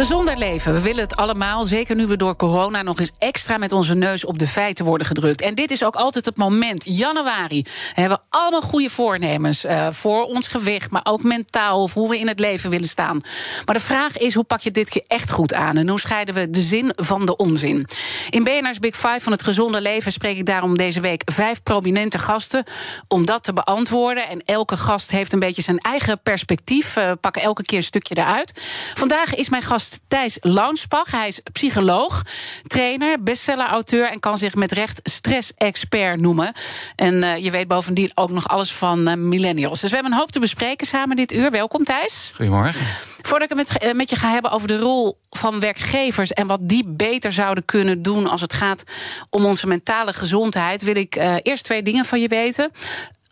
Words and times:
Gezonder 0.00 0.36
leven. 0.36 0.72
We 0.72 0.80
willen 0.80 1.02
het 1.02 1.16
allemaal. 1.16 1.64
Zeker 1.64 1.96
nu 1.96 2.06
we 2.06 2.16
door 2.16 2.36
corona 2.36 2.82
nog 2.82 3.00
eens 3.00 3.12
extra 3.18 3.58
met 3.58 3.72
onze 3.72 3.94
neus 3.94 4.24
op 4.24 4.38
de 4.38 4.46
feiten 4.46 4.84
worden 4.84 5.06
gedrukt. 5.06 5.40
En 5.40 5.54
dit 5.54 5.70
is 5.70 5.84
ook 5.84 5.94
altijd 5.94 6.24
het 6.24 6.36
moment. 6.36 6.84
Januari. 6.84 7.62
We 7.94 8.00
hebben 8.00 8.20
allemaal 8.28 8.60
goede 8.60 8.90
voornemens. 8.90 9.64
Uh, 9.64 9.86
voor 9.90 10.24
ons 10.24 10.48
gewicht, 10.48 10.90
maar 10.90 11.04
ook 11.04 11.22
mentaal. 11.22 11.82
Of 11.82 11.94
hoe 11.94 12.08
we 12.08 12.18
in 12.18 12.28
het 12.28 12.38
leven 12.38 12.70
willen 12.70 12.88
staan. 12.88 13.20
Maar 13.64 13.74
de 13.74 13.80
vraag 13.80 14.18
is: 14.18 14.34
hoe 14.34 14.44
pak 14.44 14.60
je 14.60 14.70
dit 14.70 14.88
keer 14.88 15.04
echt 15.06 15.30
goed 15.30 15.54
aan? 15.54 15.76
En 15.76 15.88
hoe 15.88 16.00
scheiden 16.00 16.34
we 16.34 16.50
de 16.50 16.60
zin 16.60 16.92
van 16.96 17.26
de 17.26 17.36
onzin? 17.36 17.86
In 18.30 18.44
BNR's 18.44 18.78
Big 18.78 18.94
Five 18.94 19.20
van 19.20 19.32
het 19.32 19.42
gezonde 19.42 19.80
leven 19.80 20.12
spreek 20.12 20.36
ik 20.36 20.46
daarom 20.46 20.76
deze 20.76 21.00
week 21.00 21.22
vijf 21.24 21.62
prominente 21.62 22.18
gasten. 22.18 22.64
om 23.08 23.26
dat 23.26 23.44
te 23.44 23.52
beantwoorden. 23.52 24.28
En 24.28 24.42
elke 24.44 24.76
gast 24.76 25.10
heeft 25.10 25.32
een 25.32 25.38
beetje 25.38 25.62
zijn 25.62 25.78
eigen 25.78 26.20
perspectief. 26.22 26.94
We 26.94 27.18
pakken 27.20 27.42
elke 27.42 27.62
keer 27.62 27.78
een 27.78 27.84
stukje 27.84 28.16
eruit. 28.18 28.60
Vandaag 28.94 29.34
is 29.34 29.48
mijn 29.48 29.62
gast 29.62 29.88
Thijs 30.08 30.38
Launsbach. 30.40 31.10
Hij 31.10 31.28
is 31.28 31.40
psycholoog, 31.52 32.22
trainer, 32.66 33.22
bestseller-auteur 33.22 34.10
en 34.10 34.20
kan 34.20 34.38
zich 34.38 34.54
met 34.54 34.72
recht 34.72 35.00
stress-expert 35.02 36.20
noemen. 36.20 36.52
En 36.96 37.14
uh, 37.14 37.36
je 37.36 37.50
weet 37.50 37.68
bovendien 37.68 38.10
ook 38.14 38.30
nog 38.30 38.48
alles 38.48 38.72
van 38.72 39.08
uh, 39.08 39.14
millennials. 39.14 39.80
Dus 39.80 39.88
we 39.88 39.94
hebben 39.94 40.12
een 40.12 40.18
hoop 40.18 40.30
te 40.30 40.40
bespreken 40.40 40.86
samen 40.86 41.16
dit 41.16 41.32
uur. 41.32 41.50
Welkom 41.50 41.84
Thijs. 41.84 42.32
Goedemorgen. 42.34 42.86
Voordat 43.22 43.50
ik 43.50 43.56
het 43.56 43.72
met, 43.82 43.94
met 43.96 44.10
je 44.10 44.16
ga 44.16 44.30
hebben 44.30 44.50
over 44.50 44.68
de 44.68 44.78
rol 44.78 45.18
van 45.30 45.60
werkgevers 45.60 46.32
en 46.32 46.46
wat 46.46 46.60
die 46.62 46.84
beter 46.86 47.32
zouden 47.32 47.64
kunnen 47.64 48.02
doen 48.02 48.26
als 48.26 48.40
het 48.40 48.52
gaat 48.52 48.84
om 49.30 49.44
onze 49.44 49.66
mentale 49.66 50.12
gezondheid, 50.12 50.82
wil 50.82 50.96
ik 50.96 51.14
eerst 51.42 51.64
twee 51.64 51.82
dingen 51.82 52.04
van 52.04 52.20
je 52.20 52.28
weten. 52.28 52.70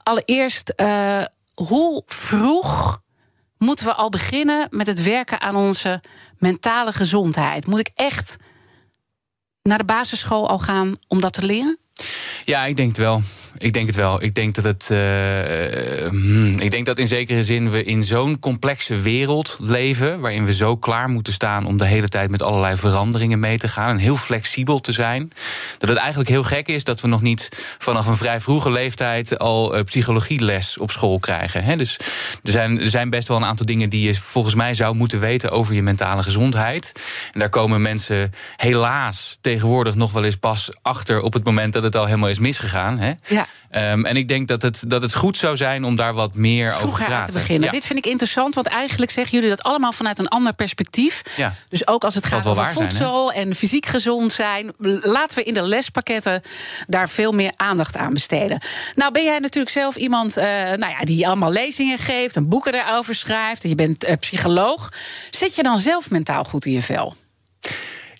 Allereerst, 0.02 0.72
hoe 1.54 2.02
vroeg 2.06 3.00
moeten 3.58 3.86
we 3.86 3.94
al 3.94 4.08
beginnen 4.08 4.66
met 4.70 4.86
het 4.86 5.02
werken 5.02 5.40
aan 5.40 5.56
onze 5.56 6.02
mentale 6.38 6.92
gezondheid? 6.92 7.66
Moet 7.66 7.78
ik 7.78 7.90
echt 7.94 8.36
naar 9.62 9.78
de 9.78 9.84
basisschool 9.84 10.48
al 10.48 10.58
gaan 10.58 10.96
om 11.08 11.20
dat 11.20 11.32
te 11.32 11.44
leren? 11.44 11.78
Ja, 12.44 12.64
ik 12.64 12.76
denk 12.76 12.88
het 12.88 12.96
wel. 12.96 13.22
Ik 13.58 13.72
denk 13.72 13.86
het 13.86 13.96
wel. 13.96 14.22
Ik 14.22 14.34
denk 14.34 14.54
dat 14.54 14.64
het. 14.64 14.88
Uh, 14.92 14.98
hmm, 16.08 16.58
ik 16.58 16.70
denk 16.70 16.86
dat 16.86 16.98
in 16.98 17.06
zekere 17.06 17.44
zin 17.44 17.70
we 17.70 17.84
in 17.84 18.04
zo'n 18.04 18.38
complexe 18.38 18.96
wereld 18.96 19.56
leven. 19.60 20.20
waarin 20.20 20.44
we 20.44 20.54
zo 20.54 20.76
klaar 20.76 21.08
moeten 21.08 21.32
staan 21.32 21.66
om 21.66 21.76
de 21.76 21.84
hele 21.84 22.08
tijd 22.08 22.30
met 22.30 22.42
allerlei 22.42 22.76
veranderingen 22.76 23.40
mee 23.40 23.58
te 23.58 23.68
gaan. 23.68 23.88
en 23.88 23.96
heel 23.96 24.16
flexibel 24.16 24.80
te 24.80 24.92
zijn. 24.92 25.30
Dat 25.78 25.88
het 25.88 25.98
eigenlijk 25.98 26.28
heel 26.28 26.42
gek 26.42 26.68
is 26.68 26.84
dat 26.84 27.00
we 27.00 27.08
nog 27.08 27.22
niet 27.22 27.48
vanaf 27.78 28.06
een 28.06 28.16
vrij 28.16 28.40
vroege 28.40 28.70
leeftijd. 28.70 29.38
al 29.38 29.76
uh, 29.76 29.82
psychologieles 29.82 30.78
op 30.78 30.90
school 30.90 31.18
krijgen. 31.18 31.64
He, 31.64 31.76
dus 31.76 31.96
er 32.42 32.50
zijn, 32.50 32.80
er 32.80 32.90
zijn 32.90 33.10
best 33.10 33.28
wel 33.28 33.36
een 33.36 33.44
aantal 33.44 33.66
dingen 33.66 33.90
die 33.90 34.06
je 34.06 34.14
volgens 34.14 34.54
mij 34.54 34.74
zou 34.74 34.94
moeten 34.94 35.20
weten 35.20 35.50
over 35.50 35.74
je 35.74 35.82
mentale 35.82 36.22
gezondheid. 36.22 36.92
En 37.32 37.40
daar 37.40 37.48
komen 37.48 37.82
mensen 37.82 38.32
helaas 38.56 39.38
tegenwoordig 39.40 39.94
nog 39.94 40.12
wel 40.12 40.24
eens 40.24 40.36
pas 40.36 40.70
achter 40.82 41.20
op 41.20 41.32
het 41.32 41.44
moment 41.44 41.72
dat 41.72 41.82
het 41.82 41.96
al 41.96 42.04
helemaal 42.04 42.28
is 42.28 42.38
misgegaan. 42.38 42.98
He. 42.98 43.12
Ja. 43.26 43.46
Um, 43.70 44.04
en 44.04 44.16
ik 44.16 44.28
denk 44.28 44.48
dat 44.48 44.62
het, 44.62 44.82
dat 44.86 45.02
het 45.02 45.14
goed 45.14 45.36
zou 45.36 45.56
zijn 45.56 45.84
om 45.84 45.96
daar 45.96 46.14
wat 46.14 46.34
meer 46.34 46.72
Vroeger 46.72 46.86
over 46.86 46.98
te 46.98 47.10
praten. 47.10 47.32
te 47.32 47.38
beginnen. 47.38 47.64
Ja. 47.64 47.70
Dit 47.70 47.84
vind 47.86 47.98
ik 47.98 48.06
interessant, 48.06 48.54
want 48.54 48.66
eigenlijk 48.66 49.10
zeggen 49.10 49.34
jullie 49.34 49.56
dat 49.56 49.62
allemaal 49.62 49.92
vanuit 49.92 50.18
een 50.18 50.28
ander 50.28 50.52
perspectief. 50.52 51.22
Ja. 51.36 51.54
Dus 51.68 51.86
ook 51.86 52.04
als 52.04 52.14
het 52.14 52.26
gaat 52.26 52.46
over 52.46 52.66
voedsel 52.66 53.30
zijn, 53.30 53.48
en 53.48 53.54
fysiek 53.54 53.86
gezond 53.86 54.32
zijn, 54.32 54.72
laten 55.00 55.38
we 55.38 55.44
in 55.44 55.54
de 55.54 55.62
lespakketten 55.62 56.42
daar 56.86 57.08
veel 57.08 57.32
meer 57.32 57.52
aandacht 57.56 57.96
aan 57.96 58.12
besteden. 58.12 58.60
Nou, 58.94 59.12
ben 59.12 59.24
jij 59.24 59.38
natuurlijk 59.38 59.74
zelf 59.74 59.96
iemand 59.96 60.38
uh, 60.38 60.44
nou 60.44 60.88
ja, 60.88 61.00
die 61.00 61.26
allemaal 61.26 61.52
lezingen 61.52 61.98
geeft 61.98 62.36
en 62.36 62.48
boeken 62.48 62.74
erover 62.74 63.14
schrijft. 63.14 63.62
En 63.62 63.68
je 63.68 63.74
bent 63.74 64.08
uh, 64.08 64.12
psycholoog. 64.20 64.92
Zit 65.30 65.54
je 65.54 65.62
dan 65.62 65.78
zelf 65.78 66.10
mentaal 66.10 66.44
goed 66.44 66.64
in 66.64 66.72
je 66.72 66.82
vel? 66.82 67.14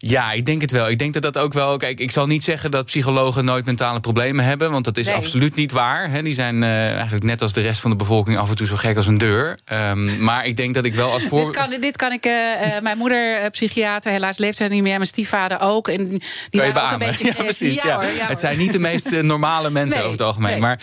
Ja, 0.01 0.33
ik 0.33 0.47
denk 0.47 0.61
het 0.61 0.71
wel. 0.71 0.89
Ik 0.89 0.99
denk 0.99 1.13
dat 1.13 1.23
dat 1.23 1.39
ook 1.39 1.53
wel. 1.53 1.77
Kijk, 1.77 2.01
ik 2.01 2.11
zal 2.11 2.27
niet 2.27 2.45
zeggen 2.45 2.71
dat 2.71 2.85
psychologen 2.85 3.45
nooit 3.45 3.65
mentale 3.65 4.01
problemen 4.01 4.45
hebben, 4.45 4.71
want 4.71 4.85
dat 4.85 4.97
is 4.97 5.07
nee. 5.07 5.15
absoluut 5.15 5.55
niet 5.55 5.73
waar. 5.73 6.11
He, 6.11 6.23
die 6.23 6.35
zijn 6.35 6.63
uh, 6.63 6.93
eigenlijk 6.93 7.25
net 7.25 7.43
als 7.43 7.53
de 7.53 7.61
rest 7.61 7.81
van 7.81 7.91
de 7.91 7.97
bevolking 7.97 8.39
af 8.39 8.51
en 8.51 8.57
toe 8.57 8.67
zo 8.67 8.77
gek 8.77 8.97
als 8.97 9.07
een 9.07 9.19
deur. 9.19 9.59
Um, 9.73 10.23
maar 10.23 10.47
ik 10.47 10.57
denk 10.57 10.75
dat 10.75 10.85
ik 10.85 10.95
wel 10.95 11.13
als 11.13 11.25
voor. 11.25 11.47
dit, 11.47 11.57
kan, 11.57 11.81
dit 11.81 11.97
kan 11.97 12.13
ik. 12.13 12.27
Uh, 12.27 12.33
uh, 12.33 12.81
mijn 12.83 12.99
moeder, 12.99 13.51
psychiater, 13.51 14.13
helaas 14.13 14.39
leeft 14.39 14.57
zij 14.57 14.69
niet 14.69 14.83
meer. 14.83 14.97
Mijn 14.97 15.07
stiefvader 15.07 15.61
ook. 15.61 15.89
En 15.89 16.07
die 16.07 16.21
kan 16.51 16.67
je 16.67 16.75
ook 16.75 16.91
een 16.91 16.99
beetje. 16.99 17.27
Ja, 17.39 17.43
precies. 17.43 17.83
Ja, 17.83 17.89
Ja. 17.89 17.95
hoor, 17.95 18.17
ja, 18.17 18.27
het 18.27 18.41
zijn 18.41 18.59
niet 18.59 18.73
de 18.73 18.79
meest 18.79 19.23
normale 19.23 19.71
mensen 19.71 19.97
nee, 19.97 20.07
over 20.07 20.19
het 20.19 20.27
algemeen. 20.27 20.51
Nee. 20.51 20.61
Maar 20.61 20.81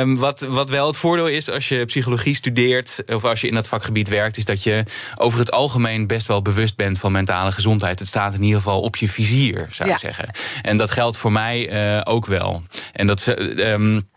um, 0.00 0.16
wat, 0.16 0.40
wat 0.40 0.70
wel 0.70 0.86
het 0.86 0.96
voordeel 0.96 1.28
is 1.28 1.50
als 1.50 1.68
je 1.68 1.84
psychologie 1.84 2.34
studeert 2.34 3.02
of 3.06 3.24
als 3.24 3.40
je 3.40 3.48
in 3.48 3.54
dat 3.54 3.68
vakgebied 3.68 4.08
werkt, 4.08 4.36
is 4.36 4.44
dat 4.44 4.62
je 4.62 4.84
over 5.16 5.38
het 5.38 5.50
algemeen 5.50 6.06
best 6.06 6.26
wel 6.26 6.42
bewust 6.42 6.76
bent 6.76 6.98
van 6.98 7.12
mentale 7.12 7.52
gezondheid. 7.52 7.98
Het 7.98 8.08
staat 8.08 8.34
in 8.34 8.42
ieder 8.52 8.62
geval 8.62 8.80
op 8.80 8.96
je 8.96 9.08
vizier 9.08 9.66
zou 9.70 9.88
ja. 9.88 9.94
ik 9.94 10.00
zeggen. 10.00 10.30
En 10.62 10.76
dat 10.76 10.90
geldt 10.90 11.16
voor 11.16 11.32
mij 11.32 11.72
uh, 11.96 12.00
ook 12.04 12.26
wel. 12.26 12.62
En 12.92 13.06
dat 13.06 13.34
um, 13.56 14.08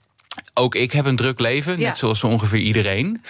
ook 0.53 0.75
ik 0.75 0.91
heb 0.91 1.05
een 1.05 1.15
druk 1.15 1.39
leven, 1.39 1.79
Ja. 1.79 1.87
net 1.87 1.97
zoals 1.97 2.19
zo 2.19 2.27
ongeveer 2.27 2.59
iedereen. 2.59 3.21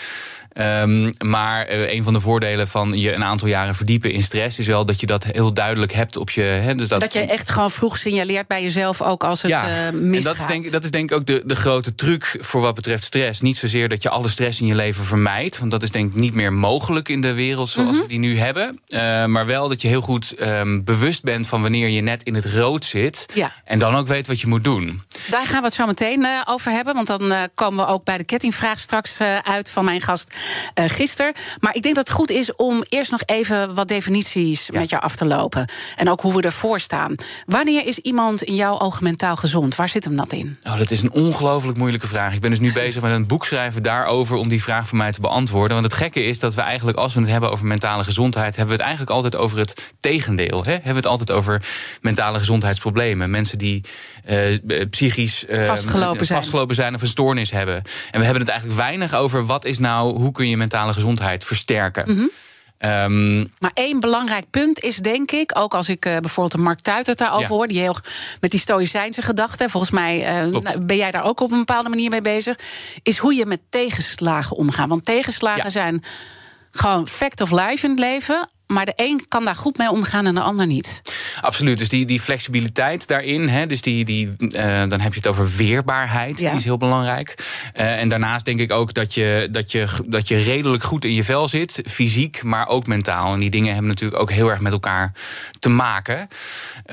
Um, 0.61 1.13
maar 1.17 1.69
uh, 1.71 1.91
een 1.93 2.03
van 2.03 2.13
de 2.13 2.19
voordelen 2.19 2.67
van 2.67 2.99
je 2.99 3.13
een 3.13 3.23
aantal 3.23 3.47
jaren 3.47 3.75
verdiepen 3.75 4.11
in 4.11 4.23
stress 4.23 4.59
is 4.59 4.67
wel 4.67 4.85
dat 4.85 4.99
je 4.99 5.05
dat 5.05 5.23
heel 5.23 5.53
duidelijk 5.53 5.93
hebt 5.93 6.17
op 6.17 6.29
je. 6.29 6.73
Dus 6.75 6.87
dat, 6.87 6.99
Dat 6.99 7.13
je 7.13 7.19
echt 7.19 7.49
gewoon 7.49 7.71
vroeg 7.71 7.97
signaleert 7.97 8.47
bij 8.47 8.61
jezelf, 8.61 9.01
ook 9.01 9.23
als 9.23 9.41
het 9.41 9.51
ja, 9.51 9.65
uh, 9.67 9.85
en 9.85 9.91
dat 9.91 10.01
misgaat. 10.01 10.37
is, 10.37 10.45
denk, 10.45 10.71
dat 10.71 10.83
is 10.83 10.91
denk 10.91 11.11
ik 11.11 11.17
ook 11.17 11.25
de, 11.25 11.43
de 11.45 11.55
grote 11.55 11.95
truc 11.95 12.37
voor 12.39 12.61
wat 12.61 12.75
betreft 12.75 13.03
stress. 13.03 13.41
Niet 13.41 13.57
zozeer 13.57 13.89
dat 13.89 14.03
je 14.03 14.09
alle 14.09 14.27
stress 14.27 14.61
in 14.61 14.67
je 14.67 14.75
leven 14.75 15.03
vermijdt. 15.03 15.59
Want 15.59 15.71
dat 15.71 15.83
is 15.83 15.91
denk 15.91 16.09
ik 16.13 16.19
niet 16.19 16.33
meer 16.33 16.53
mogelijk 16.53 17.09
in 17.09 17.21
de 17.21 17.33
wereld 17.33 17.69
zoals 17.69 17.91
Mhm. 17.91 18.01
we 18.01 18.07
die 18.07 18.19
nu 18.19 18.37
hebben. 18.37 18.79
Uh, 18.89 19.25
maar 19.25 19.45
wel 19.45 19.67
dat 19.69 19.81
je 19.81 19.87
heel 19.87 20.01
goed 20.01 20.41
um, 20.41 20.83
bewust 20.83 21.23
bent 21.23 21.47
van 21.47 21.61
wanneer 21.61 21.89
je 21.89 22.01
net 22.01 22.23
in 22.23 22.35
het 22.35 22.45
rood 22.45 22.85
zit. 22.85 23.25
Ja. 23.33 23.51
En 23.65 23.79
dan 23.79 23.95
ook 23.95 24.07
weet 24.07 24.27
wat 24.27 24.41
je 24.41 24.47
moet 24.47 24.63
doen. 24.63 25.01
Daar 25.29 25.45
gaan 25.45 25.59
we 25.59 25.65
het 25.65 25.75
zo 25.75 25.85
meteen 25.85 26.21
uh, 26.21 26.41
over 26.45 26.71
hebben. 26.71 26.93
Want 26.93 27.07
dan 27.07 27.49
komen 27.55 27.85
we 27.85 27.91
ook 27.91 28.03
bij 28.03 28.17
de 28.17 28.23
kettingvraag 28.23 28.79
straks 28.79 29.17
uit 29.43 29.69
van 29.71 29.85
mijn 29.85 30.01
gast 30.01 30.33
uh, 30.75 30.85
gisteren. 30.87 31.33
Maar 31.59 31.75
ik 31.75 31.83
denk 31.83 31.95
dat 31.95 32.07
het 32.07 32.17
goed 32.17 32.29
is 32.29 32.55
om 32.55 32.83
eerst 32.89 33.11
nog 33.11 33.21
even 33.25 33.73
wat 33.75 33.87
definities 33.87 34.67
ja. 34.71 34.79
met 34.79 34.89
jou 34.89 35.03
af 35.03 35.15
te 35.15 35.25
lopen. 35.25 35.69
En 35.95 36.09
ook 36.09 36.21
hoe 36.21 36.35
we 36.35 36.41
ervoor 36.41 36.79
staan. 36.79 37.15
Wanneer 37.45 37.85
is 37.85 37.97
iemand 37.99 38.41
in 38.41 38.55
jouw 38.55 38.79
ogen 38.79 39.03
mentaal 39.03 39.35
gezond? 39.35 39.75
Waar 39.75 39.89
zit 39.89 40.03
hem 40.03 40.15
dat 40.15 40.33
in? 40.33 40.57
Oh, 40.63 40.77
dat 40.77 40.91
is 40.91 41.01
een 41.01 41.11
ongelooflijk 41.11 41.77
moeilijke 41.77 42.07
vraag. 42.07 42.33
Ik 42.33 42.41
ben 42.41 42.49
dus 42.49 42.59
nu 42.59 42.73
bezig 42.83 43.01
met 43.01 43.11
een 43.11 43.27
boek 43.27 43.45
schrijven 43.45 43.83
daarover 43.83 44.37
om 44.37 44.47
die 44.47 44.63
vraag 44.63 44.87
voor 44.87 44.97
mij 44.97 45.11
te 45.11 45.21
beantwoorden. 45.21 45.81
Want 45.81 45.91
het 45.91 46.01
gekke 46.01 46.23
is 46.23 46.39
dat 46.39 46.53
we 46.53 46.61
eigenlijk, 46.61 46.97
als 46.97 47.13
we 47.13 47.19
het 47.19 47.29
hebben 47.29 47.51
over 47.51 47.65
mentale 47.65 48.03
gezondheid, 48.03 48.55
hebben 48.55 48.75
we 48.75 48.83
het 48.83 48.89
eigenlijk 48.89 49.11
altijd 49.11 49.37
over 49.37 49.57
het 49.57 49.93
tegendeel. 49.99 50.63
Hè? 50.63 50.71
Hebben 50.71 50.89
we 50.89 50.95
het 50.95 51.05
altijd 51.05 51.31
over 51.31 51.63
mentale 52.01 52.39
gezondheidsproblemen. 52.39 53.29
Mensen 53.29 53.57
die 53.57 53.83
uh, 54.29 54.85
psychisch 54.89 55.45
uh, 55.49 55.65
vastgelopen, 55.65 56.25
zijn. 56.25 56.39
vastgelopen 56.39 56.75
zijn 56.75 56.95
of 56.95 57.01
een 57.01 57.07
stoornis 57.07 57.51
hebben. 57.51 57.75
En 58.11 58.19
we 58.19 58.23
hebben 58.23 58.41
het 58.41 58.49
eigenlijk 58.49 58.79
weinig 58.79 59.13
over 59.13 59.45
wat 59.45 59.65
is 59.65 59.79
nou, 59.79 60.19
hoe 60.19 60.31
kun 60.35 60.49
je 60.49 60.57
mentale 60.57 60.93
gezondheid 60.93 61.43
versterken. 61.43 62.03
Mm 62.07 62.17
-hmm. 62.17 62.29
Um, 62.79 63.53
maar 63.59 63.71
één 63.73 63.99
belangrijk 63.99 64.49
punt 64.49 64.79
is, 64.79 64.97
denk 64.97 65.31
ik, 65.31 65.51
ook 65.57 65.73
als 65.73 65.89
ik 65.89 66.05
uh, 66.05 66.17
bijvoorbeeld 66.17 66.53
een 66.53 66.63
Mark 66.63 66.79
Tuiter 66.79 67.15
daarover 67.15 67.49
ja. 67.49 67.55
hoor, 67.55 67.67
die 67.67 67.79
heel 67.79 67.95
met 68.39 68.51
die 68.51 68.59
stoïcijnse 68.59 69.21
gedachten, 69.21 69.69
volgens 69.69 69.91
mij 69.91 70.45
uh, 70.45 70.59
ben 70.79 70.97
jij 70.97 71.11
daar 71.11 71.23
ook 71.23 71.39
op 71.39 71.51
een 71.51 71.57
bepaalde 71.57 71.89
manier 71.89 72.09
mee 72.09 72.21
bezig, 72.21 72.59
is 73.03 73.17
hoe 73.17 73.33
je 73.33 73.45
met 73.45 73.59
tegenslagen 73.69 74.57
omgaat. 74.57 74.89
Want 74.89 75.05
tegenslagen 75.05 75.63
ja. 75.63 75.69
zijn 75.69 76.03
gewoon 76.71 77.07
fact 77.07 77.41
of 77.41 77.51
life 77.51 77.83
in 77.85 77.89
het 77.89 77.99
leven. 77.99 78.49
Maar 78.67 78.85
de 78.85 78.93
een 78.95 79.25
kan 79.27 79.45
daar 79.45 79.55
goed 79.55 79.77
mee 79.77 79.89
omgaan 79.89 80.25
en 80.25 80.35
de 80.35 80.41
ander 80.41 80.67
niet. 80.67 81.01
Absoluut. 81.41 81.77
Dus 81.77 81.89
die, 81.89 82.05
die 82.05 82.19
flexibiliteit 82.19 83.07
daarin. 83.07 83.49
Hè, 83.49 83.65
dus 83.65 83.81
die, 83.81 84.05
die, 84.05 84.33
uh, 84.37 84.83
dan 84.87 84.99
heb 84.99 85.13
je 85.13 85.19
het 85.19 85.27
over 85.27 85.49
weerbaarheid. 85.55 86.39
Ja. 86.39 86.49
Die 86.49 86.57
is 86.57 86.63
heel 86.63 86.77
belangrijk. 86.77 87.35
Uh, 87.75 87.99
en 87.99 88.09
daarnaast 88.09 88.45
denk 88.45 88.59
ik 88.59 88.71
ook 88.71 88.93
dat 88.93 89.13
je, 89.13 89.47
dat, 89.51 89.71
je, 89.71 89.87
dat 90.05 90.27
je 90.27 90.37
redelijk 90.37 90.83
goed 90.83 91.05
in 91.05 91.13
je 91.13 91.23
vel 91.23 91.47
zit. 91.47 91.81
Fysiek, 91.85 92.43
maar 92.43 92.67
ook 92.67 92.87
mentaal. 92.87 93.33
En 93.33 93.39
die 93.39 93.49
dingen 93.49 93.71
hebben 93.71 93.89
natuurlijk 93.89 94.21
ook 94.21 94.31
heel 94.31 94.49
erg 94.49 94.59
met 94.59 94.71
elkaar 94.71 95.11
te 95.59 95.69
maken. 95.69 96.27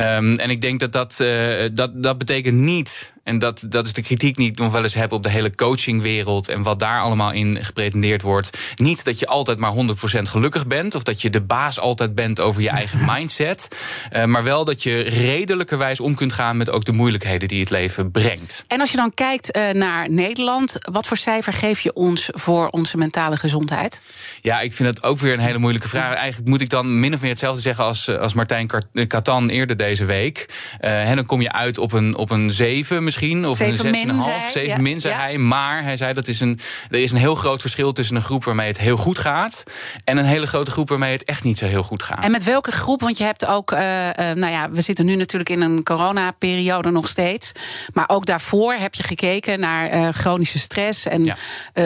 Um, 0.00 0.38
en 0.38 0.50
ik 0.50 0.60
denk 0.60 0.80
dat 0.80 0.92
dat, 0.92 1.18
uh, 1.22 1.68
dat, 1.72 2.02
dat 2.02 2.18
betekent 2.18 2.56
niet 2.56 3.12
En 3.22 3.38
dat, 3.38 3.64
dat 3.68 3.86
is 3.86 3.92
de 3.92 4.02
kritiek 4.02 4.36
die 4.36 4.48
ik 4.48 4.58
nog 4.58 4.72
wel 4.72 4.82
eens 4.82 4.94
heb 4.94 5.12
op 5.12 5.22
de 5.22 5.30
hele 5.30 5.54
coachingwereld 5.54 6.48
en 6.48 6.62
wat 6.62 6.78
daar 6.78 7.02
allemaal 7.02 7.32
in 7.32 7.64
gepretendeerd 7.64 8.22
wordt. 8.22 8.58
Niet 8.76 9.04
dat 9.04 9.18
je 9.18 9.26
altijd 9.26 9.58
maar 9.58 9.72
100% 9.72 9.74
gelukkig 10.22 10.66
bent 10.66 10.94
of 10.94 11.02
dat 11.02 11.22
je 11.22 11.30
de 11.30 11.42
baas 11.42 11.80
altijd 11.80 12.14
bent 12.14 12.40
over 12.40 12.62
je 12.62 12.68
eigen 12.80 13.00
mindset. 13.06 13.68
Uh, 14.12 14.24
maar 14.24 14.44
wel 14.44 14.64
dat 14.64 14.82
je 14.82 15.00
redelijkerwijs 15.00 16.00
om 16.00 16.14
kunt 16.14 16.32
gaan 16.32 16.56
met 16.56 16.70
ook 16.70 16.84
de 16.84 16.92
moeilijkheden 16.92 17.48
die 17.48 17.60
het 17.60 17.70
leven 17.70 18.10
brengt. 18.10 18.64
En 18.68 18.80
als 18.80 18.90
je 18.90 18.96
dan 18.96 19.14
kijkt 19.14 19.56
uh, 19.56 19.70
naar 19.70 20.10
Nederland, 20.10 20.76
wat 20.80 21.06
voor 21.06 21.16
cijfer 21.16 21.52
geef 21.52 21.80
je 21.80 21.92
ons 21.92 22.28
voor 22.32 22.68
onze 22.68 22.96
mentale 22.96 23.36
gezondheid? 23.36 24.00
Ja, 24.40 24.60
ik 24.60 24.72
vind 24.72 24.94
dat 24.94 25.02
ook 25.02 25.18
weer 25.18 25.32
een 25.32 25.38
hele 25.38 25.58
moeilijke 25.58 25.88
vraag. 25.88 26.14
Eigenlijk 26.14 26.48
moet 26.48 26.60
ik 26.60 26.70
dan 26.70 27.00
min 27.00 27.14
of 27.14 27.20
meer 27.20 27.30
hetzelfde 27.30 27.60
zeggen 27.60 27.84
als, 27.84 28.08
eh, 28.08 28.18
als 28.18 28.34
Martijn 28.34 28.70
Katan 29.06 29.48
eerder 29.48 29.76
deze 29.76 30.04
week. 30.04 30.46
Uh, 30.80 31.10
en 31.10 31.16
dan 31.16 31.26
kom 31.26 31.40
je 31.40 31.52
uit 31.52 31.78
op 31.78 31.92
een, 31.92 32.16
op 32.16 32.30
een 32.30 32.50
7 32.50 33.04
misschien, 33.12 33.46
of 33.46 33.56
zeven 33.56 34.08
een 34.08 34.20
6,5. 34.20 34.26
7 34.52 34.68
ja. 34.68 34.78
min 34.78 35.00
zei 35.00 35.14
hij. 35.14 35.38
Maar 35.38 35.82
hij 35.82 35.96
zei 35.96 36.12
dat 36.12 36.28
is 36.28 36.40
een, 36.40 36.58
er 36.90 36.98
is 36.98 37.12
een 37.12 37.18
heel 37.18 37.34
groot 37.34 37.60
verschil 37.60 37.92
tussen 37.92 38.16
een 38.16 38.22
groep 38.22 38.44
waarmee 38.44 38.66
het 38.66 38.78
heel 38.78 38.96
goed 38.96 39.18
gaat. 39.18 39.62
en 40.04 40.16
een 40.16 40.24
hele 40.24 40.46
grote 40.46 40.70
groep 40.70 40.88
waarmee 40.88 41.12
het 41.12 41.24
echt 41.24 41.44
niet 41.44 41.58
zo 41.58 41.66
heel 41.66 41.82
goed 41.82 42.02
gaat. 42.02 42.24
En 42.24 42.30
met 42.30 42.44
welke 42.44 42.72
groep? 42.72 43.00
Want 43.00 43.18
je 43.18 43.24
hebt 43.24 43.46
ook, 43.46 43.72
uh, 43.72 44.06
uh, 44.06 44.14
nou 44.16 44.52
ja, 44.52 44.70
we 44.70 44.80
zitten 44.80 45.06
nu 45.06 45.14
natuurlijk 45.16 45.50
in 45.50 45.60
een 45.60 45.82
coronaperiode 45.82 46.90
nog 46.90 47.08
steeds. 47.08 47.52
Maar 47.92 48.08
ook 48.08 48.26
daarvoor 48.26 48.72
heb 48.72 48.94
je 48.94 49.02
gekeken 49.02 49.60
naar 49.60 49.94
uh, 49.94 50.08
chronische 50.08 50.58
stress 50.58 51.06
en 51.06 51.24
ja. 51.24 51.36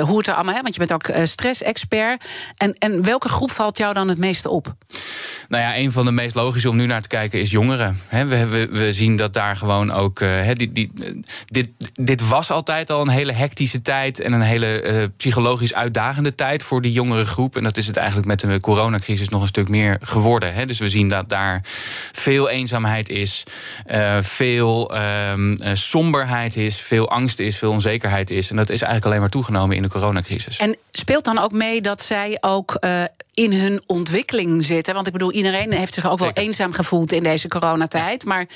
hoe 0.00 0.18
het 0.18 0.26
er 0.26 0.34
allemaal. 0.34 0.54
Hè, 0.54 0.62
want 0.62 0.74
je 0.74 0.86
bent 0.86 0.92
ook 0.92 1.26
stressexpert. 1.26 2.24
En, 2.56 2.74
en 2.78 3.02
welke 3.02 3.28
groep 3.28 3.50
valt 3.50 3.78
jou 3.78 3.94
dan 3.94 4.08
het 4.08 4.18
meeste 4.18 4.50
op? 4.50 4.74
Nou 5.48 5.62
ja, 5.62 5.76
een 5.76 5.92
van 5.92 6.04
de 6.04 6.10
meest 6.10 6.34
logische 6.34 6.68
om 6.68 6.76
nu 6.76 6.86
naar 6.86 7.02
te 7.02 7.08
kijken 7.08 7.40
is 7.40 7.50
jongeren. 7.50 8.00
He, 8.08 8.26
we, 8.26 8.46
we, 8.46 8.68
we, 8.68 8.92
zien 8.92 9.16
dat 9.16 9.32
daar 9.32 9.56
gewoon 9.56 9.92
ook. 9.92 10.20
Uh, 10.20 10.50
die, 10.52 10.72
die, 10.72 10.92
dit, 11.46 11.68
dit 11.94 12.28
was 12.28 12.50
altijd 12.50 12.90
al 12.90 13.00
een 13.00 13.08
hele 13.08 13.32
hectische 13.32 13.82
tijd 13.82 14.20
en 14.20 14.32
een 14.32 14.40
hele 14.40 14.82
uh, 14.82 15.04
psychologisch 15.16 15.74
uitdagende 15.74 16.34
tijd 16.34 16.62
voor 16.62 16.82
die 16.82 16.92
jongere 16.92 17.24
groep. 17.24 17.56
En 17.56 17.62
dat 17.62 17.76
is 17.76 17.86
het 17.86 17.96
eigenlijk 17.96 18.26
met 18.26 18.40
de 18.40 18.60
coronacrisis 18.60 19.28
nog 19.28 19.42
een 19.42 19.48
stuk 19.48 19.68
meer 19.68 19.98
geworden. 20.00 20.54
He. 20.54 20.66
Dus 20.66 20.78
we 20.78 20.88
zien 20.88 21.08
dat 21.08 21.28
daar 21.28 21.60
veel 22.12 22.48
eenzaamheid 22.48 23.08
is, 23.08 23.44
uh, 23.86 24.16
veel 24.20 24.94
somberheid 25.72 26.56
is, 26.56 26.76
veel 26.76 27.10
angst 27.10 27.38
is, 27.38 27.58
veel 27.58 27.70
onzekerheid 27.70 28.30
is. 28.30 28.50
En 28.50 28.56
dat 28.56 28.70
is 28.70 28.80
eigenlijk 28.80 29.04
alleen 29.04 29.20
maar 29.20 29.30
toegenomen 29.30 29.76
in 29.76 29.82
de 29.82 29.88
coronacrisis. 29.88 30.56
En 30.56 30.76
speelt 30.90 31.24
dan 31.24 31.38
ook 31.38 31.52
mee 31.52 31.80
dat 31.80 32.02
zij 32.02 32.38
ook 32.40 32.78
in 33.36 33.52
hun 33.52 33.82
ontwikkeling 33.86 34.64
zitten. 34.64 34.94
Want 34.94 35.06
ik 35.06 35.12
bedoel, 35.12 35.32
iedereen 35.32 35.72
heeft 35.72 35.94
zich 35.94 36.06
ook 36.10 36.18
wel 36.18 36.28
Zeker. 36.28 36.42
eenzaam 36.42 36.72
gevoeld 36.72 37.12
in 37.12 37.22
deze 37.22 37.48
coronatijd. 37.48 38.24
Maar 38.24 38.46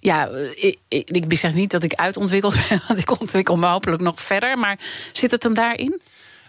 ja, 0.00 0.28
ik, 0.54 0.78
ik, 0.88 1.08
ik 1.08 1.38
zeg 1.38 1.54
niet 1.54 1.70
dat 1.70 1.82
ik 1.82 1.92
uitontwikkeld 2.00 2.56
ben, 2.68 2.82
want 2.88 3.00
ik 3.00 3.20
ontwikkel 3.20 3.56
me 3.56 3.66
hopelijk 3.66 4.02
nog 4.02 4.20
verder. 4.20 4.58
Maar 4.58 4.78
zit 5.12 5.30
het 5.30 5.42
hem 5.42 5.54
daarin? 5.54 6.00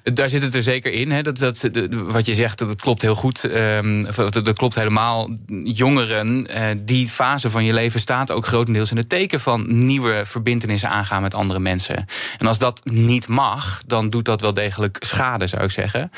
Daar 0.03 0.29
zit 0.29 0.41
het 0.41 0.55
er 0.55 0.61
zeker 0.61 0.91
in. 0.93 1.11
Hè. 1.11 1.21
Dat, 1.21 1.37
dat, 1.37 1.69
wat 1.91 2.25
je 2.25 2.33
zegt, 2.33 2.57
dat 2.57 2.81
klopt 2.81 3.01
heel 3.01 3.15
goed. 3.15 3.43
Um, 3.43 4.05
dat, 4.29 4.53
klopt 4.53 4.75
helemaal. 4.75 5.29
Jongeren, 5.63 6.47
uh, 6.55 6.65
die 6.77 7.07
fase 7.07 7.49
van 7.49 7.65
je 7.65 7.73
leven 7.73 7.99
staat 7.99 8.31
ook 8.31 8.45
grotendeels 8.45 8.91
in 8.91 8.97
het 8.97 9.09
teken 9.09 9.39
van 9.39 9.85
nieuwe 9.85 10.21
verbindenissen 10.25 10.89
aangaan 10.89 11.21
met 11.21 11.35
andere 11.35 11.59
mensen. 11.59 12.05
En 12.37 12.47
als 12.47 12.57
dat 12.57 12.81
niet 12.83 13.27
mag, 13.27 13.81
dan 13.87 14.09
doet 14.09 14.25
dat 14.25 14.41
wel 14.41 14.53
degelijk 14.53 14.97
schade, 14.99 15.47
zou 15.47 15.63
ik 15.63 15.71
zeggen. 15.71 16.11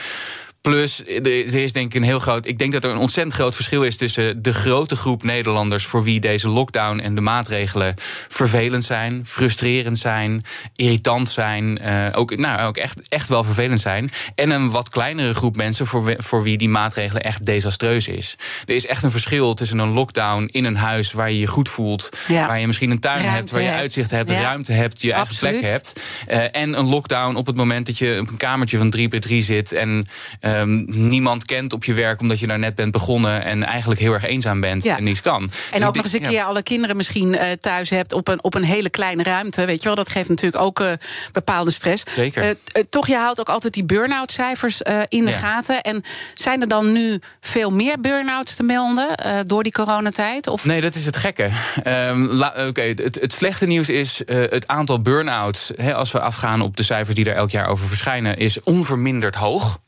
Plus, 0.69 1.03
er 1.05 1.53
is 1.53 1.73
denk 1.73 1.85
ik 1.85 1.93
een 1.93 2.07
heel 2.07 2.19
groot. 2.19 2.47
Ik 2.47 2.57
denk 2.57 2.71
dat 2.71 2.83
er 2.83 2.89
een 2.89 2.97
ontzettend 2.97 3.35
groot 3.35 3.55
verschil 3.55 3.83
is 3.83 3.97
tussen 3.97 4.41
de 4.41 4.53
grote 4.53 4.95
groep 4.95 5.23
Nederlanders. 5.23 5.85
voor 5.85 6.03
wie 6.03 6.19
deze 6.19 6.49
lockdown 6.49 6.99
en 6.99 7.15
de 7.15 7.21
maatregelen 7.21 7.93
vervelend 8.27 8.83
zijn, 8.83 9.25
frustrerend 9.25 9.97
zijn, 9.97 10.41
irritant 10.75 11.29
zijn. 11.29 11.79
Uh, 11.83 12.07
ook, 12.11 12.35
nou, 12.37 12.61
ook 12.61 12.77
echt, 12.77 13.09
echt 13.09 13.29
wel 13.29 13.43
vervelend 13.43 13.79
zijn. 13.79 14.09
En 14.35 14.49
een 14.49 14.71
wat 14.71 14.89
kleinere 14.89 15.33
groep 15.33 15.55
mensen 15.55 15.85
voor, 15.85 16.15
voor 16.17 16.43
wie 16.43 16.57
die 16.57 16.69
maatregelen 16.69 17.23
echt 17.23 17.45
desastreus 17.45 18.07
is. 18.07 18.35
Er 18.65 18.75
is 18.75 18.85
echt 18.85 19.03
een 19.03 19.11
verschil 19.11 19.53
tussen 19.53 19.79
een 19.79 19.91
lockdown 19.91 20.49
in 20.51 20.65
een 20.65 20.75
huis 20.75 21.11
waar 21.11 21.31
je 21.31 21.39
je 21.39 21.47
goed 21.47 21.69
voelt. 21.69 22.09
Ja. 22.27 22.47
Waar 22.47 22.59
je 22.59 22.67
misschien 22.67 22.91
een 22.91 22.99
tuin 22.99 23.23
ruimte 23.23 23.37
hebt, 23.37 23.51
waar 23.51 23.61
je 23.61 23.67
hebt. 23.67 23.79
uitzicht 23.79 24.11
hebt, 24.11 24.29
ja. 24.29 24.41
ruimte 24.41 24.71
hebt, 24.71 25.01
je 25.01 25.13
eigen 25.13 25.35
plek 25.35 25.61
hebt. 25.61 25.99
Uh, 26.27 26.55
en 26.55 26.77
een 26.77 26.87
lockdown 26.87 27.35
op 27.35 27.45
het 27.45 27.55
moment 27.55 27.85
dat 27.85 27.97
je 27.97 28.17
op 28.21 28.29
een 28.29 28.37
kamertje 28.37 28.77
van 28.77 28.89
3 28.89 29.07
bij 29.07 29.19
3 29.19 29.41
zit. 29.41 29.71
en 29.71 30.05
uh, 30.41 30.52
Um, 30.59 30.85
niemand 30.87 31.45
kent 31.45 31.73
op 31.73 31.83
je 31.83 31.93
werk 31.93 32.21
omdat 32.21 32.39
je 32.39 32.47
daar 32.47 32.59
net 32.59 32.75
bent 32.75 32.91
begonnen 32.91 33.43
en 33.43 33.63
eigenlijk 33.63 33.99
heel 33.99 34.13
erg 34.13 34.23
eenzaam 34.23 34.61
bent 34.61 34.83
ja. 34.83 34.97
en 34.97 35.03
niets 35.03 35.21
kan. 35.21 35.41
En 35.41 35.79
dus 35.79 35.87
ook 35.87 35.95
nog 35.95 36.03
eens 36.03 36.13
een 36.13 36.21
keer 36.21 36.31
ja. 36.31 36.45
alle 36.45 36.63
kinderen 36.63 36.95
misschien 36.95 37.33
uh, 37.33 37.51
thuis 37.51 37.89
hebt 37.89 38.13
op 38.13 38.27
een, 38.27 38.43
op 38.43 38.53
een 38.53 38.63
hele 38.63 38.89
kleine 38.89 39.23
ruimte. 39.23 39.65
Weet 39.65 39.81
je 39.81 39.87
wel, 39.87 39.95
dat 39.95 40.09
geeft 40.09 40.29
natuurlijk 40.29 40.63
ook 40.63 40.79
uh, 40.79 40.91
bepaalde 41.31 41.71
stress. 41.71 42.03
Zeker. 42.09 42.43
Uh, 42.45 42.83
toch, 42.89 43.07
je 43.07 43.15
houdt 43.15 43.39
ook 43.39 43.49
altijd 43.49 43.73
die 43.73 43.85
burn-out 43.85 44.31
cijfers 44.31 44.81
in 45.07 45.25
de 45.25 45.31
ja. 45.31 45.37
gaten. 45.37 45.81
En 45.81 46.03
zijn 46.33 46.61
er 46.61 46.67
dan 46.67 46.91
nu 46.91 47.19
veel 47.39 47.71
meer 47.71 47.99
burn-outs 47.99 48.55
te 48.55 48.63
melden 48.63 49.07
door 49.47 49.63
die 49.63 49.71
coronatijd? 49.71 50.47
Of? 50.47 50.65
Nee, 50.65 50.81
dat 50.81 50.95
is 50.95 51.05
het 51.05 51.17
gekke. 51.17 51.49
Um, 51.87 52.41
Oké, 52.41 52.65
okay, 52.67 52.87
het, 52.87 53.17
het, 53.21 53.33
slechte 53.33 53.65
nieuws 53.65 53.89
is 53.89 54.21
het 54.25 54.67
aantal 54.67 55.01
burn-outs, 55.01 55.77
als 55.93 56.11
we 56.11 56.19
afgaan 56.19 56.61
op 56.61 56.77
de 56.77 56.83
cijfers 56.83 57.15
die 57.15 57.25
er 57.25 57.35
elk 57.35 57.51
jaar 57.51 57.67
over 57.67 57.87
verschijnen, 57.87 58.37
is 58.37 58.59
onverminderd 58.63 59.35
hoog. 59.35 59.81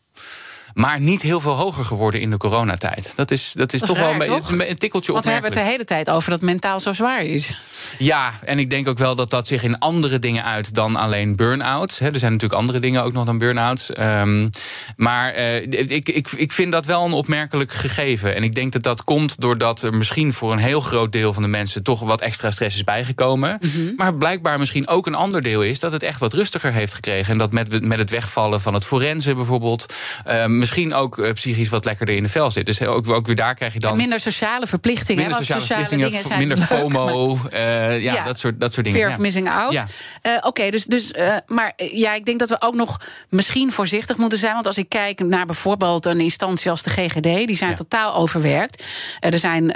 Maar 0.76 1.00
niet 1.00 1.22
heel 1.22 1.42
veel 1.42 1.54
hoger 1.54 1.86
geworden 1.86 2.22
in 2.22 2.30
de 2.30 2.38
coronatijd. 2.38 3.14
Dat 3.16 3.32
is, 3.32 3.52
dat 3.54 3.74
is 3.74 3.80
dat 3.80 3.90
toch 3.90 3.98
raar, 3.98 4.18
wel 4.18 4.36
een, 4.36 4.42
toch? 4.42 4.60
een 4.60 4.78
tikkeltje 4.78 5.12
Want 5.12 5.26
we 5.26 5.32
hebben 5.32 5.52
het 5.52 5.60
de 5.60 5.66
hele 5.66 5.84
tijd 5.84 6.10
over 6.10 6.30
dat 6.30 6.42
mentaal 6.42 6.80
zo 6.80 6.92
zwaar 6.92 7.22
is. 7.22 7.54
Ja, 7.98 8.34
en 8.44 8.60
ik 8.60 8.70
denk 8.70 8.88
ook 8.88 8.98
wel 8.98 9.16
dat 9.16 9.30
dat 9.30 9.48
zich 9.48 9.64
in 9.64 9.78
andere 9.78 10.20
dingen 10.20 10.44
uit 10.44 10.74
dan 10.74 10.96
alleen 10.96 11.36
burn-outs. 11.36 12.00
Er 12.00 12.20
zijn 12.20 12.32
natuurlijk 12.32 12.60
andere 12.60 12.80
dingen 12.80 13.04
ook 13.04 13.14
nog 13.14 13.26
dan 13.26 13.38
burn-outs. 13.38 13.90
Um, 14.00 14.50
maar 14.96 15.38
uh, 15.38 15.56
ik, 15.56 16.10
ik, 16.10 16.32
ik 16.32 16.52
vind 16.52 16.72
dat 16.72 16.86
wel 16.86 17.06
een 17.06 17.14
opmerkelijk 17.14 17.72
gegeven. 17.72 18.36
En 18.36 18.44
ik 18.44 18.56
denk 18.56 18.72
dat 18.72 18.84
dat 18.84 19.04
komt 19.04 19.42
doordat 19.42 19.82
er 19.82 19.94
misschien 19.94 20.34
voor 20.34 20.52
een 20.52 20.58
heel 20.58 20.82
groot 20.82 21.12
deel 21.12 21.34
van 21.34 21.44
de 21.44 21.50
mensen 21.50 21.84
toch 21.84 22.00
wat 22.00 22.22
extra 22.22 22.52
stress 22.52 22.76
is 22.76 22.84
bijgekomen. 22.84 23.58
Mm 23.62 23.70
-hmm. 23.70 23.94
Maar 23.98 24.16
blijkbaar 24.16 24.60
misschien 24.60 24.88
ook 24.88 25.08
een 25.08 25.16
ander 25.16 25.42
deel 25.42 25.64
is 25.64 25.80
dat 25.80 25.92
het 25.92 26.04
echt 26.04 26.20
wat 26.20 26.34
rustiger 26.34 26.74
heeft 26.74 26.94
gekregen. 26.94 27.32
En 27.32 27.38
dat 27.38 27.52
met, 27.52 27.84
met 27.84 27.98
het 27.98 28.10
wegvallen 28.10 28.62
van 28.62 28.74
het 28.74 28.86
forensen 28.86 29.36
bijvoorbeeld. 29.36 29.94
Uh, 30.28 30.46
misschien 30.66 30.94
ook 30.94 31.18
uh, 31.18 31.32
psychisch 31.32 31.70
wat 31.70 31.86
lekkerder 31.86 32.16
in 32.16 32.24
de 32.24 32.30
vel 32.30 32.52
zit. 32.52 32.66
Dus 32.66 32.82
ook, 32.82 33.10
ook 33.10 33.26
weer 33.26 33.36
daar 33.36 33.56
krijg 33.56 33.74
je 33.74 33.80
dan. 33.80 33.92
En 33.92 33.98
minder 33.98 34.20
sociale 34.20 34.68
verplichtingen. 34.68 35.22
Minder 35.22 35.38
sociale, 35.38 35.62
sociale 35.62 35.86
verplichtingen, 35.86 36.28
zijn 36.28 36.40
minder 36.40 36.58
FOMO. 36.58 37.36
Maar... 37.36 37.54
Uh, 37.54 38.04
ja, 38.04 38.14
ja, 38.14 38.24
Dat, 38.24 38.40
soort, 38.40 38.60
dat 38.60 38.74
soort 38.74 38.86
dingen. 38.86 39.00
Fear 39.00 39.12
of 39.12 39.20
missing 39.20 39.50
out. 39.50 39.74
Ja. 39.74 39.86
Uh, 40.22 40.36
Oké, 40.36 40.48
okay, 40.48 40.72
dus, 40.72 40.86
dus 40.86 41.12
uh, 41.12 41.36
maar 41.48 41.74
ja, 41.76 42.14
ik 42.14 42.26
denk 42.26 42.40
dat 42.40 42.50
we 42.50 42.62
ook 42.62 42.76
nog 42.76 43.02
misschien 43.30 43.72
voorzichtig 43.72 44.18
moeten 44.18 44.40
zijn. 44.40 44.54
Want 44.54 44.68
als 44.68 44.78
ik 44.78 44.90
kijk 44.90 45.20
naar 45.20 45.46
bijvoorbeeld 45.46 46.06
een 46.06 46.20
instantie 46.20 46.70
als 46.70 46.84
de 46.84 46.90
GGD, 46.90 47.48
die 47.48 47.56
zijn 47.56 47.70
ja. 47.70 47.76
totaal 47.76 48.16
overwerkt. 48.16 48.84
er 49.20 49.40
zijn, 49.40 49.74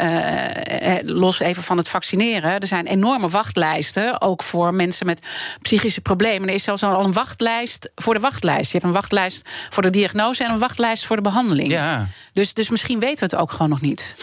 los 1.06 1.40
even 1.40 1.64
van 1.64 1.78
het 1.78 1.90
vaccineren, 1.90 2.60
er 2.60 2.68
zijn 2.68 2.86
enorme 2.86 3.30
wachtlijsten. 3.30 4.22
Ook 4.22 4.44
voor 4.44 4.74
mensen 4.74 5.06
met 5.06 5.22
psychische 5.62 6.02
problemen. 6.02 6.48
Er 6.48 6.54
is 6.54 6.64
zelfs 6.64 6.84
al 6.84 7.06
een 7.06 7.14
wachtlijst 7.14 7.92
voor 7.96 8.14
de 8.14 8.20
wachtlijst. 8.20 8.72
Je 8.72 8.78
hebt 8.78 8.84
een 8.84 8.92
wachtlijst 8.92 9.50
voor 9.70 9.84
de 9.84 9.90
diagnose 9.90 10.44
en 10.44 10.52
een 10.52 10.60
wachtlijst 10.60 10.78
voor 10.88 11.16
de 11.16 11.22
behandeling. 11.22 11.70
Ja. 11.70 12.08
Dus, 12.34 12.54
dus 12.54 12.70
misschien 12.70 13.00
weten 13.00 13.30
we 13.30 13.36
het 13.36 13.36
ook 13.36 13.52
gewoon 13.52 13.70
nog 13.70 13.82
niet. 13.82 14.16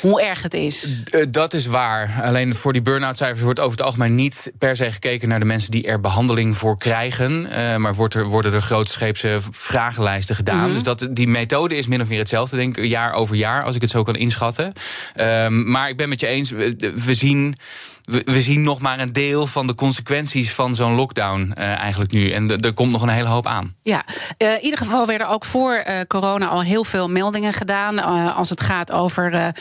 Hoe 0.00 0.22
erg 0.22 0.42
het 0.42 0.54
is. 0.54 0.86
Uh, 1.10 1.24
dat 1.30 1.54
is 1.54 1.66
waar. 1.66 2.22
Alleen 2.22 2.54
voor 2.54 2.72
die 2.72 2.82
burn-out 2.82 3.16
cijfers 3.16 3.42
wordt 3.42 3.60
over 3.60 3.76
het 3.76 3.86
algemeen 3.86 4.14
niet 4.14 4.52
per 4.58 4.76
se 4.76 4.92
gekeken 4.92 5.28
naar 5.28 5.38
de 5.38 5.44
mensen 5.44 5.70
die 5.70 5.86
er 5.86 6.00
behandeling 6.00 6.56
voor 6.56 6.78
krijgen. 6.78 7.48
Uh, 7.50 7.76
maar 7.76 7.94
wordt 7.94 8.14
er, 8.14 8.24
worden 8.24 8.52
er 8.52 8.62
grootscheepse 8.62 9.38
vragenlijsten 9.50 10.34
gedaan. 10.34 10.56
Mm 10.56 10.64
-hmm. 10.64 10.72
Dus 10.72 10.82
dat, 10.82 11.08
die 11.10 11.28
methode 11.28 11.76
is 11.76 11.86
min 11.86 12.00
of 12.00 12.08
meer 12.08 12.18
hetzelfde, 12.18 12.56
denk 12.56 12.76
ik, 12.76 12.84
jaar 12.84 13.12
over 13.12 13.36
jaar, 13.36 13.64
als 13.64 13.74
ik 13.74 13.80
het 13.80 13.90
zo 13.90 14.02
kan 14.02 14.16
inschatten. 14.16 14.72
Uh, 15.16 15.48
maar 15.48 15.88
ik 15.88 15.96
ben 15.96 16.08
met 16.08 16.20
je 16.20 16.26
eens, 16.26 16.50
we 16.50 17.14
zien 17.14 17.56
we, 18.04 18.40
zien 18.42 18.62
nog 18.62 18.80
maar 18.80 18.98
een 18.98 19.12
deel 19.12 19.46
van 19.46 19.66
de 19.66 19.74
consequenties 19.74 20.52
van 20.52 20.74
zo'n 20.74 20.94
lockdown 20.94 21.54
uh, 21.58 21.64
eigenlijk 21.64 22.12
nu. 22.12 22.30
En 22.30 22.60
er 22.60 22.72
komt 22.72 22.92
nog 22.92 23.02
een 23.02 23.08
hele 23.08 23.28
hoop 23.28 23.46
aan. 23.46 23.74
Ja, 23.82 24.04
uh, 24.38 24.52
in 24.52 24.62
ieder 24.62 24.78
geval 24.78 25.06
werden 25.06 25.28
ook 25.28 25.44
voor 25.44 25.84
uh, 25.86 26.00
corona 26.06 26.46
al 26.46 26.62
heel 26.62 26.84
veel 26.84 27.10
meldingen 27.10 27.52
gedaan. 27.52 27.98
als 28.34 28.48
het 28.48 28.60
gaat 28.60 28.92
over 28.92 29.52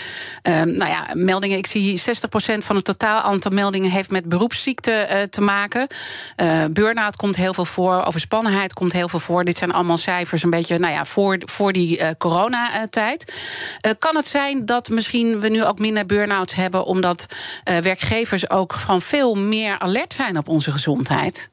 nou 0.44 0.86
ja, 0.86 1.08
meldingen. 1.14 1.58
Ik 1.58 1.68
zie 1.68 2.02
60% 2.02 2.04
van 2.58 2.76
het 2.76 2.86
totaal 2.86 3.22
aantal 3.22 3.52
meldingen 3.52 3.92
heeft 3.92 4.12
met 4.12 4.30
beroepsziekte 4.30 5.28
te 5.30 5.42
maken. 5.42 5.88
Burn-out 6.72 7.16
komt 7.16 7.36
heel 7.36 7.54
veel 7.54 7.66
voor. 7.66 8.04
Overspannenheid 8.04 8.74
komt 8.74 8.94
heel 8.94 9.10
veel 9.10 9.20
voor. 9.20 9.46
Dit 9.46 9.58
zijn 9.58 9.74
allemaal 9.74 9.98
cijfers 9.98 10.44
een 10.44 10.50
beetje 10.50 10.80
nou 10.80 10.94
ja, 10.94 11.06
voor, 11.06 11.38
voor 11.46 11.74
die 11.74 12.18
coronatijd. 12.18 13.34
kan 14.00 14.16
het 14.16 14.28
zijn 14.28 14.66
dat 14.66 14.90
misschien 14.90 15.40
we 15.40 15.50
nu 15.50 15.66
ook 15.66 15.80
minder 15.80 16.06
burn-outs 16.06 16.56
hebben 16.56 16.86
omdat 16.86 17.26
werkgevers 17.64 18.33
ook 18.50 18.74
gewoon 18.74 19.02
veel 19.02 19.36
meer 19.36 19.80
alert 19.80 20.14
zijn 20.14 20.38
op 20.38 20.48
onze 20.48 20.72
gezondheid? 20.72 21.52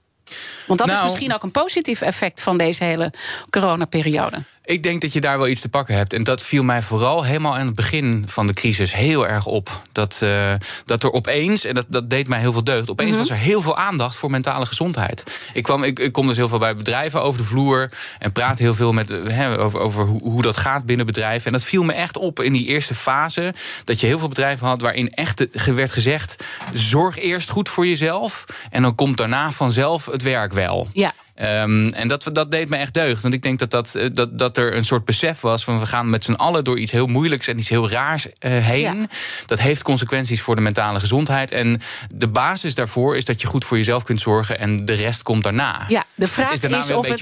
Want 0.71 0.83
dat 0.83 0.89
is 0.89 0.95
Nou- 0.95 1.11
misschien 1.11 1.35
ook 1.35 1.43
een 1.43 1.51
positief 1.51 2.01
effect 2.01 2.43
van 2.43 2.59
deze 2.59 2.85
hele 2.85 3.13
coronaperiode. 3.51 4.37
Ik 4.65 4.83
denk 4.83 5.01
dat 5.01 5.13
je 5.13 5.21
daar 5.21 5.39
wel 5.39 5.49
iets 5.49 5.61
te 5.61 5.69
pakken 5.69 5.95
hebt. 5.95 6.13
En 6.13 6.25
dat 6.25 6.43
viel 6.43 6.63
mij 6.63 6.83
vooral 6.83 7.25
helemaal 7.25 7.57
aan 7.57 7.67
het 7.67 7.75
begin 7.75 8.25
van 8.27 8.47
de 8.47 8.53
crisis 8.53 8.95
heel 8.95 9.29
erg 9.29 9.47
op. 9.47 9.83
Dat, 9.93 10.19
eh, 10.23 10.55
dat 10.85 11.03
er 11.03 11.13
opeens, 11.13 11.65
en 11.65 11.75
dat, 11.75 11.85
dat 11.89 12.11
deed 12.11 12.29
mij 12.29 12.39
heel 12.39 12.53
veel 12.53 12.65
deugd, 12.65 12.91
opeens 12.91 13.17
was 13.17 13.31
er 13.31 13.37
heel 13.37 13.61
veel 13.61 13.77
aandacht 13.77 14.17
voor 14.17 14.31
mentale 14.31 14.67
gezondheid. 14.67 15.41
Ik, 15.53 15.63
kwam, 15.63 15.85
ik, 15.85 15.99
ik 15.99 16.13
kom 16.13 16.27
dus 16.27 16.37
heel 16.37 16.49
veel 16.49 16.59
bij 16.59 16.77
bedrijven 16.77 17.23
over 17.23 17.41
de 17.41 17.47
vloer 17.47 17.91
en 18.19 18.33
praat 18.33 18.59
heel 18.59 18.75
veel 18.75 18.93
met, 18.93 19.11
eh, 19.11 19.59
over, 19.59 19.81
over 19.81 20.05
hoe, 20.05 20.23
hoe 20.23 20.43
dat 20.43 20.57
gaat 20.57 20.85
binnen 20.85 21.07
bedrijven. 21.07 21.47
En 21.47 21.53
dat 21.53 21.65
viel 21.65 21.83
me 21.83 21.93
echt 21.93 22.17
op 22.17 22.41
in 22.41 22.53
die 22.53 22.67
eerste 22.67 22.95
fase. 22.95 23.55
Dat 23.85 24.01
je 24.01 24.07
heel 24.07 24.19
veel 24.19 24.29
bedrijven 24.29 24.67
had 24.67 24.81
waarin 24.81 25.11
echt 25.15 25.47
werd 25.75 25.93
gezegd: 25.93 26.45
zorg 26.73 27.19
eerst 27.19 27.51
goed 27.51 27.69
voor 27.69 27.87
jezelf. 27.87 28.45
En 28.71 28.83
dan 28.83 28.95
komt 28.95 29.17
daarna 29.17 29.51
vanzelf 29.51 30.07
het 30.07 30.23
werk 30.23 30.53
wel. 30.61 30.89
Ja. 30.93 31.13
Ehm, 31.35 31.89
en 31.89 32.09
dat, 32.09 32.29
dat 32.33 32.51
deed 32.51 32.69
me 32.69 32.77
echt 32.77 32.95
deugd. 32.95 33.23
Want 33.23 33.35
ik 33.35 33.43
denk 33.43 33.59
dat, 33.59 33.71
dat, 33.71 33.95
eh, 33.95 34.07
dat, 34.13 34.39
dat 34.39 34.57
er 34.57 34.77
een 34.77 34.85
soort 34.85 35.05
besef 35.05 35.41
was 35.41 35.65
van 35.65 35.81
we 35.81 35.87
gaan 35.87 36.11
met 36.11 36.25
z'n 36.25 36.33
allen 36.33 36.65
door 36.65 36.79
iets 36.79 36.93
heel 36.93 37.07
moeilijks 37.07 37.49
en 37.49 37.59
iets 37.59 37.69
heel 37.69 37.91
raars 37.91 38.27
eh, 38.39 38.51
heen. 38.67 38.81
Ja. 38.81 39.07
Dat 39.47 39.61
heeft 39.61 39.83
consequenties 39.83 40.41
voor 40.41 40.57
de 40.57 40.61
mentale 40.63 41.01
gezondheid. 41.01 41.51
En 41.53 41.81
de 42.15 42.29
basis 42.29 42.75
daarvoor 42.75 43.17
is 43.17 43.25
dat 43.25 43.41
je 43.41 43.47
goed 43.47 43.65
voor 43.65 43.77
jezelf 43.77 44.03
kunt 44.05 44.21
zorgen 44.21 44.59
en 44.59 44.85
de 44.85 44.93
rest 44.93 45.23
komt 45.23 45.43
daarna. 45.43 45.85
Ja, 45.89 46.05
de 46.15 46.29
vraag 46.29 46.51
Het 46.51 46.65
is 46.65 46.91
of 46.91 47.07
het. 47.09 47.21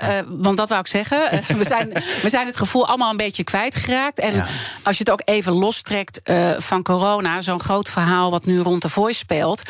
eh, 0.00 0.18
want 0.28 0.56
dat 0.56 0.68
wou 0.68 0.80
ik 0.80 0.86
zeggen. 0.86 1.30
We, 1.58 1.64
zijn, 1.64 1.88
we 2.22 2.28
zijn 2.28 2.46
het 2.46 2.56
gevoel 2.56 2.86
allemaal 2.86 3.10
een 3.10 3.16
beetje 3.16 3.44
kwijtgeraakt. 3.44 4.18
En 4.20 4.34
Ja. 4.34 4.46
als 4.82 4.96
je 4.98 5.04
het 5.04 5.10
ook 5.12 5.22
even 5.24 5.52
lostrekt 5.52 6.20
van 6.58 6.82
corona, 6.82 7.40
zo'n 7.40 7.60
groot 7.60 7.90
verhaal 7.90 8.30
wat 8.30 8.46
nu 8.46 8.58
rond 8.60 8.82
de 8.82 8.88
voice 8.88 9.18
speelt. 9.18 9.62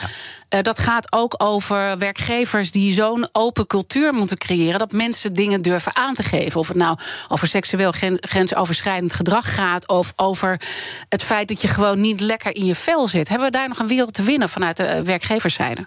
Eh, 0.48 0.62
dat 0.62 0.78
gaat 0.78 1.12
ook 1.12 1.34
over 1.36 1.98
werkgevers 1.98 2.70
die 2.70 2.92
zo'n 2.92 3.28
open 3.32 3.66
cultuur 3.66 4.12
moeten 4.12 4.38
creëren. 4.38 4.78
Dat 4.78 4.92
mensen 4.92 5.32
dingen 5.32 5.62
durven 5.62 5.96
aan 5.96 6.14
te 6.14 6.22
geven. 6.22 6.60
Of 6.60 6.68
het 6.68 6.76
nou 6.76 6.98
over 7.28 7.46
seksueel 7.46 7.92
gren- 7.92 8.18
grensoverschrijdend 8.20 9.14
gedrag 9.14 9.54
gaat. 9.54 9.88
Of 9.88 10.12
over 10.16 10.60
het 11.08 11.22
feit 11.22 11.48
dat 11.48 11.60
je 11.60 11.68
gewoon 11.68 12.00
niet 12.00 12.20
lekker 12.20 12.54
in 12.54 12.64
je 12.64 12.74
vel 12.74 13.08
zit. 13.08 13.28
Hebben 13.28 13.46
we 13.46 13.52
daar 13.52 13.68
nog 13.68 13.78
een 13.78 13.86
wereld 13.86 14.14
te 14.14 14.22
winnen 14.22 14.48
vanuit 14.48 14.76
de 14.76 14.84
eh, 14.84 15.02
werkgeverszijde? 15.02 15.86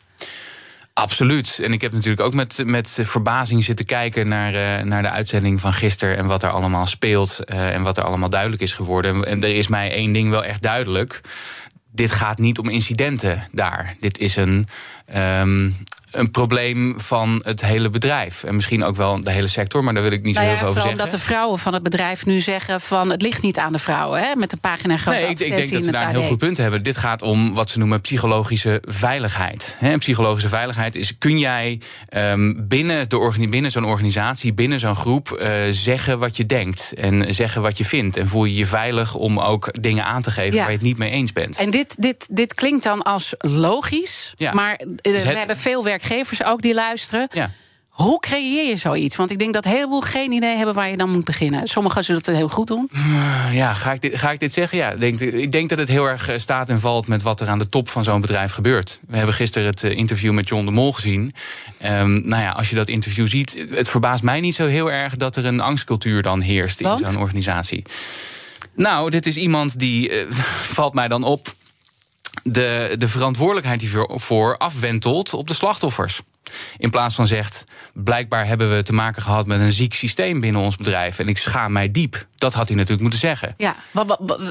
Absoluut. 0.94 1.60
En 1.64 1.74
ik 1.74 1.82
heb 1.82 1.92
natuurlijk 1.92 2.22
ook 2.22 2.34
met, 2.34 2.62
met 2.66 3.00
verbazing 3.02 3.64
zitten 3.64 3.86
kijken 3.86 4.28
naar, 4.28 4.54
eh, 4.54 4.84
naar 4.84 5.02
de 5.02 5.10
uitzending 5.10 5.62
van 5.62 5.74
gisteren. 5.74 6.18
En 6.18 6.26
wat 6.26 6.44
er 6.44 6.52
allemaal 6.52 6.86
speelt. 6.86 7.46
en 7.46 7.82
wat 7.82 7.98
er 7.98 8.04
allemaal 8.04 8.30
duidelijk 8.30 8.62
is 8.62 8.74
geworden. 8.74 9.26
En 9.26 9.44
er 9.44 9.56
is 9.56 9.68
mij 9.68 9.92
één 9.92 10.12
ding 10.12 10.30
wel 10.30 10.44
echt 10.44 10.62
duidelijk. 10.62 11.22
Dit 11.98 12.12
gaat 12.12 12.38
niet 12.38 12.60
om 12.60 12.70
incidenten 12.70 13.48
daar. 13.52 13.96
Dit 14.00 14.20
is 14.20 14.36
een. 14.36 14.68
ehm, 15.06 15.70
een 16.12 16.32
probleem 16.32 17.00
van 17.00 17.42
het 17.46 17.66
hele 17.66 17.90
bedrijf. 17.90 18.44
En 18.44 18.56
misschien 18.56 18.84
ook 18.84 18.96
wel 18.96 19.24
de 19.24 19.32
hele 19.32 19.48
sector, 19.48 19.84
maar 19.84 19.94
daar 19.94 20.04
wil 20.04 20.12
ik 20.12 20.24
niet 20.24 20.36
zo 20.36 20.42
Nou 20.42 20.54
heel 20.54 20.54
ja, 20.54 20.60
veel 20.60 20.70
over 20.70 20.82
vooral 20.82 20.98
zeggen. 20.98 21.12
omdat 21.14 21.20
de 21.28 21.34
vrouwen 21.34 21.60
van 21.60 21.74
het 21.74 21.84
bedrijf 21.84 22.26
nu 22.26 22.40
zeggen 22.40 22.82
van 22.82 23.10
het 23.10 23.22
ligt 23.22 23.42
niet 23.42 23.58
aan 23.58 23.72
de 23.74 23.80
vrouwen, 23.80 24.20
hè, 24.22 24.36
met 24.36 24.50
de 24.52 24.58
pagina 24.58 24.98
grote 24.98 25.18
Nee, 25.18 25.30
ik, 25.30 25.40
ik 25.40 25.56
denk 25.56 25.72
dat 25.72 25.84
ze 25.84 25.92
daar 25.92 26.02
een 26.02 26.10
heel 26.16 26.28
goed 26.28 26.38
punt 26.38 26.58
hebben. 26.58 26.84
Dit 26.84 26.98
gaat 26.98 27.22
om 27.22 27.54
wat 27.54 27.70
ze 27.70 27.80
noemen 27.80 28.02
psychologische 28.02 28.82
veiligheid. 28.88 29.76
Hè, 29.80 29.92
en 29.92 30.00
psychologische 30.00 30.50
veiligheid 30.50 30.96
is: 30.96 31.18
kun 31.18 31.40
jij 31.40 31.82
ehm, 32.08 32.54
binnen, 32.58 33.10
de 33.10 33.48
binnen 33.50 33.72
zo'n 33.72 33.86
organisatie, 33.86 34.54
binnen 34.54 34.80
zo'n 34.80 34.96
groep, 34.96 35.32
eh, 35.32 35.52
zeggen 35.70 36.20
wat 36.20 36.38
je 36.38 36.46
denkt 36.46 36.94
en 36.98 37.34
zeggen 37.34 37.62
wat 37.62 37.78
je 37.78 37.86
vindt? 37.86 38.18
En 38.18 38.28
voel 38.28 38.46
je 38.46 38.56
je 38.56 38.66
veilig 38.66 39.16
om 39.16 39.40
ook 39.40 39.82
dingen 39.82 40.06
aan 40.06 40.22
te 40.22 40.32
geven 40.32 40.54
Ja. 40.54 40.60
waar 40.62 40.72
je 40.72 40.78
het 40.78 40.86
niet 40.86 40.98
mee 40.98 41.12
eens 41.12 41.34
bent? 41.34 41.58
En 41.58 41.70
dit, 41.72 41.96
dit, 42.02 42.28
dit 42.30 42.54
klinkt 42.54 42.84
dan 42.84 43.02
als 43.04 43.34
logisch, 43.38 44.34
Ja. 44.36 44.54
maar 44.54 44.76
eh, 44.76 44.88
het- 45.14 45.24
we 45.24 45.34
hebben 45.38 45.58
veel 45.58 45.84
werkgevers 45.98 46.44
ook 46.44 46.62
die 46.62 46.74
luisteren. 46.74 47.28
ja. 47.32 47.52
Hoe 47.90 48.20
creëer 48.20 48.68
je 48.68 48.76
zoiets? 48.76 49.16
Want 49.16 49.32
ik 49.32 49.40
denk 49.40 49.54
dat 49.54 49.66
een 49.66 49.72
heleboel 49.72 50.02
geen 50.02 50.32
idee 50.32 50.56
hebben 50.56 50.76
waar 50.76 50.90
je 50.90 50.98
dan 50.98 51.10
moet 51.10 51.26
beginnen. 51.26 51.68
Sommigen 51.68 52.04
zullen 52.04 52.22
het 52.26 52.36
heel 52.36 52.48
goed 52.48 52.68
doen. 52.68 52.90
Ja, 53.52 53.74
ga 53.74 53.92
ik 53.92 54.02
dit, 54.02 54.20
ga 54.20 54.32
ik 54.32 54.40
dit 54.40 54.54
zeggen? 54.54 54.78
Ja, 54.78 54.92
ik 54.92 55.00
denk, 55.00 55.20
ik 55.20 55.52
denk 55.52 55.70
dat 55.70 55.78
het 55.78 55.90
heel 55.90 56.06
erg 56.06 56.30
eh, 56.30 56.38
staat 56.38 56.70
en 56.70 56.80
valt 56.80 57.08
met 57.08 57.22
wat 57.22 57.42
er 57.42 57.48
aan 57.50 57.60
de 57.60 57.70
top 57.70 57.90
van 57.90 58.04
zo'n 58.04 58.22
bedrijf 58.22 58.52
gebeurt. 58.52 59.00
We 59.08 59.18
hebben 59.18 59.36
gisteren 59.36 59.68
het 59.68 59.84
eh, 59.84 59.92
interview 59.92 60.34
met 60.34 60.48
John 60.48 60.66
de 60.66 60.72
Mol 60.72 60.94
gezien. 60.94 61.34
Ehm, 61.80 62.28
nou 62.28 62.42
ja, 62.42 62.52
als 62.52 62.70
je 62.70 62.76
dat 62.76 62.88
interview 62.88 63.28
ziet, 63.28 63.66
het 63.70 63.90
verbaast 63.90 64.24
mij 64.24 64.40
niet 64.40 64.56
zo 64.56 64.68
heel 64.68 64.92
erg 64.92 65.16
dat 65.16 65.36
er 65.36 65.46
een 65.46 65.62
angstcultuur 65.62 66.22
dan 66.22 66.42
heerst 66.42 66.82
Want? 66.82 67.00
in 67.00 67.08
zo'n 67.08 67.18
organisatie. 67.18 67.84
Nou, 68.76 69.10
dit 69.10 69.26
is 69.26 69.38
iemand 69.38 69.80
die, 69.80 70.10
eh, 70.10 70.32
valt 70.78 70.94
mij 70.94 71.08
dan 71.08 71.24
op, 71.24 71.54
de, 72.44 72.96
de 72.98 73.08
verantwoordelijkheid 73.08 73.80
die 73.80 73.90
voor, 73.90 74.20
voor 74.20 74.58
afwentelt 74.58 75.34
op 75.34 75.48
de 75.48 75.54
slachtoffers. 75.54 76.22
In 76.78 76.90
plaats 76.90 77.16
van 77.16 77.28
zegt, 77.28 77.64
blijkbaar 77.94 78.48
hebben 78.48 78.76
we 78.76 78.84
te 78.84 78.94
maken 78.94 79.22
gehad 79.22 79.46
met 79.46 79.60
een 79.60 79.72
ziek 79.72 79.94
systeem 79.94 80.40
binnen 80.40 80.62
ons 80.62 80.76
bedrijf. 80.76 81.20
En 81.20 81.28
ik 81.28 81.38
schaam 81.38 81.72
mij 81.72 81.92
diep. 81.92 82.28
Dat 82.38 82.54
had 82.54 82.68
hij 82.68 82.76
natuurlijk 82.76 83.02
moeten 83.02 83.20
zeggen. 83.20 83.54
Ja, 83.58 83.76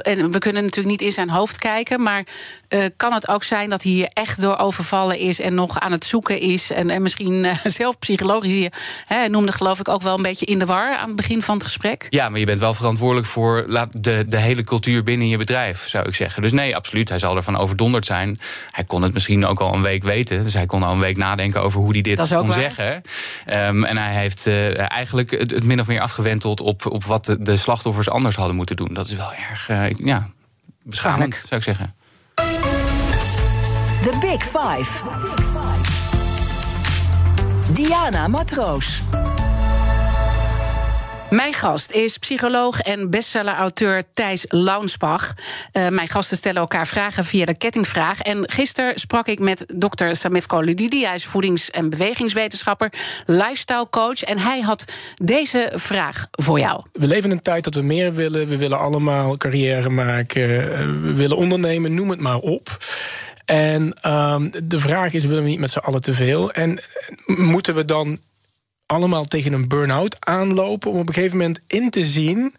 en 0.02 0.30
we 0.30 0.38
kunnen 0.38 0.62
natuurlijk 0.62 0.98
niet 0.98 1.00
in 1.00 1.12
zijn 1.12 1.30
hoofd 1.30 1.58
kijken. 1.58 2.02
Maar 2.02 2.26
eh, 2.68 2.84
kan 2.96 3.12
het 3.12 3.28
ook 3.28 3.44
zijn 3.44 3.70
dat 3.70 3.82
hij 3.82 3.92
hier 3.92 4.08
echt 4.12 4.40
door 4.40 4.56
overvallen 4.56 5.18
is 5.18 5.40
en 5.40 5.54
nog 5.54 5.80
aan 5.80 5.92
het 5.92 6.04
zoeken 6.04 6.40
is? 6.40 6.70
En, 6.70 6.90
en 6.90 7.02
misschien 7.02 7.44
eh, 7.44 7.56
zelf 7.80 7.98
psychologisch. 7.98 8.50
hier, 8.50 8.72
Hè, 9.06 9.28
noemde 9.28 9.52
geloof 9.52 9.78
ik 9.78 9.88
ook 9.88 10.02
wel 10.02 10.16
een 10.16 10.22
beetje 10.22 10.46
in 10.46 10.58
de 10.58 10.66
war 10.66 10.96
aan 10.96 11.06
het 11.06 11.16
begin 11.16 11.42
van 11.42 11.54
het 11.54 11.64
gesprek. 11.64 12.06
Ja, 12.10 12.28
maar 12.28 12.38
je 12.38 12.46
bent 12.46 12.60
wel 12.60 12.74
verantwoordelijk 12.74 13.26
voor 13.26 13.64
laat, 13.66 14.02
de, 14.02 14.24
de 14.28 14.36
hele 14.36 14.64
cultuur 14.64 15.02
binnen 15.02 15.28
je 15.28 15.36
bedrijf, 15.36 15.88
zou 15.88 16.06
ik 16.08 16.14
zeggen. 16.14 16.42
Dus 16.42 16.52
nee, 16.52 16.76
absoluut. 16.76 17.08
Hij 17.08 17.18
zal 17.18 17.36
ervan 17.36 17.58
overdonderd 17.58 18.06
zijn. 18.06 18.38
Hij 18.70 18.84
kon 18.84 19.02
het 19.02 19.12
misschien 19.12 19.46
ook 19.46 19.60
al 19.60 19.74
een 19.74 19.82
week 19.82 20.02
weten. 20.02 20.42
Dus 20.42 20.54
hij 20.54 20.66
kon 20.66 20.82
al 20.82 20.92
een 20.92 21.00
week 21.00 21.16
nadenken 21.16 21.62
over 21.62 21.80
hoe 21.80 21.92
hij 21.92 22.00
dit 22.00 22.28
kon 22.28 22.46
waar. 22.46 22.58
zeggen. 22.60 23.02
Ehm, 23.46 23.84
en 23.84 23.96
hij 23.96 24.14
heeft 24.14 24.46
eh, 24.46 24.90
eigenlijk 24.90 25.30
het, 25.30 25.50
het 25.50 25.64
min 25.64 25.80
of 25.80 25.86
meer 25.86 26.00
afgewenteld 26.00 26.60
op, 26.60 26.86
op 26.86 27.04
wat 27.04 27.24
de, 27.24 27.42
de 27.42 27.56
slachtoffers 27.76 28.10
anders 28.10 28.36
hadden 28.36 28.56
moeten 28.56 28.76
doen. 28.76 28.94
Dat 28.94 29.06
is 29.06 29.16
wel 29.16 29.32
erg, 29.32 29.68
eh, 29.68 29.90
ja, 29.90 30.28
beschamend, 30.82 31.34
zou 31.34 31.56
ik 31.56 31.62
zeggen. 31.62 31.94
The 34.02 34.16
Big 34.20 34.42
Five. 34.42 35.02
Diana 37.72 38.28
Matroos. 38.28 39.02
Mijn 41.30 41.52
gast 41.52 41.90
is 41.90 42.18
psycholoog 42.18 42.80
en 42.80 43.10
bestseller-auteur 43.10 44.02
Thijs 44.12 44.44
Launsbach. 44.48 45.34
Eh, 45.72 45.88
mijn 45.88 46.08
gasten 46.08 46.36
stellen 46.36 46.60
elkaar 46.60 46.86
vragen 46.86 47.24
via 47.24 47.44
de 47.44 47.56
kettingvraag. 47.56 48.20
En 48.20 48.50
gisteren 48.50 48.98
sprak 48.98 49.26
ik 49.26 49.38
met 49.38 49.64
dokter 49.74 50.16
Samif 50.16 50.46
Koludidi. 50.46 51.04
Hij 51.04 51.14
is 51.14 51.24
voedings- 51.24 51.70
en 51.70 51.90
bewegingswetenschapper, 51.90 52.92
lifestyle 53.26 53.86
coach. 53.90 54.22
En 54.22 54.38
hij 54.38 54.60
had 54.60 54.84
deze 55.14 55.72
vraag 55.74 56.26
voor 56.30 56.58
jou. 56.58 56.82
We 56.92 57.06
leven 57.06 57.30
in 57.30 57.36
een 57.36 57.42
tijd 57.42 57.64
dat 57.64 57.74
we 57.74 57.82
meer 57.82 58.14
willen. 58.14 58.48
We 58.48 58.56
willen 58.56 58.78
allemaal 58.78 59.36
carrière 59.36 59.88
maken. 59.88 60.48
We 61.02 61.12
willen 61.14 61.36
ondernemen, 61.36 61.94
noem 61.94 62.10
het 62.10 62.20
maar 62.20 62.38
op. 62.38 62.78
En 63.44 63.92
ehm, 64.00 64.50
de 64.64 64.78
vraag 64.78 65.12
is: 65.12 65.24
willen 65.24 65.42
we 65.42 65.48
niet 65.48 65.60
met 65.60 65.70
z'n 65.70 65.78
allen 65.78 66.00
te 66.00 66.14
veel? 66.14 66.52
En 66.52 66.78
eh, 66.78 67.36
moeten 67.36 67.74
we 67.74 67.84
dan 67.84 68.18
allemaal 68.86 69.24
tegen 69.24 69.52
een 69.52 69.68
burn-out 69.68 70.16
aanlopen 70.18 70.90
om 70.90 70.98
op 70.98 71.08
een 71.08 71.14
gegeven 71.14 71.36
moment 71.36 71.60
in 71.66 71.90
te 71.90 72.04
zien 72.04 72.54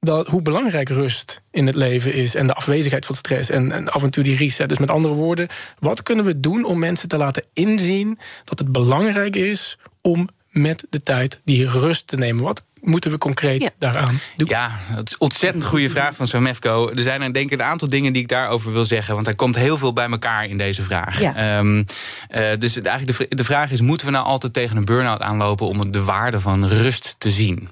dat 0.00 0.26
hoe 0.26 0.42
belangrijk 0.42 0.88
rust 0.88 1.42
in 1.50 1.66
het 1.66 1.74
leven 1.74 2.12
is 2.14 2.34
en 2.34 2.46
de 2.46 2.54
afwezigheid 2.54 3.06
van 3.06 3.14
stress 3.14 3.50
en, 3.50 3.72
en 3.72 3.88
af 3.88 4.02
en 4.02 4.10
toe 4.10 4.24
die 4.24 4.36
reset. 4.36 4.68
Dus 4.68 4.78
met 4.78 4.90
andere 4.90 5.14
woorden, 5.14 5.48
wat 5.78 6.02
kunnen 6.02 6.24
we 6.24 6.40
doen 6.40 6.64
om 6.64 6.78
mensen 6.78 7.08
te 7.08 7.16
laten 7.16 7.44
inzien 7.52 8.18
dat 8.44 8.58
het 8.58 8.72
belangrijk 8.72 9.36
is 9.36 9.78
om 10.00 10.28
met 10.50 10.86
de 10.90 11.00
tijd 11.00 11.40
die 11.44 11.68
rust 11.68 12.06
te 12.06 12.16
nemen? 12.16 12.44
Wat 12.44 12.64
moeten 12.86 13.10
we 13.10 13.18
concreet 13.18 13.62
Ja. 13.62 13.70
daaraan 13.78 14.20
doen? 14.36 14.48
Ja, 14.48 14.70
het 14.72 15.06
is 15.06 15.12
een 15.12 15.20
ontzettend 15.20 15.64
goede 15.64 15.88
vraag 15.88 16.16
van 16.16 16.26
Samefco. 16.26 16.90
Er 16.90 17.02
zijn 17.02 17.22
er 17.22 17.32
denk 17.32 17.52
ik 17.52 17.58
een 17.58 17.64
aantal 17.66 17.88
dingen 17.88 18.12
die 18.12 18.22
ik 18.22 18.28
daarover 18.28 18.72
wil 18.72 18.84
zeggen. 18.84 19.14
Want 19.14 19.26
er 19.26 19.36
komt 19.36 19.56
heel 19.56 19.78
veel 19.78 19.92
bij 19.92 20.08
elkaar 20.10 20.46
in 20.46 20.58
deze 20.58 20.82
vraag. 20.82 21.20
Ja. 21.20 21.34
Ehm, 21.34 21.84
eh, 22.28 22.58
dus 22.58 22.80
eigenlijk 22.80 23.18
de, 23.18 23.36
de 23.36 23.44
vraag 23.44 23.70
is: 23.70 23.80
moeten 23.80 24.06
we 24.06 24.12
nou 24.12 24.24
altijd 24.24 24.52
tegen 24.52 24.76
een 24.76 24.84
burn-out 24.84 25.20
aanlopen 25.20 25.66
om 25.66 25.90
de 25.92 26.02
waarde 26.02 26.40
van 26.40 26.66
rust 26.68 27.14
te 27.18 27.30
zien? 27.30 27.68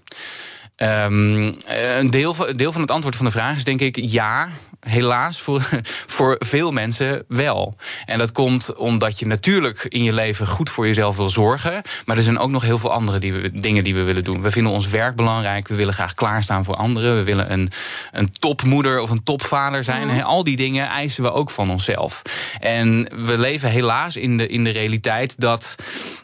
Ehm, 0.76 1.52
eh, 1.66 1.96
een, 1.96 2.10
deel 2.10 2.36
deel 2.56 2.72
van 2.72 2.80
het 2.80 2.90
antwoord 2.90 3.16
van 3.16 3.24
de 3.26 3.32
vraag 3.32 3.56
is 3.56 3.64
denk 3.64 3.80
ik 3.80 3.96
ja, 4.02 4.48
helaas 4.84 5.40
voor, 5.40 5.68
voor 6.16 6.36
veel 6.38 6.72
mensen 6.72 7.24
wel. 7.28 7.76
En 8.04 8.18
dat 8.18 8.32
komt 8.32 8.74
omdat 8.74 9.18
je 9.18 9.26
natuurlijk 9.26 9.84
in 9.88 10.02
je 10.02 10.12
leven 10.12 10.46
goed 10.46 10.70
voor 10.70 10.86
jezelf 10.86 11.16
wil 11.16 11.28
zorgen. 11.28 11.82
Maar 12.04 12.16
er 12.16 12.22
zijn 12.22 12.38
ook 12.38 12.50
nog 12.50 12.62
heel 12.62 12.78
veel 12.78 12.92
andere 12.92 13.18
die 13.18 13.32
we, 13.32 13.50
dingen 13.50 13.84
die 13.84 13.94
we 13.94 14.02
willen 14.02 14.24
doen. 14.24 14.42
We 14.42 14.50
vinden 14.50 14.72
ons 14.72 14.88
werk 14.88 15.16
belangrijk. 15.16 15.68
We 15.68 15.74
willen 15.74 15.94
graag 15.94 16.14
klaarstaan 16.14 16.64
voor 16.64 16.76
anderen. 16.76 17.16
We 17.16 17.22
willen 17.22 17.52
een, 17.52 17.70
een 18.12 18.32
topmoeder 18.38 19.00
of 19.00 19.10
een 19.10 19.22
topvader 19.22 19.84
zijn. 19.84 20.08
Hè, 20.08 20.22
Al 20.24 20.44
die 20.44 20.56
dingen 20.56 20.88
eisen 20.88 21.22
we 21.22 21.32
ook 21.32 21.50
van 21.50 21.70
onszelf. 21.70 22.22
En 22.60 23.08
we 23.26 23.38
leven 23.38 23.70
helaas 23.70 24.16
in 24.16 24.36
de, 24.36 24.46
in 24.46 24.64
de 24.64 24.70
realiteit 24.70 25.40
dat 25.40 25.74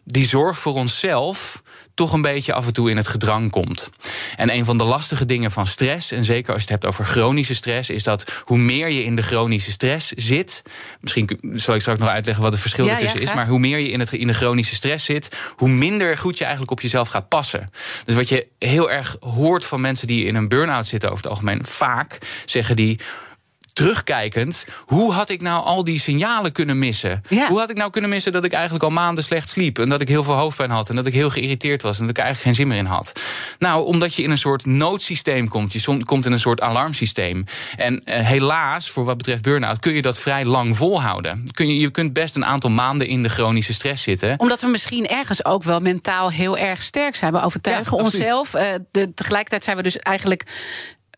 die 0.05 0.27
zorg 0.27 0.59
voor 0.59 0.75
onszelf 0.75 1.63
toch 1.95 2.13
een 2.13 2.23
beetje 2.23 2.53
af 2.53 2.67
en 2.67 2.73
toe 2.73 2.91
in 2.91 2.97
het 2.97 3.09
gedrang 3.09 3.51
komt. 3.51 3.91
En 4.37 4.55
een 4.55 4.65
van 4.65 4.79
de 4.79 4.85
lastige 4.85 5.27
dingen 5.27 5.51
van 5.51 5.67
stress, 5.67 6.13
en 6.13 6.25
zeker 6.25 6.53
als 6.53 6.63
je 6.63 6.73
het 6.73 6.83
hebt 6.83 6.95
over 6.95 7.05
chronische 7.05 7.55
stress, 7.55 7.91
is 7.91 8.03
dat 8.03 8.43
hoe 8.45 8.59
meer 8.59 8.89
je 8.89 9.05
in 9.05 9.17
de 9.17 9.23
chronische 9.23 9.71
stress 9.71 10.13
zit. 10.13 10.63
Misschien 11.01 11.39
zal 11.55 11.75
ik 11.75 11.81
straks 11.81 11.99
nog 11.99 12.09
uitleggen 12.09 12.43
wat 12.43 12.53
het 12.53 12.61
verschil 12.61 12.85
Ja, 12.85 12.93
ertussen 12.93 13.21
ja, 13.21 13.27
is. 13.27 13.35
Maar 13.35 13.47
hoe 13.47 13.59
meer 13.59 13.79
je 13.79 13.91
in, 13.91 14.01
het, 14.01 14.13
in 14.13 14.27
de 14.27 14.35
chronische 14.35 14.75
stress 14.75 15.05
zit, 15.05 15.29
hoe 15.57 15.69
minder 15.69 16.19
goed 16.19 16.39
je 16.39 16.43
eigenlijk 16.43 16.73
op 16.73 16.81
jezelf 16.81 17.09
gaat 17.09 17.29
passen. 17.29 17.71
Dus 18.05 18.15
wat 18.15 18.29
je 18.29 18.47
heel 18.59 18.91
erg 18.91 19.17
hoort 19.21 19.65
van 19.65 19.81
mensen 19.81 20.07
die 20.07 20.25
in 20.25 20.35
een 20.35 20.49
burn-out 20.49 20.87
zitten 20.87 21.11
over 21.11 21.23
het 21.23 21.33
algemeen, 21.33 21.67
vaak 21.67 22.19
zeggen 22.45 22.77
die 22.77 22.99
terugkijkend, 23.81 24.67
hoe 24.85 25.13
had 25.13 25.31
ik 25.31 25.41
nou 25.41 25.65
al 25.65 25.85
die 25.85 26.01
signalen 26.01 26.53
kunnen 26.53 26.79
missen? 26.79 27.23
Ja. 27.29 27.49
Hoe 27.49 27.59
had 27.59 27.71
ik 27.71 27.77
nou 27.77 27.91
kunnen 27.91 28.11
missen 28.11 28.33
dat 28.33 28.45
ik 28.45 28.53
eigenlijk 28.53 28.85
al 28.85 28.91
maanden 28.91 29.25
slecht 29.25 29.49
sliep 29.49 29.79
en 29.79 29.89
dat 29.89 30.01
ik 30.01 30.09
heel 30.09 30.25
veel 30.25 30.35
hoofdpijn 30.35 30.71
had 30.71 30.89
en 30.89 30.97
dat 30.97 31.07
ik 31.07 31.13
heel 31.13 31.31
geïrriteerd 31.31 31.83
was 31.83 31.99
en 31.99 32.07
dat 32.07 32.17
ik 32.19 32.23
eigenlijk 32.25 32.47
geen 32.47 32.67
zin 32.67 32.69
meer 32.69 32.85
in 32.85 32.93
had? 32.93 33.13
Nou, 33.59 33.85
omdat 33.85 34.15
je 34.15 34.23
in 34.23 34.31
een 34.31 34.39
soort 34.39 34.67
noodsysteem 34.67 35.49
komt, 35.49 35.73
je 35.73 36.05
komt 36.05 36.27
in 36.27 36.33
een 36.33 36.39
soort 36.39 36.61
alarmsysteem. 36.61 37.45
En 37.77 38.05
eh, 38.05 38.27
helaas, 38.27 38.91
voor 38.91 39.05
wat 39.05 39.17
betreft 39.17 39.43
burn-out, 39.43 39.79
kun 39.79 39.93
je 39.93 40.03
dat 40.03 40.19
vrij 40.19 40.45
lang 40.45 40.77
volhouden. 40.77 41.45
Kun 41.53 41.67
je, 41.69 41.79
je 41.79 41.91
kunt 41.91 42.13
best 42.13 42.37
een 42.37 42.45
aantal 42.45 42.71
maanden 42.71 43.07
in 43.07 43.23
de 43.23 43.29
chronische 43.29 43.73
stress 43.73 44.03
zitten. 44.03 44.35
Omdat 44.39 44.63
we 44.63 44.69
misschien 44.69 45.07
ergens 45.07 45.45
ook 45.45 45.63
wel 45.63 45.81
mentaal 45.81 46.31
heel 46.31 46.59
erg 46.59 46.83
sterk 46.83 47.17
zijn. 47.17 47.33
We 47.33 47.43
overtuigen 47.43 47.97
Ja, 47.97 48.03
onszelf. 48.03 48.55
Eh, 48.55 48.75
de, 48.91 49.15
tegelijkertijd 49.15 49.65
zijn 49.65 49.77
we 49.77 49.83
dus 49.83 49.99
eigenlijk 49.99 50.45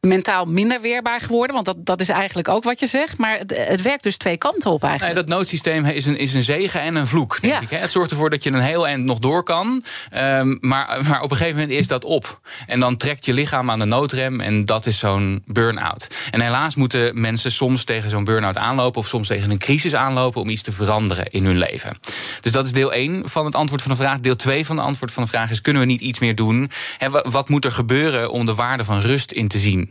mentaal 0.07 0.45
minder 0.45 0.81
weerbaar 0.81 1.21
geworden. 1.21 1.55
Want 1.55 1.67
dat, 1.67 1.77
dat 1.79 2.01
is 2.01 2.09
eigenlijk 2.09 2.49
ook 2.49 2.65
wat 2.65 2.81
je 2.81 2.87
zegt. 2.87 3.19
Maar 3.19 3.39
het, 3.39 3.57
het 3.57 3.83
werkt 3.83 4.03
dus 4.03 4.17
twee 4.17 4.37
kanten 4.37 4.71
op 4.71 4.81
Nee, 4.83 4.91
eigenlijk. 4.91 5.21
dat 5.21 5.37
noodsysteem 5.37 5.85
is 5.85 6.07
een, 6.07 6.17
is 6.17 6.35
een 6.35 6.43
zegen 6.43 6.81
en 6.81 6.95
een 6.97 7.07
vloek, 7.07 7.41
denk 7.41 7.53
Ja. 7.53 7.61
ik. 7.61 7.71
Hè. 7.71 7.77
Het 7.77 7.91
zorgt 7.91 8.11
ervoor 8.11 8.31
dat 8.31 8.43
je 8.45 8.51
een 8.51 8.61
heel 8.61 8.87
eind 8.87 9.05
nog 9.05 9.19
door 9.19 9.43
kan. 9.43 9.85
Ehm, 10.11 10.57
maar, 10.61 10.99
maar 11.09 11.21
op 11.23 11.31
een 11.31 11.37
gegeven 11.37 11.61
moment 11.61 11.79
is 11.79 11.87
dat 11.87 12.05
op. 12.05 12.41
En 12.67 12.81
dan 12.81 12.97
trekt 12.97 13.25
je 13.25 13.33
lichaam 13.33 13.71
aan 13.71 13.79
de 13.79 13.85
noodrem 13.85 14.41
en 14.41 14.65
dat 14.65 14.87
is 14.87 14.99
zo'n 14.99 15.43
burn-out. 15.47 16.07
En 16.31 16.41
helaas 16.41 16.75
moeten 16.75 17.21
mensen 17.21 17.53
soms 17.53 17.85
tegen 17.85 18.11
zo'n 18.11 18.25
burn-out 18.25 18.57
aanlopen... 18.59 19.01
of 19.01 19.07
soms 19.07 19.29
tegen 19.29 19.51
een 19.51 19.59
crisis 19.59 19.95
aanlopen 19.95 20.41
om 20.41 20.49
iets 20.49 20.63
te 20.63 20.73
veranderen 20.73 21.27
in 21.27 21.45
hun 21.45 21.59
leven. 21.59 21.99
Dus 22.41 22.53
dat 22.53 22.67
is 22.67 22.73
deel 22.73 22.93
1 22.93 23.29
van 23.29 23.45
het 23.45 23.55
antwoord 23.55 23.83
van 23.83 23.91
de 23.91 23.97
vraag. 23.97 24.21
Deel 24.21 24.37
2 24.37 24.67
van 24.67 24.77
het 24.77 24.87
antwoord 24.87 25.13
van 25.13 25.23
de 25.23 25.29
vraag 25.29 25.51
is... 25.51 25.61
kunnen 25.61 25.83
we 25.83 25.89
niet 25.89 26.01
iets 26.01 26.19
meer 26.19 26.35
doen? 26.35 26.71
Wa- 27.11 27.25
wat 27.31 27.49
moet 27.49 27.65
er 27.65 27.73
gebeuren 27.73 28.31
om 28.31 28.45
de 28.45 28.55
waarde 28.55 28.85
van 28.85 29.01
rust 29.01 29.31
in 29.33 29.49
te 29.49 29.59
zien? 29.59 29.91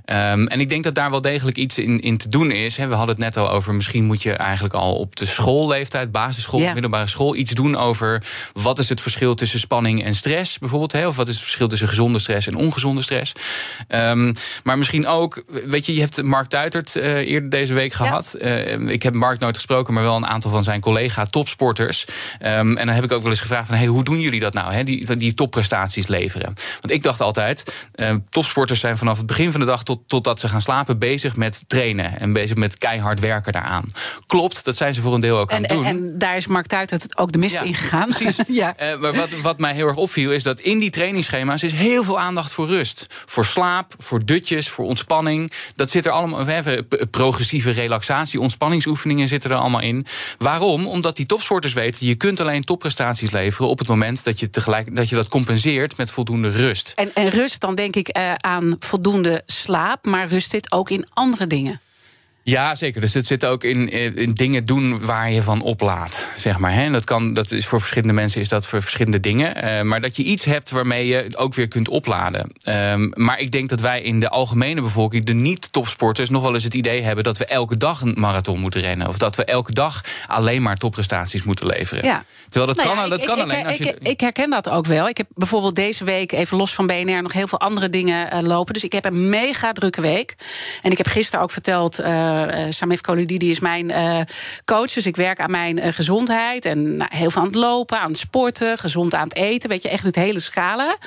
Ehm, 0.05 0.45
en 0.45 0.59
ik 0.59 0.69
denk 0.69 0.83
dat 0.83 0.95
daar 0.95 1.11
wel 1.11 1.21
degelijk 1.21 1.57
iets 1.57 1.77
in, 1.77 1.99
in 1.99 2.17
te 2.17 2.27
doen 2.27 2.51
is. 2.51 2.77
We 2.77 2.83
hadden 2.83 3.07
het 3.07 3.17
net 3.17 3.37
al 3.37 3.49
over, 3.49 3.73
misschien 3.73 4.05
moet 4.05 4.23
je 4.23 4.33
eigenlijk 4.33 4.73
al 4.73 4.95
op 4.95 5.15
de 5.15 5.25
schoolleeftijd, 5.25 6.11
basisschool, 6.11 6.59
middelbare 6.59 7.07
school, 7.07 7.35
iets 7.35 7.51
doen 7.51 7.75
over 7.75 8.23
wat 8.53 8.79
is 8.79 8.89
het 8.89 9.01
verschil 9.01 9.35
tussen 9.35 9.59
spanning 9.59 10.03
en 10.03 10.15
stress, 10.15 10.59
bijvoorbeeld. 10.59 11.05
Of 11.05 11.15
wat 11.15 11.27
is 11.27 11.33
het 11.33 11.43
verschil 11.43 11.67
tussen 11.67 11.87
gezonde 11.87 12.19
stress 12.19 12.47
en 12.47 12.55
ongezonde 12.55 13.01
stress. 13.01 13.33
Ehm, 13.87 14.33
maar 14.63 14.77
misschien 14.77 15.07
ook, 15.07 15.43
weet 15.65 15.85
je, 15.85 15.93
je 15.93 15.99
hebt 15.99 16.23
Mark 16.23 16.47
Tuitert 16.47 16.95
eh, 16.95 17.15
eerder 17.15 17.49
deze 17.49 17.73
week 17.73 17.93
gehad. 17.93 18.33
Eh, 18.33 18.79
ik 18.79 19.03
heb 19.03 19.13
Mark 19.13 19.39
nooit 19.39 19.55
gesproken, 19.55 19.93
maar 19.93 20.03
wel 20.03 20.15
een 20.15 20.27
aantal 20.27 20.51
van 20.51 20.63
zijn 20.63 20.81
collega 20.81 21.25
topsporters. 21.25 22.05
Ehm, 22.39 22.77
en 22.77 22.85
dan 22.85 22.95
heb 22.95 23.03
ik 23.03 23.11
ook 23.11 23.21
wel 23.21 23.31
eens 23.31 23.39
gevraagd 23.39 23.67
van, 23.67 23.77
hey, 23.77 23.85
hoe 23.85 24.03
doen 24.03 24.19
jullie 24.19 24.39
dat 24.39 24.53
nou? 24.53 24.83
Die, 24.83 25.15
die 25.15 25.33
topprestaties 25.33 26.07
leveren. 26.07 26.53
Want 26.79 26.91
ik 26.91 27.03
dacht 27.03 27.21
altijd, 27.21 27.87
eh, 27.93 28.15
topsporters 28.29 28.79
zijn 28.79 28.97
vanaf 28.97 29.17
het 29.17 29.25
begin 29.25 29.51
van 29.51 29.59
de 29.59 29.65
dag 29.65 29.83
tot, 29.83 29.90
totdat 29.97 30.39
ze 30.39 30.47
gaan 30.47 30.61
slapen 30.61 30.99
bezig 30.99 31.35
met 31.35 31.63
trainen 31.67 32.19
en 32.19 32.33
bezig 32.33 32.55
met 32.55 32.77
keihard 32.77 33.19
werken 33.19 33.53
daaraan. 33.53 33.85
Klopt, 34.27 34.65
dat 34.65 34.75
zijn 34.75 34.93
ze 34.93 35.01
voor 35.01 35.13
een 35.13 35.19
deel 35.19 35.37
ook 35.37 35.51
aan 35.51 35.57
en, 35.57 35.63
het 35.63 35.71
doen. 35.71 35.85
en, 35.85 35.97
en 35.97 36.17
daar 36.17 36.35
is 36.35 36.47
Mark 36.47 36.65
Tuitert 36.65 37.17
ook 37.17 37.31
de 37.31 37.37
mist 37.37 37.53
Ja, 37.53 37.61
in 37.61 37.75
gegaan. 37.75 38.09
Precies. 38.09 38.37
ja. 38.61 38.75
Eh, 38.77 38.99
maar 38.99 39.13
wat, 39.13 39.29
wat 39.41 39.59
mij 39.59 39.73
heel 39.73 39.87
erg 39.87 39.97
opviel 39.97 40.31
is 40.31 40.43
dat 40.43 40.59
in 40.59 40.79
die 40.79 40.89
trainingsschema's 40.89 41.63
is 41.63 41.73
heel 41.73 42.03
veel 42.03 42.19
aandacht 42.19 42.53
voor 42.53 42.67
rust. 42.67 43.05
Voor 43.25 43.45
slaap, 43.45 43.93
voor 43.97 44.25
dutjes, 44.25 44.69
voor 44.69 44.85
ontspanning. 44.85 45.51
Dat 45.75 45.89
zit 45.89 46.05
er 46.05 46.11
allemaal. 46.11 46.45
We 46.45 46.51
hebben 46.51 46.87
progressieve 47.09 47.71
relaxatie, 47.71 48.39
ontspanningsoefeningen 48.39 49.27
zitten 49.27 49.51
er 49.51 49.57
allemaal 49.57 49.81
in. 49.81 50.05
Waarom? 50.37 50.87
Omdat 50.87 51.15
die 51.15 51.25
topsporters 51.25 51.73
weten, 51.73 52.05
je 52.05 52.15
kunt 52.15 52.39
alleen 52.39 52.63
topprestaties 52.63 53.31
leveren 53.31 53.69
op 53.69 53.79
het 53.79 53.87
moment 53.87 54.23
dat 54.23 54.39
je 54.39 54.49
tegelijk 54.49 54.95
dat 54.95 55.09
je 55.09 55.15
dat 55.15 55.27
compenseert 55.27 55.97
met 55.97 56.11
voldoende 56.11 56.49
rust. 56.49 56.91
En, 56.95 57.11
en 57.13 57.29
rust, 57.29 57.61
dan 57.61 57.75
denk 57.75 57.95
ik 57.95 58.07
eh, 58.07 58.33
aan 58.33 58.75
voldoende 58.79 59.41
slaap. 59.45 59.80
Maar 60.01 60.27
rust 60.27 60.51
dit 60.51 60.71
ook 60.71 60.89
in 60.89 61.05
andere 61.13 61.47
dingen. 61.47 61.79
Ja, 62.43 62.75
zeker. 62.75 63.01
Dus 63.01 63.13
het 63.13 63.27
zit 63.27 63.45
ook 63.45 63.63
in, 63.63 63.89
in 64.15 64.33
dingen 64.33 64.65
doen 64.65 65.05
waar 65.05 65.31
je 65.31 65.41
van 65.41 65.61
oplaat, 65.61 66.27
zeg 66.37 66.57
maar. 66.57 66.73
Hè. 66.73 66.89
Dat, 66.89 67.03
kan, 67.03 67.33
dat 67.33 67.51
is 67.51 67.65
voor 67.65 67.79
verschillende 67.79 68.13
mensen 68.13 68.41
is 68.41 68.49
dat 68.49 68.67
voor 68.67 68.81
verschillende 68.81 69.19
dingen. 69.19 69.55
Eh, 69.55 69.81
maar 69.81 70.01
dat 70.01 70.15
je 70.15 70.23
iets 70.23 70.45
hebt 70.45 70.69
waarmee 70.69 71.07
je 71.07 71.27
ook 71.35 71.53
weer 71.53 71.67
kunt 71.67 71.87
opladen. 71.87 72.51
Ehm, 72.63 73.09
maar 73.13 73.39
ik 73.39 73.51
denk 73.51 73.69
dat 73.69 73.79
wij 73.79 74.01
in 74.01 74.19
de 74.19 74.29
algemene 74.29 74.81
bevolking, 74.81 75.25
de 75.25 75.33
niet-topsporters, 75.33 76.29
nog 76.29 76.41
wel 76.41 76.53
eens 76.53 76.63
het 76.63 76.73
idee 76.73 77.01
hebben 77.01 77.23
dat 77.23 77.37
we 77.37 77.45
elke 77.45 77.77
dag 77.77 78.01
een 78.01 78.15
marathon 78.17 78.59
moeten 78.59 78.81
rennen. 78.81 79.07
Of 79.07 79.17
dat 79.17 79.35
we 79.35 79.45
elke 79.45 79.73
dag 79.73 80.01
alleen 80.27 80.61
maar 80.61 80.77
topprestaties 80.77 81.43
moeten 81.43 81.65
leveren. 81.65 82.03
Ja. 82.03 82.23
Terwijl 82.49 82.73
dat 82.73 82.85
Nou 82.85 82.95
kan, 82.95 83.03
ja, 83.03 83.09
dat 83.09 83.21
ik, 83.21 83.27
kan 83.27 83.37
ik, 83.37 83.43
alleen 83.43 83.59
ik, 83.59 83.67
als 83.67 83.77
je. 83.77 83.83
ik, 83.83 84.07
ik 84.07 84.19
herken 84.19 84.49
dat 84.49 84.69
ook 84.69 84.85
wel. 84.85 85.07
Ik 85.07 85.17
heb 85.17 85.27
bijvoorbeeld 85.35 85.75
deze 85.75 86.03
week, 86.03 86.31
even 86.31 86.57
los 86.57 86.73
van 86.73 86.87
BNR, 86.87 87.21
nog 87.21 87.33
heel 87.33 87.47
veel 87.47 87.59
andere 87.59 87.89
dingen 87.89 88.31
eh, 88.31 88.41
lopen. 88.41 88.73
Dus 88.73 88.83
ik 88.83 88.91
heb 88.91 89.05
een 89.05 89.29
mega 89.29 89.71
drukke 89.71 90.01
week. 90.01 90.35
En 90.81 90.91
ik 90.91 90.97
heb 90.97 91.07
gisteren 91.07 91.41
ook 91.41 91.51
verteld, 91.51 91.99
eh, 91.99 92.30
Samif 92.69 93.01
Koludidi 93.01 93.49
is 93.49 93.59
mijn 93.59 93.91
eh, 93.91 94.19
coach. 94.65 94.93
Dus 94.93 95.05
ik 95.05 95.15
werk 95.15 95.39
aan 95.39 95.51
mijn 95.51 95.79
eh, 95.79 95.93
gezondheid. 95.93 96.65
En 96.65 96.97
nou, 96.97 97.09
heel 97.15 97.29
veel 97.29 97.41
aan 97.41 97.47
het 97.47 97.55
lopen, 97.55 97.99
aan 97.99 98.09
het 98.09 98.19
sporten, 98.19 98.77
gezond 98.77 99.15
aan 99.15 99.27
het 99.27 99.35
eten. 99.35 99.69
Weet 99.69 99.83
je, 99.83 99.89
echt 99.89 100.03
het 100.03 100.15
hele 100.15 100.39
scala. 100.39 100.97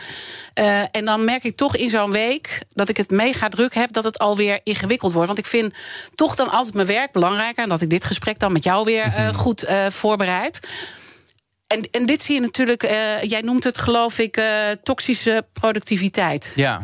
Eh, 0.55 0.81
en 0.91 1.05
dan 1.05 1.25
merk 1.25 1.45
ik 1.45 1.57
toch 1.57 1.77
in 1.77 1.91
zo'n 1.91 2.13
week 2.13 2.63
dat 2.69 2.89
ik 2.89 2.97
het 2.97 3.11
mega 3.11 3.49
druk 3.49 3.75
heb, 3.75 3.93
dat 3.93 4.05
het 4.05 4.19
alweer 4.19 4.61
ingewikkeld 4.63 5.13
wordt. 5.13 5.27
Want 5.27 5.39
ik 5.39 5.47
vind 5.47 5.75
toch 6.15 6.35
dan 6.35 6.51
altijd 6.51 6.75
mijn 6.75 6.87
werk 6.87 7.13
belangrijker. 7.13 7.63
En 7.63 7.69
dat 7.69 7.81
ik 7.81 7.91
dit 7.91 8.05
gesprek 8.05 8.39
dan 8.39 8.53
met 8.53 8.65
jou 8.65 8.85
weer 8.85 9.05
eh, 9.05 9.35
goed 9.35 9.63
eh, 9.63 9.87
voorbereid. 9.91 10.61
En, 11.67 11.89
en 11.91 12.07
dit 12.07 12.23
zie 12.23 12.35
je 12.35 12.41
natuurlijk, 12.41 12.83
eh, 12.83 13.23
jij 13.23 13.41
noemt 13.41 13.65
het 13.65 13.79
geloof 13.79 14.19
ik 14.19 14.37
eh, 14.37 14.71
toxische 14.83 15.47
productiviteit. 15.53 16.53
Ja. 16.57 16.83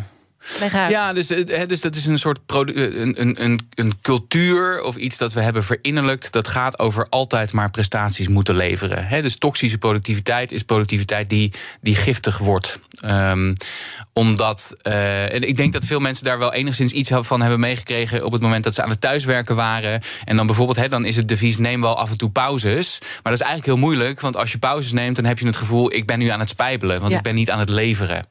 Ja, 0.90 1.12
dus, 1.12 1.28
hè, 1.28 1.66
dus 1.66 1.80
dat 1.80 1.96
is 1.96 2.06
een 2.06 2.18
soort 2.18 2.46
produ- 2.46 2.72
een, 2.74 3.20
een, 3.20 3.44
een, 3.44 3.68
een 3.74 4.00
cultuur 4.00 4.82
of 4.82 4.96
iets 4.96 5.18
dat 5.18 5.32
we 5.32 5.40
hebben 5.40 5.64
verinnerlijkt. 5.64 6.32
Dat 6.32 6.48
gaat 6.48 6.78
over 6.78 7.06
altijd 7.08 7.52
maar 7.52 7.70
prestaties 7.70 8.28
moeten 8.28 8.56
leveren. 8.56 9.06
Hè, 9.06 9.22
dus 9.22 9.36
toxische 9.36 9.78
productiviteit 9.78 10.52
is 10.52 10.62
productiviteit 10.62 11.30
die, 11.30 11.52
die 11.80 11.94
giftig 11.94 12.38
wordt. 12.38 12.78
Ehm, 13.00 13.54
omdat, 14.12 14.74
eh, 14.82 15.32
ik 15.34 15.56
denk 15.56 15.72
dat 15.72 15.84
veel 15.84 16.00
mensen 16.00 16.24
daar 16.24 16.38
wel 16.38 16.52
enigszins 16.52 16.92
iets 16.92 17.10
van 17.12 17.40
hebben 17.40 17.60
meegekregen 17.60 18.24
op 18.24 18.32
het 18.32 18.42
moment 18.42 18.64
dat 18.64 18.74
ze 18.74 18.82
aan 18.82 18.90
het 18.90 19.00
thuiswerken 19.00 19.56
waren. 19.56 20.00
En 20.24 20.36
dan 20.36 20.46
bijvoorbeeld, 20.46 20.76
hè, 20.78 20.88
dan 20.88 21.04
is 21.04 21.16
het 21.16 21.28
devies 21.28 21.58
neem 21.58 21.80
wel 21.80 21.98
af 21.98 22.10
en 22.10 22.18
toe 22.18 22.30
pauzes. 22.30 22.98
Maar 23.00 23.20
dat 23.22 23.32
is 23.32 23.46
eigenlijk 23.46 23.66
heel 23.66 23.88
moeilijk, 23.88 24.20
want 24.20 24.36
als 24.36 24.52
je 24.52 24.58
pauzes 24.58 24.92
neemt, 24.92 25.16
dan 25.16 25.24
heb 25.24 25.38
je 25.38 25.46
het 25.46 25.56
gevoel, 25.56 25.94
ik 25.94 26.06
ben 26.06 26.18
nu 26.18 26.28
aan 26.28 26.40
het 26.40 26.48
spijbelen, 26.48 26.98
want 27.00 27.12
Ja. 27.12 27.16
ik 27.18 27.22
ben 27.22 27.34
niet 27.34 27.50
aan 27.50 27.58
het 27.58 27.68
leveren. 27.68 28.26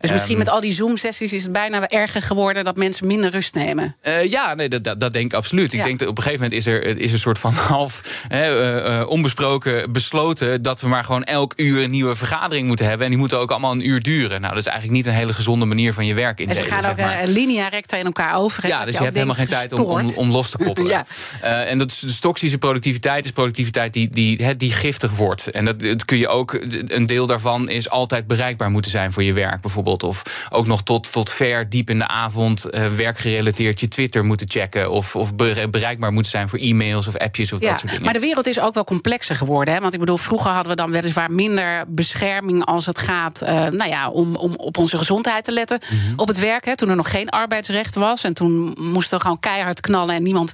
Dus 0.00 0.10
misschien 0.10 0.36
Ehm, 0.36 0.44
met 0.44 0.48
al 0.48 0.60
die 0.60 0.72
Zoom-sessies 0.72 1.32
is 1.32 1.42
het 1.42 1.52
bijna 1.52 1.88
erger 1.88 2.22
geworden 2.22 2.64
dat 2.64 2.76
mensen 2.76 3.06
minder 3.06 3.30
rust 3.30 3.54
nemen. 3.54 3.96
Eh, 4.00 4.30
ja, 4.30 4.54
nee, 4.54 4.68
dat, 4.68 4.84
dat, 4.84 5.00
dat 5.00 5.12
denk 5.12 5.24
ik 5.24 5.34
absoluut. 5.34 5.72
Ik 5.72 5.82
denk 5.84 5.98
dat 5.98 6.08
op 6.08 6.16
een 6.16 6.22
gegeven 6.22 6.44
moment 6.44 6.66
is 6.66 6.72
er 6.72 6.98
is 6.98 7.12
een 7.12 7.18
soort 7.18 7.38
van 7.38 7.52
half 7.74 8.22
hè, 8.28 8.80
eh, 8.80 9.08
onbesproken 9.08 9.92
besloten 9.92 10.62
dat 10.62 10.80
we 10.80 10.88
maar 10.88 11.04
gewoon 11.04 11.24
elk 11.24 11.52
uur 11.56 11.82
een 11.82 11.90
nieuwe 11.90 12.14
vergadering 12.16 12.66
moeten 12.66 12.86
hebben. 12.86 13.04
En 13.04 13.10
die 13.10 13.20
moeten 13.20 13.38
ook 13.38 13.50
allemaal 13.50 13.72
een 13.72 13.88
uur 13.88 14.02
duren. 14.04 14.40
Nou, 14.40 14.54
dat 14.54 14.62
is 14.66 14.70
eigenlijk 14.70 14.96
niet 14.98 15.06
een 15.06 15.18
hele 15.18 15.32
gezonde 15.32 15.64
manier 15.64 15.92
van 15.92 16.06
je 16.06 16.14
werk 16.14 16.38
En 16.38 16.44
indelen. 16.44 16.64
ze 16.64 16.70
gaan 16.70 16.82
zeg 16.82 16.90
ook 16.90 16.96
maar. 16.98 17.18
eh, 17.18 17.28
linea 17.28 17.68
recta 17.68 17.96
in 17.96 18.04
elkaar 18.04 18.34
over. 18.36 18.62
hè, 18.62 18.68
Ja, 18.68 18.84
dus 18.84 18.96
je 18.96 19.02
hebt 19.02 19.14
helemaal 19.14 19.34
geen 19.34 19.46
tijd 19.48 19.72
om, 19.72 20.10
om, 20.16 20.30
los 20.30 20.50
te 20.50 20.58
koppelen. 20.64 20.90
Ja. 20.90 21.04
Eh, 21.40 21.70
en 21.70 21.78
dat 21.78 21.90
is, 21.90 21.98
dus 21.98 22.18
toxische 22.18 22.58
productiviteit 22.58 23.24
is 23.24 23.30
productiviteit 23.30 23.92
die, 23.92 24.10
die, 24.10 24.56
die 24.56 24.72
giftig 24.72 25.16
wordt. 25.16 25.50
En 25.50 25.64
dat, 25.64 25.80
dat 25.80 26.04
kun 26.04 26.18
je 26.18 26.28
ook, 26.28 26.58
een 26.86 27.06
deel 27.06 27.26
daarvan 27.26 27.68
is 27.68 27.90
altijd 27.90 28.26
bereikbaar 28.26 28.70
moeten 28.70 28.90
zijn 28.90 29.12
voor 29.12 29.22
je 29.22 29.32
werk, 29.32 29.60
bijvoorbeeld. 29.60 30.02
Of 30.02 30.22
ook 30.50 30.66
nog 30.66 30.82
tot, 30.82 31.12
tot 31.12 31.30
ver 31.30 31.68
diep 31.68 31.90
in 31.90 31.98
de 31.98 32.08
avond 32.08 32.64
eh, 32.64 32.86
werkgerelateerd 32.94 33.80
je 33.80 33.88
Twitter 33.88 34.24
moeten 34.24 34.50
checken. 34.50 34.90
Of, 34.90 35.16
of 35.16 35.34
bere- 35.34 35.68
bereikbaar 35.68 36.12
moeten 36.12 36.30
zijn 36.30 36.48
voor 36.48 36.58
e-mails 36.58 37.06
of 37.06 37.16
appjes 37.16 37.52
of 37.52 37.60
Ja, 37.60 37.68
dat 37.70 37.78
soort 37.78 37.90
dingen. 37.90 38.04
maar 38.04 38.14
de 38.14 38.20
wereld 38.20 38.46
is 38.46 38.60
ook 38.60 38.74
wel 38.74 38.84
complexer 38.84 39.36
geworden. 39.36 39.74
Hè? 39.74 39.80
Want 39.80 39.92
ik 39.94 40.00
bedoel, 40.00 40.16
vroeger 40.16 40.50
hadden 40.50 40.70
we 40.70 40.76
dan 40.76 40.90
weliswaar 40.90 41.30
minder 41.32 41.84
bescherming 41.88 42.64
als 42.64 42.86
het 42.86 42.98
gaat 42.98 43.40
eh, 43.40 43.52
nou 43.54 43.86
ja, 43.88 43.93
om, 44.02 44.36
om 44.36 44.54
op 44.56 44.78
onze 44.78 44.98
gezondheid 44.98 45.44
te 45.44 45.52
letten 45.52 45.78
Mhm. 45.90 46.12
op 46.16 46.28
het 46.28 46.38
werk. 46.38 46.64
Hè? 46.64 46.76
Toen 46.76 46.88
er 46.88 46.96
nog 46.96 47.10
geen 47.10 47.28
arbeidsrecht 47.28 47.94
was. 47.94 48.24
En 48.24 48.34
toen 48.34 48.76
moesten 48.80 49.16
we 49.16 49.22
gewoon 49.22 49.40
keihard 49.40 49.80
knallen 49.80 50.14
en 50.14 50.22
niemand 50.22 50.52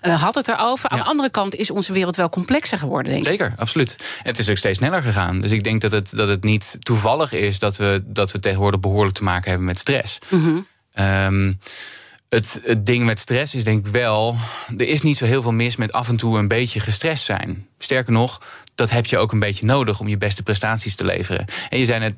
eh, 0.00 0.22
had 0.22 0.34
het 0.34 0.48
erover. 0.48 0.88
Aan 0.88 0.98
Ja. 0.98 1.02
de 1.04 1.10
andere 1.10 1.30
kant 1.30 1.54
is 1.54 1.70
onze 1.70 1.92
wereld 1.92 2.16
wel 2.16 2.28
complexer 2.28 2.78
geworden, 2.78 3.12
denk 3.12 3.24
ik. 3.24 3.30
Zeker, 3.30 3.52
absoluut. 3.56 3.96
En 3.98 4.28
het 4.28 4.38
is 4.38 4.48
ook 4.48 4.56
steeds 4.56 4.78
sneller 4.78 5.02
gegaan. 5.02 5.40
Dus 5.40 5.50
ik 5.50 5.64
denk 5.64 5.80
dat 5.80 5.92
het, 5.92 6.16
dat 6.16 6.28
het 6.28 6.44
niet 6.44 6.76
toevallig 6.80 7.32
is 7.32 7.58
dat 7.58 7.76
we, 7.76 8.02
dat 8.06 8.32
we 8.32 8.38
tegenwoordig 8.40 8.80
behoorlijk 8.80 9.16
te 9.16 9.22
maken 9.24 9.48
hebben 9.48 9.66
met 9.66 9.78
stress. 9.78 10.18
Mhm. 10.28 10.50
Ehm, 10.92 11.52
het, 12.28 12.60
het 12.64 12.86
ding 12.86 13.04
met 13.04 13.18
stress 13.18 13.54
is 13.54 13.64
denk 13.64 13.86
ik 13.86 13.92
wel... 13.92 14.36
er 14.76 14.88
is 14.88 15.02
niet 15.02 15.16
zo 15.16 15.24
heel 15.24 15.42
veel 15.42 15.52
mis 15.52 15.76
met 15.76 15.92
af 15.92 16.08
en 16.08 16.16
toe 16.16 16.38
een 16.38 16.48
beetje 16.48 16.80
gestrest 16.80 17.24
zijn. 17.24 17.66
Sterker 17.78 18.12
nog, 18.12 18.40
dat 18.82 18.90
heb 18.90 19.06
je 19.06 19.18
ook 19.18 19.32
een 19.32 19.38
beetje 19.38 19.66
nodig 19.66 20.00
om 20.00 20.08
je 20.08 20.16
beste 20.16 20.42
prestaties 20.42 20.94
te 20.94 21.04
leveren. 21.04 21.44
En 21.68 21.78
je 21.78 21.84
zei 21.84 22.00
net 22.00 22.14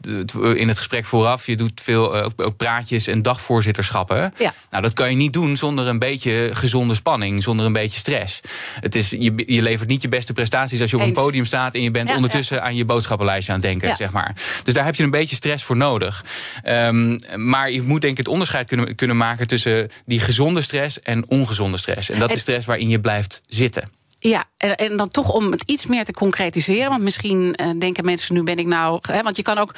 in 0.57 0.69
het 0.69 0.77
gesprek 0.77 1.05
vooraf, 1.05 1.47
je 1.47 1.57
doet 1.57 1.81
veel 1.83 2.33
ook 2.37 2.57
praatjes 2.57 3.07
en 3.07 3.23
dagvoorzitterschappen. 3.23 4.35
Ja. 4.39 4.55
Nou, 4.71 4.83
dat 4.83 4.93
kan 4.93 5.11
je 5.11 5.17
niet 5.17 5.33
doen 5.33 5.57
zonder 5.57 5.87
een 5.87 5.99
beetje 5.99 6.51
gezonde 6.53 6.95
spanning, 6.95 7.43
zonder 7.43 7.67
een 7.67 7.73
beetje 7.73 7.99
stress. 7.99 8.41
Het 8.81 8.95
is, 8.95 9.11
je, 9.11 9.43
je 9.47 9.63
levert 9.63 9.89
niet 9.89 10.03
je 10.03 10.09
beste 10.09 10.33
prestaties 10.33 10.81
als 10.81 10.91
je 10.91 10.97
op 10.97 11.03
een 11.03 11.13
podium 11.13 11.45
staat 11.45 11.75
en 11.75 11.83
je 11.83 11.91
bent 11.91 12.15
ondertussen 12.15 12.63
aan 12.63 12.77
je 12.77 12.85
boodschappenlijstje 12.85 13.53
aan 13.53 13.59
het 13.59 13.69
denken, 13.69 13.97
zeg 13.97 14.13
maar. 14.13 14.35
Dus 14.63 14.75
daar 14.75 14.85
heb 14.85 14.95
je 14.95 15.03
een 15.03 15.11
beetje 15.11 15.37
stress 15.37 15.65
voor 15.65 15.77
nodig. 15.77 16.25
Um, 16.65 17.19
maar 17.37 17.71
je 17.71 17.83
moet 17.83 18.01
denk 18.01 18.13
ik 18.13 18.19
het 18.19 18.29
onderscheid 18.29 18.67
kunnen, 18.67 18.95
kunnen 18.95 19.17
maken 19.17 19.47
tussen 19.47 19.91
die 20.05 20.21
gezonde 20.21 20.63
stress 20.63 21.01
en 21.01 21.29
ongezonde 21.29 21.79
stress. 21.79 22.11
En 22.11 22.19
dat 22.19 22.33
is 22.33 22.41
stress 22.41 22.67
waarin 22.67 22.89
je 22.89 23.01
blijft 23.01 23.41
zitten. 23.49 24.03
Ja, 24.29 24.45
en 24.57 24.97
dan 24.97 25.09
toch 25.09 25.31
om 25.31 25.51
het 25.51 25.63
iets 25.67 25.87
meer 25.87 26.05
te 26.05 26.13
concretiseren. 26.13 26.91
Want 26.91 27.03
misschien 27.03 27.59
uh, 27.61 27.71
denken 27.79 28.05
mensen, 28.05 28.35
nu 28.35 28.43
ben 28.43 28.57
ik 28.57 28.67
nou. 28.67 28.99
Hè, 29.03 29.23
want 29.23 29.37
je 29.37 29.43
kan 29.43 29.59
ook 29.59 29.75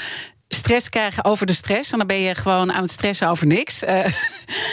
stress 0.48 0.88
krijgen 0.88 1.24
over 1.24 1.46
de 1.46 1.52
stress. 1.52 1.92
En 1.92 1.98
dan 1.98 2.06
ben 2.06 2.20
je 2.20 2.34
gewoon 2.34 2.72
aan 2.72 2.82
het 2.82 2.90
stressen 2.90 3.28
over 3.28 3.46
niks. 3.46 3.82
Uh. 3.82 4.06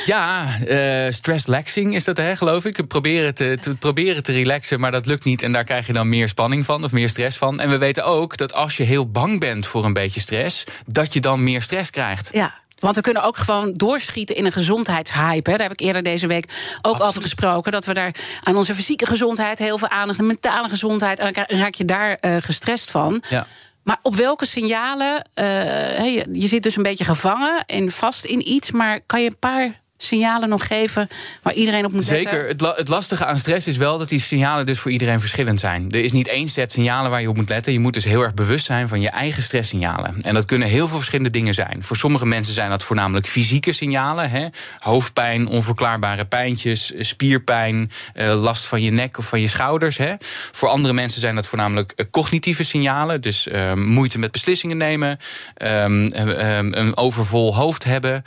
Ja, 0.06 0.46
uh, 0.68 1.12
stress 1.12 1.48
laxing 1.48 1.96
is 1.96 2.04
dat, 2.04 2.18
hè, 2.18 2.36
geloof 2.36 2.66
ik. 2.66 2.88
Proberen 2.88 3.34
te, 3.34 3.58
te, 3.60 3.76
proberen 3.76 4.24
te 4.24 4.32
relaxen, 4.32 4.80
maar 4.80 4.92
dat 4.92 5.06
lukt 5.06 5.24
niet. 5.24 5.42
En 5.42 5.52
daar 5.52 5.64
krijg 5.64 5.88
je 5.88 5.94
dan 5.94 6.10
meer 6.10 6.30
spanning 6.30 6.66
van 6.66 6.84
of 6.84 6.92
meer 6.92 7.10
stress 7.10 7.38
van. 7.38 7.60
En 7.60 7.70
we 7.70 7.78
weten 7.78 8.06
ook 8.06 8.38
dat 8.38 8.54
als 8.54 8.78
je 8.78 8.84
heel 8.84 9.12
bang 9.12 9.40
bent 9.40 9.66
voor 9.66 9.86
een 9.86 9.94
beetje 9.94 10.20
stress, 10.20 10.64
dat 10.86 11.14
je 11.14 11.20
dan 11.20 11.44
meer 11.44 11.62
stress 11.62 11.90
krijgt. 11.90 12.30
Ja. 12.34 12.63
Want 12.84 12.96
we 12.96 13.02
kunnen 13.02 13.24
ook 13.24 13.38
gewoon 13.38 13.74
doorschieten 13.74 14.36
in 14.36 14.46
een 14.46 14.52
gezondheidshype. 14.52 15.50
Hè. 15.52 15.58
Daar 15.58 15.68
heb 15.68 15.80
ik 15.80 15.86
eerder 15.86 16.04
deze 16.04 16.28
week 16.28 16.78
ook 16.82 17.04
over 17.04 17.22
gesproken. 17.22 17.72
Dat 17.72 17.86
we 17.86 17.94
daar 17.94 18.16
aan 18.44 18.58
onze 18.58 18.76
fysieke 18.76 19.06
gezondheid 19.06 19.60
heel 19.60 19.78
veel 19.78 19.90
aandacht, 19.90 20.20
de 20.20 20.26
mentale 20.26 20.70
gezondheid, 20.70 21.20
en 21.20 21.34
dan 21.34 21.60
raak 21.60 21.76
je 21.76 21.86
daar 21.86 22.18
uh, 22.22 22.36
gestrest 22.40 22.92
van. 22.92 23.24
Ja. 23.30 23.48
Maar 23.84 23.98
op 24.02 24.16
welke 24.16 24.46
signalen? 24.46 25.28
Uh, 25.36 26.16
je, 26.16 26.26
je 26.32 26.48
zit 26.48 26.64
dus 26.64 26.76
een 26.76 26.84
beetje 26.84 27.06
gevangen 27.06 27.66
en 27.66 27.92
vast 27.92 28.26
in 28.26 28.50
iets. 28.52 28.72
Maar 28.72 29.02
kan 29.06 29.22
je 29.22 29.28
een 29.30 29.40
paar 29.40 29.82
signalen 30.04 30.50
nog 30.50 30.68
geven 30.68 31.08
waar 31.42 31.54
iedereen 31.54 31.86
op 31.86 31.92
moet 31.92 32.10
letten? 32.10 32.32
Zeker. 32.32 32.48
Het, 32.48 32.78
het, 32.78 32.88
lastige 32.88 33.26
aan 33.26 33.38
stress 33.38 33.68
is 33.68 33.78
wel 33.78 33.98
dat 33.98 34.10
die 34.10 34.20
signalen 34.20 34.66
dus 34.66 34.80
voor 34.80 34.92
iedereen 34.92 35.20
verschillend 35.20 35.60
zijn. 35.60 35.92
Er 35.92 36.04
is 36.04 36.12
niet 36.12 36.28
één 36.28 36.48
set 36.48 36.72
signalen 36.72 37.12
waar 37.12 37.22
je 37.22 37.30
op 37.30 37.36
moet 37.36 37.50
letten. 37.50 37.74
Je 37.74 37.80
moet 37.80 37.94
dus 37.94 38.04
heel 38.04 38.22
erg 38.22 38.34
bewust 38.34 38.66
zijn 38.66 38.88
van 38.88 39.02
je 39.02 39.10
eigen 39.10 39.44
stresssignalen. 39.44 40.16
En 40.22 40.34
dat 40.34 40.46
kunnen 40.46 40.68
heel 40.68 40.88
veel 40.88 40.98
verschillende 40.98 41.32
dingen 41.32 41.54
zijn. 41.54 41.84
Voor 41.84 41.98
sommige 41.98 42.26
mensen 42.26 42.54
zijn 42.54 42.70
dat 42.70 42.84
voornamelijk 42.84 43.28
fysieke 43.28 43.72
signalen. 43.72 44.30
Hè? 44.30 44.48
Hoofdpijn, 44.78 45.48
onverklaarbare 45.48 46.26
pijntjes, 46.26 46.94
spierpijn, 46.98 47.92
eh, 48.14 48.42
last 48.42 48.66
van 48.66 48.82
je 48.82 48.92
nek 48.92 49.18
of 49.18 49.26
van 49.28 49.42
je 49.42 49.48
schouders. 49.48 49.98
Hè? 49.98 50.14
Voor 50.52 50.70
andere 50.70 50.94
mensen 50.94 51.22
zijn 51.22 51.36
dat 51.36 51.48
voornamelijk 51.48 51.92
eh, 51.96 52.06
cognitieve 52.12 52.64
signalen. 52.64 53.22
Dus 53.22 53.48
uh, 53.48 53.74
moeite 53.74 54.20
met 54.20 54.32
beslissingen 54.32 54.78
nemen, 54.78 55.18
um, 55.58 56.10
een 56.14 56.98
overvol 56.98 57.56
hoofd 57.56 57.84
hebben, 57.84 58.22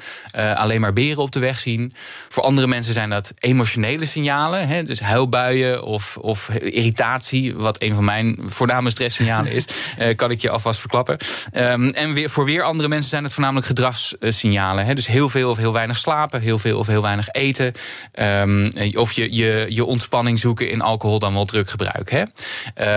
alleen 0.54 0.80
maar 0.80 0.92
beren 0.92 1.22
op 1.22 1.32
de 1.32 1.40
weg 1.40 1.58
zien. 1.66 1.92
Voor 2.28 2.42
andere 2.42 2.66
mensen 2.66 2.92
zijn 2.92 3.10
dat 3.10 3.32
emotionele 3.38 4.04
signalen. 4.04 4.68
Hè, 4.68 4.82
dus 4.82 5.00
huilbuien 5.00 5.82
of, 5.82 6.16
of 6.16 6.48
irritatie, 6.50 7.54
wat 7.54 7.82
een 7.82 7.94
van 7.94 8.04
mijn 8.04 8.38
voorname 8.46 8.90
stresssignalen 8.90 9.52
is. 9.52 9.64
uh, 9.98 10.14
kan 10.20 10.30
ik 10.30 10.40
je 10.40 10.50
alvast 10.50 10.80
verklappen. 10.80 11.16
Um, 11.54 11.90
en 11.90 12.12
weer, 12.12 12.30
voor 12.30 12.44
weer 12.44 12.62
andere 12.62 12.88
mensen 12.88 13.10
zijn 13.10 13.24
het 13.24 13.32
voornamelijk 13.32 13.66
gedragssignalen. 13.66 14.84
Hè, 14.84 14.94
dus 14.94 15.06
heel 15.06 15.28
veel 15.28 15.50
of 15.50 15.56
heel 15.56 15.72
weinig 15.72 15.96
slapen, 15.96 16.40
heel 16.40 16.58
veel 16.58 16.78
of 16.78 16.86
heel 16.86 17.02
weinig 17.02 17.28
eten. 17.28 17.72
Um, 18.12 18.70
of 18.96 19.12
je, 19.12 19.34
je, 19.34 19.66
je 19.68 19.84
ontspanning 19.84 20.38
zoeken 20.38 20.70
in 20.70 20.80
alcohol 20.80 21.18
dan 21.18 21.32
wel 21.32 21.44
druggebruik. 21.44 22.10
Hè. 22.10 22.20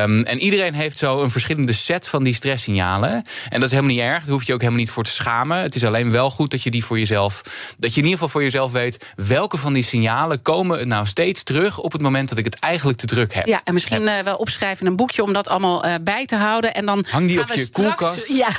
Um, 0.04 0.24
en 0.24 0.40
iedereen 0.40 0.74
heeft 0.74 0.98
zo 0.98 1.22
een 1.22 1.32
verschillende 1.32 1.74
set 1.74 2.08
van 2.08 2.24
die 2.24 2.34
stresssignalen. 2.34 3.12
En 3.50 3.60
dat 3.60 3.64
is 3.64 3.72
helemaal 3.72 3.96
niet 3.96 4.04
erg. 4.04 4.24
Daar 4.24 4.34
hoef 4.34 4.44
je 4.44 4.54
ook 4.54 4.60
helemaal 4.60 4.82
niet 4.82 4.92
voor 4.92 5.04
te 5.04 5.12
schamen. 5.12 5.58
Het 5.58 5.76
is 5.76 5.86
alleen 5.86 6.12
wel 6.12 6.30
goed 6.30 6.52
dat 6.52 6.64
je 6.64 6.72
die 6.72 6.86
voor 6.86 7.00
jezelf. 7.00 7.42
Dat 7.78 7.94
je 7.94 8.00
in 8.00 8.06
ieder 8.06 8.12
geval 8.12 8.30
voor 8.30 8.44
jezelf 8.44 8.59
zelf 8.60 8.72
weet 8.72 9.06
welke 9.16 9.58
van 9.58 9.74
die 9.74 9.84
signalen 9.84 10.42
komen 10.42 10.88
nou 10.88 11.06
steeds 11.06 11.44
terug 11.44 11.80
op 11.80 11.92
het 11.92 12.02
moment 12.02 12.30
dat 12.30 12.38
ik 12.38 12.46
het 12.46 12.60
eigenlijk 12.60 12.98
te 12.98 13.06
druk 13.06 13.34
heb. 13.34 13.48
Ja, 13.48 13.62
en 13.64 13.74
misschien 13.74 14.02
uh, 14.02 14.20
wel 14.20 14.36
opschrijven 14.36 14.86
in 14.86 14.92
een 14.92 14.98
boekje 14.98 15.24
om 15.24 15.34
dat 15.34 15.48
allemaal 15.48 15.86
uh, 15.86 15.94
bij 16.02 16.26
te 16.26 16.36
houden. 16.36 16.74
En 16.74 16.86
dan 16.86 17.06
Hang 17.10 17.28
die 17.28 17.36
gaan 17.38 17.46
op 17.46 17.52
we 17.52 17.58
je 17.58 17.66
straks, 17.66 17.96
koelkast. 17.96 18.28
Ja, 18.44 18.50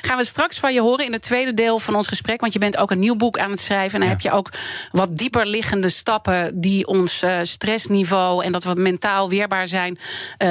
gaan 0.00 0.16
we 0.16 0.24
straks 0.24 0.58
van 0.58 0.74
je 0.74 0.80
horen 0.80 1.04
in 1.04 1.12
het 1.12 1.22
tweede 1.22 1.54
deel 1.54 1.78
van 1.78 1.94
ons 1.94 2.06
gesprek. 2.06 2.40
Want 2.40 2.52
je 2.52 2.58
bent 2.58 2.76
ook 2.76 2.90
een 2.90 2.98
nieuw 2.98 3.16
boek 3.16 3.38
aan 3.38 3.50
het 3.50 3.60
schrijven. 3.60 3.94
En 3.94 4.00
dan 4.00 4.08
Ja. 4.08 4.14
heb 4.14 4.20
je 4.20 4.30
ook 4.30 4.50
wat 4.92 5.16
dieper 5.16 5.46
liggende 5.46 5.88
stappen 5.88 6.60
die 6.60 6.86
ons 6.86 7.22
uh, 7.22 7.38
stressniveau 7.42 8.44
en 8.44 8.52
dat 8.52 8.64
we 8.64 8.74
mentaal 8.74 9.28
weerbaar 9.28 9.68
zijn, 9.68 9.98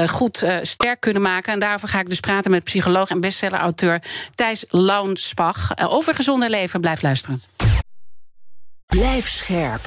goed 0.08 0.44
sterk 0.62 1.00
kunnen 1.00 1.22
maken. 1.22 1.54
En 1.54 1.60
daarover 1.60 1.88
ga 1.88 2.00
ik 2.00 2.10
dus 2.10 2.20
praten 2.20 2.52
met 2.52 2.64
psycholoog 2.64 3.10
en 3.10 3.20
bestseller-auteur 3.20 4.02
Thijs 4.36 4.66
Launsbach. 4.70 5.72
Uh, 5.80 5.94
over 5.94 6.16
gezonde 6.16 6.50
leven. 6.50 6.82
Blijf 6.82 7.02
luisteren. 7.02 7.42
Blijf 8.88 9.30
scherp. 9.30 9.82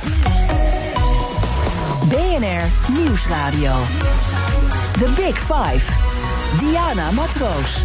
BNR 2.09 2.93
Nieuwsradio. 2.93 3.75
The 4.93 5.13
Big 5.17 5.39
Five. 5.39 5.93
Diana 6.59 7.11
Matroos. 7.11 7.83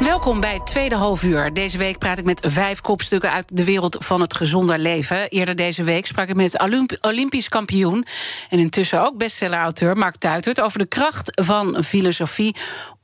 Welkom 0.00 0.40
bij 0.40 0.54
het 0.54 0.66
tweede 0.66 0.94
halfuur. 0.94 1.54
Deze 1.54 1.78
week 1.78 1.98
praat 1.98 2.18
ik 2.18 2.24
met 2.24 2.40
vijf 2.46 2.80
kopstukken 2.80 3.32
uit 3.32 3.56
de 3.56 3.64
wereld 3.64 3.96
van 4.04 4.20
het 4.20 4.34
gezonder 4.34 4.78
leven. 4.78 5.28
Eerder 5.28 5.56
deze 5.56 5.82
week 5.82 6.06
sprak 6.06 6.28
ik 6.28 6.36
met 6.36 6.60
Olymp 6.60 6.96
Olympisch 7.00 7.48
kampioen... 7.48 8.06
en 8.48 8.58
intussen 8.58 9.02
ook 9.02 9.16
bestseller-auteur 9.16 9.96
Mark 9.96 10.16
Tuitert... 10.16 10.60
over 10.60 10.78
de 10.78 10.86
kracht 10.86 11.42
van 11.44 11.84
filosofie 11.84 12.56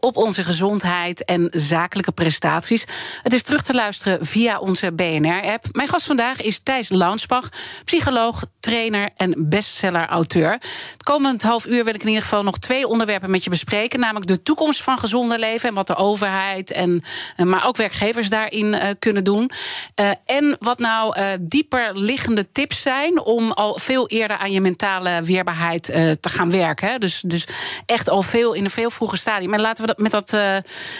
op 0.04 0.16
onze 0.16 0.44
gezondheid 0.44 1.24
en 1.24 1.48
zakelijke 1.50 2.12
prestaties. 2.12 2.84
Het 3.22 3.32
is 3.32 3.42
terug 3.42 3.62
te 3.62 3.74
luisteren 3.74 4.26
via 4.26 4.58
onze 4.58 4.92
BNR-app. 4.92 5.64
Mijn 5.72 5.88
gast 5.88 6.06
vandaag 6.06 6.40
is 6.40 6.60
Thijs 6.62 6.88
Launsbach, 6.88 7.48
psycholoog, 7.84 8.44
trainer 8.60 9.10
en 9.16 9.34
bestseller-auteur. 9.48 10.52
Het 10.92 11.02
komend 11.02 11.42
half 11.42 11.66
uur 11.66 11.84
wil 11.84 11.94
ik 11.94 12.00
in 12.02 12.08
ieder 12.08 12.22
geval 12.22 12.42
nog 12.42 12.58
twee 12.58 12.86
onderwerpen 12.86 13.30
met 13.30 13.44
je 13.44 13.50
bespreken. 13.50 14.00
Namelijk 14.00 14.26
de 14.26 14.42
toekomst 14.42 14.82
van 14.82 14.98
gezonder 14.98 15.38
leven 15.38 15.68
en 15.68 15.74
wat 15.74 15.86
de 15.86 15.96
overheid 15.96 16.70
en 16.70 17.02
eh, 17.36 17.46
maar 17.46 17.66
ook 17.66 17.76
werkgevers 17.76 18.28
daarin 18.28 18.66
uh, 18.66 18.84
kunnen 18.98 19.24
doen. 19.24 19.50
Uh, 20.00 20.10
en 20.24 20.56
wat 20.58 20.78
nou 20.78 21.16
dieper 21.40 21.98
liggende 21.98 22.52
tips 22.52 22.82
zijn 22.82 23.20
om 23.20 23.52
al 23.52 23.78
veel 23.78 24.08
eerder 24.08 24.36
aan 24.36 24.52
je 24.52 24.60
mentale 24.60 25.22
weerbaarheid 25.22 25.82
te 26.20 26.28
gaan 26.28 26.50
werken. 26.50 27.00
Dus, 27.00 27.22
dus 27.26 27.46
echt 27.86 28.08
al 28.08 28.22
veel 28.22 28.52
in 28.52 28.64
een 28.64 28.70
veel 28.70 28.90
vroeger 28.90 29.18
stadium. 29.18 29.54
En 29.54 29.60
laten 29.60 29.84
we 29.86 29.91
met 29.96 30.10
dat 30.10 30.32
uh, 30.32 30.56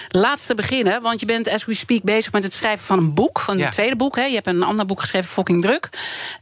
laatste 0.08 0.54
beginnen. 0.54 1.02
Want 1.02 1.20
je 1.20 1.26
bent, 1.26 1.48
as 1.48 1.64
we 1.64 1.74
speak, 1.74 2.02
bezig 2.02 2.32
met 2.32 2.42
het 2.42 2.52
schrijven 2.52 2.84
van 2.86 2.98
een 2.98 3.14
boek. 3.14 3.40
Van 3.40 3.56
Ja. 3.58 3.64
het 3.64 3.72
tweede 3.72 3.96
boek. 3.96 4.16
Hè. 4.16 4.24
Je 4.24 4.34
hebt 4.34 4.46
een 4.46 4.62
ander 4.62 4.86
boek 4.86 5.00
geschreven, 5.00 5.30
Fucking 5.30 5.62
Druk. 5.62 5.88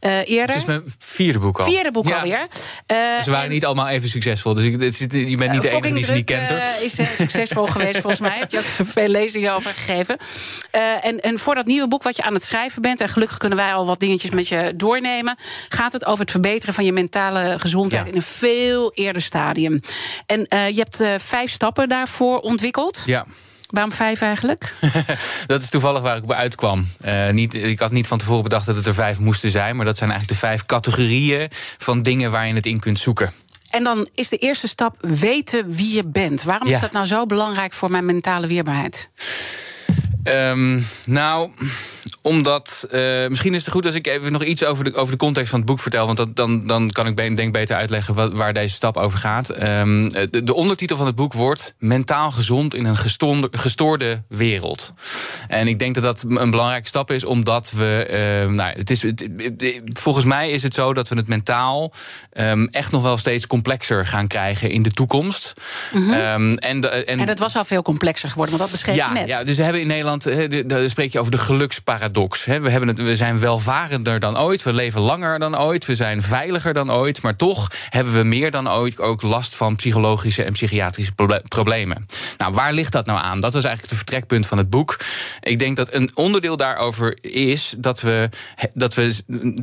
Uh, 0.01 0.29
eerder. 0.29 0.47
Het 0.47 0.55
is 0.55 0.65
mijn 0.65 0.83
vierde 0.97 1.39
boek 1.39 1.59
al. 1.59 1.65
Vierde 1.65 1.91
boek 1.91 2.07
Ja. 2.07 2.15
alweer. 2.17 2.39
Uh, 2.39 3.21
Ze 3.23 3.31
waren 3.31 3.49
niet 3.49 3.65
allemaal 3.65 3.87
even 3.87 4.09
succesvol. 4.09 4.53
Dus 4.53 4.63
ik, 4.65 4.81
het 4.81 4.97
je 4.97 5.37
bent 5.37 5.51
niet 5.51 5.61
de 5.61 5.69
enige 5.69 5.93
die 5.93 6.03
ze 6.03 6.13
niet 6.13 6.25
kent. 6.25 6.49
hoor. 6.49 6.57
eh, 6.57 6.81
is 6.81 6.97
eh, 6.97 7.05
succesvol 7.17 7.65
geweest 7.75 7.99
volgens 7.99 8.21
mij. 8.21 8.37
Heb 8.39 8.51
je 8.51 8.57
ook 8.57 8.87
veel 8.87 9.07
lezingen 9.07 9.53
over 9.53 9.71
gegeven. 9.71 10.17
Eh, 10.71 11.05
en, 11.05 11.19
en 11.19 11.39
voor 11.39 11.55
dat 11.55 11.65
nieuwe 11.65 11.87
boek 11.87 12.03
wat 12.03 12.15
je 12.15 12.23
aan 12.23 12.33
het 12.33 12.43
schrijven 12.43 12.81
bent... 12.81 13.01
en 13.01 13.09
gelukkig 13.09 13.37
kunnen 13.37 13.57
wij 13.57 13.73
al 13.73 13.85
wat 13.85 13.99
dingetjes 13.99 14.29
met 14.31 14.47
je 14.47 14.73
doornemen... 14.75 15.35
gaat 15.69 15.93
het 15.93 16.05
over 16.05 16.19
het 16.21 16.31
verbeteren 16.31 16.73
van 16.73 16.85
je 16.85 16.91
mentale 16.91 17.59
gezondheid... 17.59 18.03
Ja. 18.05 18.09
in 18.11 18.15
een 18.15 18.21
veel 18.21 18.91
eerder 18.93 19.21
stadium. 19.21 19.79
En 20.25 20.47
eh, 20.47 20.69
je 20.69 20.77
hebt 20.77 20.99
eh, 20.99 21.13
vijf 21.17 21.51
stappen 21.51 21.89
daarvoor 21.89 22.39
ontwikkeld. 22.41 23.01
Ja. 23.05 23.25
Waarom 23.69 23.91
vijf 23.91 24.21
eigenlijk? 24.21 24.73
Dat 25.47 25.61
is 25.61 25.69
toevallig 25.69 26.01
waar 26.01 26.17
ik 26.17 26.23
op 26.23 26.31
uitkwam. 26.31 26.87
Eh, 27.01 27.29
niet, 27.29 27.53
ik 27.53 27.79
had 27.79 27.91
niet 27.91 28.07
van 28.07 28.17
tevoren 28.17 28.43
bedacht 28.43 28.65
dat 28.65 28.75
het 28.75 28.85
er 28.85 28.93
vijf 28.93 29.19
moesten 29.19 29.51
zijn. 29.51 29.75
Maar 29.75 29.85
dat 29.85 29.97
zijn 29.97 30.09
eigenlijk 30.09 30.39
de 30.41 30.47
vijf 30.47 30.65
categorieën 30.65 31.47
van 31.77 32.03
dingen 32.03 32.31
waar 32.31 32.47
je 32.47 32.53
het 32.53 32.65
in 32.65 32.79
kunt 32.79 32.99
zoeken. 32.99 33.33
En 33.69 33.83
dan 33.83 34.07
is 34.15 34.29
de 34.29 34.37
eerste 34.37 34.67
stap 34.67 34.95
weten 34.99 35.75
wie 35.75 35.95
je 35.95 36.05
bent. 36.05 36.43
Waarom 36.43 36.67
Ja. 36.67 36.75
is 36.75 36.81
dat 36.81 36.91
nou 36.91 37.05
zo 37.05 37.25
belangrijk 37.25 37.73
voor 37.73 37.91
mijn 37.91 38.05
mentale 38.05 38.47
weerbaarheid? 38.47 39.09
Ehm, 40.23 40.79
nou, 41.05 41.49
omdat. 42.21 42.87
eh, 42.91 43.27
misschien 43.27 43.53
is 43.53 43.61
het 43.65 43.73
goed 43.73 43.85
als 43.85 43.95
ik 43.95 44.07
even 44.07 44.31
nog 44.31 44.43
iets 44.43 44.63
over 44.63 44.83
de, 44.83 44.93
over 44.95 45.11
de 45.11 45.17
context 45.17 45.49
van 45.49 45.59
het 45.59 45.67
boek 45.67 45.79
vertel. 45.79 46.05
Want 46.05 46.17
dat, 46.17 46.35
dan, 46.35 46.67
dan 46.67 46.89
kan 46.89 47.07
ik 47.07 47.35
denk 47.35 47.53
beter 47.53 47.75
uitleggen 47.75 48.13
wat, 48.13 48.33
waar 48.33 48.53
deze 48.53 48.73
stap 48.73 48.97
over 48.97 49.19
gaat. 49.19 49.49
Ehm, 49.49 50.09
de, 50.09 50.43
de 50.43 50.53
ondertitel 50.53 50.97
van 50.97 51.05
het 51.05 51.15
boek 51.15 51.33
wordt 51.33 51.73
Mentaal 51.79 52.31
gezond 52.31 52.75
in 52.75 52.85
een 52.85 52.97
gestoorde, 52.97 53.47
gestoorde 53.51 54.23
wereld. 54.27 54.93
En 55.47 55.67
ik 55.67 55.79
denk 55.79 55.95
dat 55.95 56.03
dat 56.03 56.23
een 56.27 56.51
belangrijke 56.51 56.87
stap 56.87 57.11
is, 57.11 57.23
omdat 57.23 57.71
we. 57.71 58.05
ehm, 58.09 58.53
nou, 58.53 58.73
het 58.77 58.89
is, 58.89 59.01
het- 59.01 59.27
volgens 59.99 60.25
mij 60.25 60.49
is 60.51 60.63
het 60.63 60.73
zo 60.73 60.93
dat 60.93 61.07
we 61.07 61.15
het 61.15 61.27
mentaal 61.27 61.93
echt 62.71 62.91
nog 62.91 63.01
wel 63.03 63.17
steeds 63.17 63.47
complexer 63.47 64.07
gaan 64.07 64.27
krijgen 64.27 64.69
in 64.69 64.81
de 64.81 64.91
toekomst. 64.91 65.53
Ehm, 65.93 66.53
en, 66.53 66.81
de- 66.81 66.87
en, 66.89 67.19
En 67.19 67.25
dat 67.25 67.39
was 67.39 67.55
al 67.55 67.65
veel 67.65 67.81
complexer 67.81 68.29
geworden, 68.29 68.57
want 68.57 68.69
dat 68.69 68.79
beschreef 68.79 68.95
ja, 68.95 69.07
je 69.07 69.13
net. 69.13 69.27
ja, 69.27 69.43
dus 69.43 69.57
we 69.57 69.63
hebben 69.63 69.81
in 69.81 69.87
Nederland, 69.87 70.09
dan 70.65 70.89
spreek 70.89 71.11
je 71.11 71.19
over 71.19 71.31
de 71.31 71.37
geluksparadox. 71.37 72.45
We, 72.45 72.69
hebben 72.69 72.87
het, 72.87 72.97
we 72.97 73.15
zijn 73.15 73.39
welvarender 73.39 74.19
dan 74.19 74.39
ooit, 74.39 74.63
we 74.63 74.73
leven 74.73 75.01
langer 75.01 75.39
dan 75.39 75.59
ooit, 75.59 75.85
we 75.85 75.95
zijn 75.95 76.21
veiliger 76.21 76.73
dan 76.73 76.91
ooit, 76.91 77.21
maar 77.21 77.35
toch 77.35 77.71
hebben 77.89 78.13
we 78.13 78.23
meer 78.23 78.51
dan 78.51 78.69
ooit 78.69 78.99
ook 78.99 79.21
last 79.21 79.55
van 79.55 79.75
psychologische 79.75 80.43
en 80.43 80.53
psychiatrische 80.53 81.13
problemen. 81.47 82.05
Nou, 82.37 82.53
waar 82.53 82.73
ligt 82.73 82.91
dat 82.91 83.05
nou 83.05 83.19
aan? 83.19 83.39
Dat 83.39 83.53
was 83.53 83.63
eigenlijk 83.63 83.93
het 83.93 84.03
vertrekpunt 84.03 84.47
van 84.47 84.57
het 84.57 84.69
boek. 84.69 84.99
Ik 85.39 85.59
denk 85.59 85.75
dat 85.75 85.93
een 85.93 86.11
onderdeel 86.13 86.57
daarover 86.57 87.17
is 87.21 87.75
dat 87.77 88.01
we, 88.01 88.29
dat 88.73 88.93
we 88.93 89.15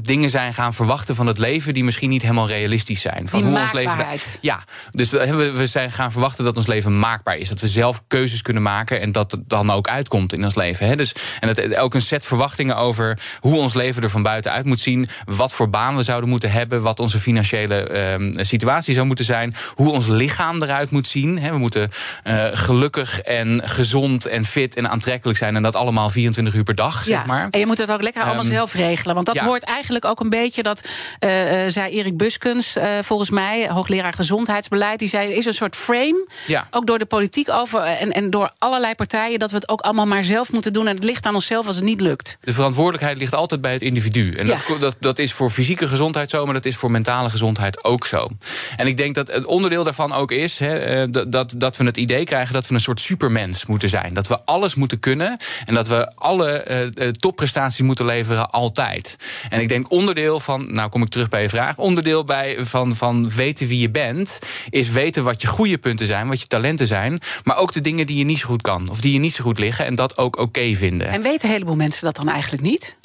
dingen 0.02 0.30
zijn 0.30 0.54
gaan 0.54 0.74
verwachten 0.74 1.14
van 1.14 1.26
het 1.26 1.38
leven 1.38 1.74
die 1.74 1.84
misschien 1.84 2.10
niet 2.10 2.22
helemaal 2.22 2.48
realistisch 2.48 3.00
zijn. 3.00 3.28
Van 3.28 3.42
die 3.42 3.50
hoe 3.50 3.60
ons 3.60 3.72
leven. 3.72 4.06
Ja, 4.40 4.64
dus 4.90 5.10
we 5.10 5.66
zijn 5.66 5.90
gaan 5.92 6.12
verwachten 6.12 6.44
dat 6.44 6.56
ons 6.56 6.66
leven 6.66 6.98
maakbaar 6.98 7.36
is. 7.36 7.48
Dat 7.48 7.60
we 7.60 7.68
zelf 7.68 8.02
keuzes 8.06 8.42
kunnen 8.42 8.62
maken 8.62 9.00
en 9.00 9.12
dat 9.12 9.30
het 9.30 9.48
dan 9.48 9.70
ook 9.70 9.88
uitkomt 9.88 10.32
in 10.38 10.44
ons 10.44 10.54
leven. 10.54 10.96
Dus, 10.96 11.14
en 11.40 11.54
dat 11.54 11.76
ook 11.76 11.94
een 11.94 12.00
set 12.00 12.24
verwachtingen 12.24 12.76
over 12.76 13.18
hoe 13.40 13.56
ons 13.56 13.74
leven 13.74 14.02
er 14.02 14.10
van 14.10 14.22
buiten 14.22 14.52
uit 14.52 14.64
moet 14.64 14.80
zien. 14.80 15.08
Wat 15.24 15.52
voor 15.52 15.70
baan 15.70 15.96
we 15.96 16.02
zouden 16.02 16.28
moeten 16.28 16.50
hebben. 16.50 16.82
Wat 16.82 17.00
onze 17.00 17.18
financiële 17.18 17.74
ehm, 17.74 18.32
situatie 18.44 18.94
zou 18.94 19.06
moeten 19.06 19.24
zijn. 19.24 19.54
Hoe 19.74 19.92
ons 19.92 20.06
lichaam 20.06 20.62
eruit 20.62 20.90
moet 20.90 21.06
zien. 21.06 21.40
we 21.40 21.58
moeten 21.58 21.90
uh, 22.24 22.44
gelukkig 22.52 23.20
en 23.20 23.62
gezond 23.64 24.26
en 24.26 24.44
fit 24.44 24.76
en 24.76 24.90
aantrekkelijk 24.90 25.38
zijn. 25.38 25.56
En 25.56 25.62
dat 25.62 25.76
allemaal 25.76 26.10
24 26.10 26.54
uur 26.54 26.62
per 26.62 26.74
dag, 26.74 27.06
ja, 27.06 27.16
zeg 27.16 27.26
maar. 27.26 27.48
En 27.50 27.60
je 27.60 27.66
moet 27.66 27.78
het 27.78 27.92
ook 27.92 28.02
lekker 28.02 28.22
allemaal 28.22 28.42
ehm, 28.42 28.52
zelf 28.52 28.72
regelen. 28.72 29.14
Want 29.14 29.26
dat 29.26 29.38
hoort 29.38 29.62
eigenlijk 29.62 30.04
ook 30.04 30.20
een 30.20 30.28
beetje, 30.28 30.62
dat 30.62 30.84
uh, 30.84 31.30
zei 31.68 31.90
Erik 31.90 32.16
Buskens, 32.16 32.76
volgens 33.00 33.30
mij, 33.30 33.68
hoogleraar 33.68 34.12
gezondheidsbeleid. 34.12 34.98
Die 34.98 35.08
zei, 35.08 35.30
er 35.30 35.36
is 35.36 35.44
een 35.44 35.52
soort 35.52 35.76
frame, 35.76 36.28
ja. 36.46 36.68
ook 36.70 36.86
door 36.86 36.98
de 36.98 37.06
politiek 37.06 37.50
over 37.50 37.80
en, 37.80 38.12
en 38.12 38.30
door 38.30 38.50
allerlei 38.58 38.94
partijen, 38.94 39.38
dat 39.38 39.50
we 39.50 39.56
het 39.56 39.68
ook 39.68 39.80
allemaal 39.80 40.06
maar 40.06 40.22
zelf 40.28 40.52
moeten 40.52 40.72
doen. 40.72 40.86
En 40.88 40.94
het 40.94 41.04
ligt 41.04 41.26
aan 41.26 41.34
onszelf 41.34 41.66
als 41.66 41.76
het 41.76 41.84
niet 41.84 42.00
lukt. 42.00 42.38
De 42.40 42.52
verantwoordelijkheid 42.52 43.18
ligt 43.18 43.34
altijd 43.34 43.60
bij 43.60 43.72
het 43.72 43.82
individu. 43.82 44.32
En 44.34 44.46
dat, 44.46 44.64
dat, 44.78 44.96
dat 45.00 45.18
is 45.18 45.32
voor 45.32 45.50
fysieke 45.50 45.88
gezondheid 45.88 46.30
zo, 46.30 46.44
maar 46.44 46.54
dat 46.54 46.64
is 46.64 46.76
voor 46.76 46.90
mentale 46.90 47.30
gezondheid 47.30 47.84
ook 47.84 48.06
zo. 48.06 48.28
En 48.76 48.86
ik 48.86 48.96
denk 48.96 49.14
dat 49.14 49.26
het 49.26 49.44
onderdeel 49.44 49.84
daarvan 49.84 50.12
ook 50.12 50.30
is 50.30 50.58
he, 50.58 51.10
dat, 51.10 51.54
dat 51.56 51.76
we 51.76 51.84
het 51.84 51.96
idee 51.96 52.24
krijgen 52.24 52.54
dat 52.54 52.66
we 52.66 52.74
een 52.74 52.80
soort 52.80 53.00
supermens 53.00 53.66
moeten 53.66 53.88
zijn. 53.88 54.14
Dat 54.14 54.26
we 54.26 54.40
alles 54.44 54.74
moeten 54.74 55.00
kunnen 55.00 55.36
en 55.66 55.74
dat 55.74 55.88
we 55.88 56.12
alle 56.14 56.92
uh, 56.94 57.08
topprestaties 57.08 57.80
moeten 57.80 58.04
leveren 58.04 58.50
altijd. 58.50 59.16
En 59.48 59.60
ik 59.60 59.68
denk 59.68 59.90
onderdeel 59.90 60.40
van, 60.40 60.72
nou 60.72 60.88
kom 60.88 61.02
ik 61.02 61.08
terug 61.08 61.28
bij 61.28 61.42
je 61.42 61.48
vraag, 61.48 61.76
onderdeel 61.76 62.24
bij 62.24 62.64
van, 62.64 62.96
van 62.96 63.30
weten 63.30 63.66
wie 63.66 63.80
je 63.80 63.90
bent, 63.90 64.38
is 64.70 64.90
weten 64.90 65.24
wat 65.24 65.42
je 65.42 65.48
goede 65.48 65.78
punten 65.78 66.06
zijn, 66.06 66.28
wat 66.28 66.40
je 66.40 66.46
talenten 66.46 66.86
zijn, 66.86 67.20
maar 67.44 67.56
ook 67.56 67.72
de 67.72 67.80
dingen 67.80 68.06
die 68.06 68.18
je 68.18 68.24
niet 68.24 68.38
zo 68.38 68.46
goed 68.46 68.62
kan 68.62 68.88
of 68.90 69.00
die 69.00 69.12
je 69.12 69.18
niet 69.18 69.34
zo 69.34 69.44
goed 69.44 69.58
liggen 69.58 69.86
en 69.86 69.94
dat 69.94 70.17
ook 70.18 70.38
oké 70.38 70.74
vinden. 70.74 71.08
En 71.08 71.22
weten 71.22 71.48
een 71.48 71.54
heleboel 71.54 71.76
mensen 71.76 72.04
dat 72.04 72.16
dan 72.16 72.28
eigenlijk 72.28 72.62
niet? 72.62 72.96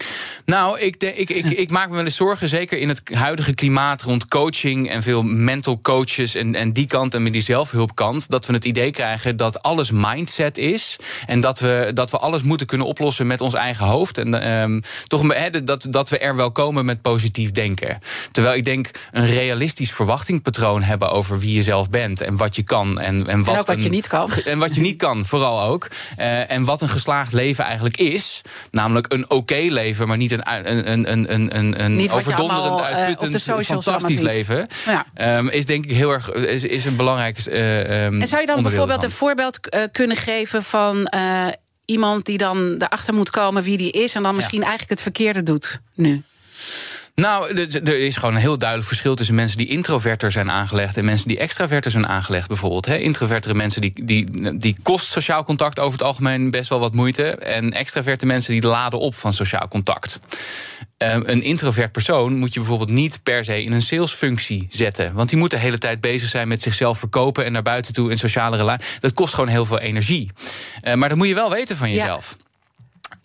Nou, 0.45 0.80
ik, 0.80 0.99
de, 0.99 1.15
ik, 1.15 1.30
ik, 1.30 1.45
ik, 1.45 1.69
maak 1.69 1.89
me 1.89 1.95
wel 1.95 2.04
eens 2.04 2.15
zorgen, 2.15 2.49
zeker 2.49 2.78
in 2.78 2.89
het 2.89 3.02
huidige 3.13 3.54
klimaat 3.54 4.02
rond 4.02 4.28
coaching 4.28 4.89
en 4.89 5.04
veel 5.04 5.23
mental 5.23 5.82
coaches 5.82 6.36
en, 6.36 6.56
en 6.56 6.73
die 6.73 6.88
kant 6.88 7.13
en 7.13 7.23
met 7.23 7.34
die 7.34 7.41
zelfhulpkant, 7.41 8.30
dat 8.30 8.45
we 8.45 8.54
het 8.54 8.65
idee 8.65 8.91
krijgen 8.91 9.38
dat 9.38 9.62
alles 9.62 9.91
mindset 9.91 10.58
is 10.58 10.95
en 11.26 11.41
dat 11.41 11.60
we, 11.60 11.91
dat 11.93 12.12
we 12.12 12.17
alles 12.17 12.41
moeten 12.41 12.67
kunnen 12.67 12.88
oplossen 12.88 13.28
met 13.28 13.41
ons 13.41 13.54
eigen 13.54 13.86
hoofd. 13.86 14.17
En 14.17 14.52
um, 14.62 14.82
toch 15.08 15.34
he, 15.34 15.49
dat, 15.49 15.86
dat 15.89 16.10
we 16.10 16.17
er 16.17 16.36
wel 16.36 16.52
komen 16.52 16.86
met 16.86 17.02
positief 17.02 17.52
denken. 17.52 17.99
Terwijl 18.32 18.56
ik 18.56 18.65
denk 18.65 18.89
een 19.12 19.26
realistisch 19.26 19.91
verwachtingpatroon 19.91 20.82
hebben 20.84 21.12
over 21.12 21.39
wie 21.39 21.56
je 21.56 21.63
zelf 21.63 21.89
bent 21.89 22.21
en 22.21 22.38
wat 22.38 22.56
je 22.56 22.63
kan 22.63 22.99
en, 22.99 23.28
en 23.28 23.43
wat, 23.43 23.56
en 23.56 23.65
wat 23.65 23.84
je 23.84 23.89
niet 23.89 24.08
kan. 24.08 24.32
En 24.45 24.60
wat 24.60 24.76
je 24.76 24.82
niet 24.82 24.97
kan, 24.97 25.26
vooral 25.26 25.62
ook. 25.62 25.88
Uh, 26.19 26.52
en 26.52 26.63
wat 26.63 26.82
een 26.82 26.89
geslaagd 27.04 27.34
leven 27.34 27.63
eigenlijk 27.63 27.98
is. 27.98 28.42
Namelijk 28.72 29.13
een 29.13 29.30
oké 29.30 29.66
leven, 29.70 30.08
maar 30.08 30.18
niet 30.18 30.32
een, 30.32 30.42
een, 30.46 30.92
een, 30.92 31.12
een, 31.12 31.58
een, 31.58 31.84
een 31.84 32.12
overdonderend, 32.12 32.80
eh, 32.80 32.86
uitputtend, 32.86 33.66
fantastisch 33.66 34.20
leven. 34.20 34.68
Ja. 34.86 35.38
Um, 35.38 35.50
is 35.50 35.66
denk 35.66 35.84
ik 35.84 35.92
heel 35.92 36.10
erg 36.10 36.32
is, 36.32 36.63
is 36.63 36.86
een 36.86 36.96
belangrijk. 36.96 37.46
Uh, 37.46 38.06
um, 38.06 38.22
en 38.22 38.28
zou 38.28 38.42
je 38.42 38.48
dan 38.48 38.63
bijvoorbeeld 38.63 39.04
een 39.04 39.12
voorbeeld 39.12 39.60
uh, 39.76 39.84
kunnen 39.92 40.18
geven 40.18 40.63
van 40.63 41.12
uh, 41.16 41.48
iemand 41.86 42.26
die 42.26 42.38
dan 42.38 42.76
erachter 42.78 43.13
moet 43.13 43.30
komen 43.30 43.63
wie 43.63 43.78
die 43.78 43.92
is 43.92 44.16
en 44.16 44.24
dan 44.24 44.36
misschien 44.36 44.62
eigenlijk 44.62 44.92
het 44.92 45.02
verkeerde 45.02 45.44
doet 45.44 45.80
nu? 45.96 46.24
Nou, 47.15 47.54
er 47.84 47.99
is 47.99 48.15
gewoon 48.15 48.36
een 48.36 48.41
heel 48.41 48.58
duidelijk 48.58 48.88
verschil 48.88 49.15
tussen 49.15 49.36
mensen 49.36 49.58
die 49.58 49.67
introverter 49.67 50.32
zijn 50.32 50.52
aangelegd 50.52 50.97
en 50.97 51.06
mensen 51.06 51.28
die 51.28 51.38
extraverter 51.38 51.91
zijn 51.91 52.08
aangelegd, 52.08 52.47
bijvoorbeeld. 52.47 52.88
Introvertere 52.88 53.54
mensen 53.54 53.82
die, 53.82 54.06
die, 54.06 54.58
die 54.58 54.76
kost 54.84 55.12
sociaal 55.12 55.43
contact 55.43 55.80
over 55.80 55.91
het 55.91 56.08
algemeen 56.08 56.52
best 56.52 56.69
wel 56.69 56.80
wat 56.80 56.93
moeite. 56.93 57.30
En 57.30 57.73
extraverte 57.73 58.26
mensen 58.26 58.54
die 58.54 58.67
laden 58.67 58.99
op 58.99 59.15
van 59.15 59.34
sociaal 59.34 59.67
contact. 59.67 60.19
Um, 60.97 61.23
een 61.26 61.41
introvert 61.41 61.91
persoon 61.91 62.38
moet 62.38 62.54
je 62.54 62.60
bijvoorbeeld 62.60 62.89
niet 62.89 63.19
per 63.23 63.43
se 63.43 63.63
in 63.63 63.71
een 63.71 63.82
salesfunctie 63.82 64.67
zetten. 64.69 65.13
Want 65.13 65.30
die 65.30 65.38
moet 65.38 65.52
de 65.52 65.58
hele 65.58 65.78
tijd 65.78 66.02
bezig 66.02 66.30
zijn 66.30 66.47
met 66.47 66.62
zichzelf 66.62 66.99
verkopen 66.99 67.45
en 67.45 67.52
naar 67.52 67.62
buiten 67.62 67.93
toe 67.93 68.12
in 68.12 68.17
sociale 68.17 68.58
relaties. 68.58 68.99
Dat 68.99 69.13
kost 69.13 69.34
gewoon 69.34 69.49
heel 69.49 69.65
veel 69.65 69.80
energie. 69.80 70.32
Uh, 70.82 70.93
maar 70.93 71.10
dat 71.10 71.17
moet 71.17 71.28
je 71.28 71.34
wel 71.34 71.49
weten 71.49 71.78
van 71.78 71.91
jezelf. 71.91 72.38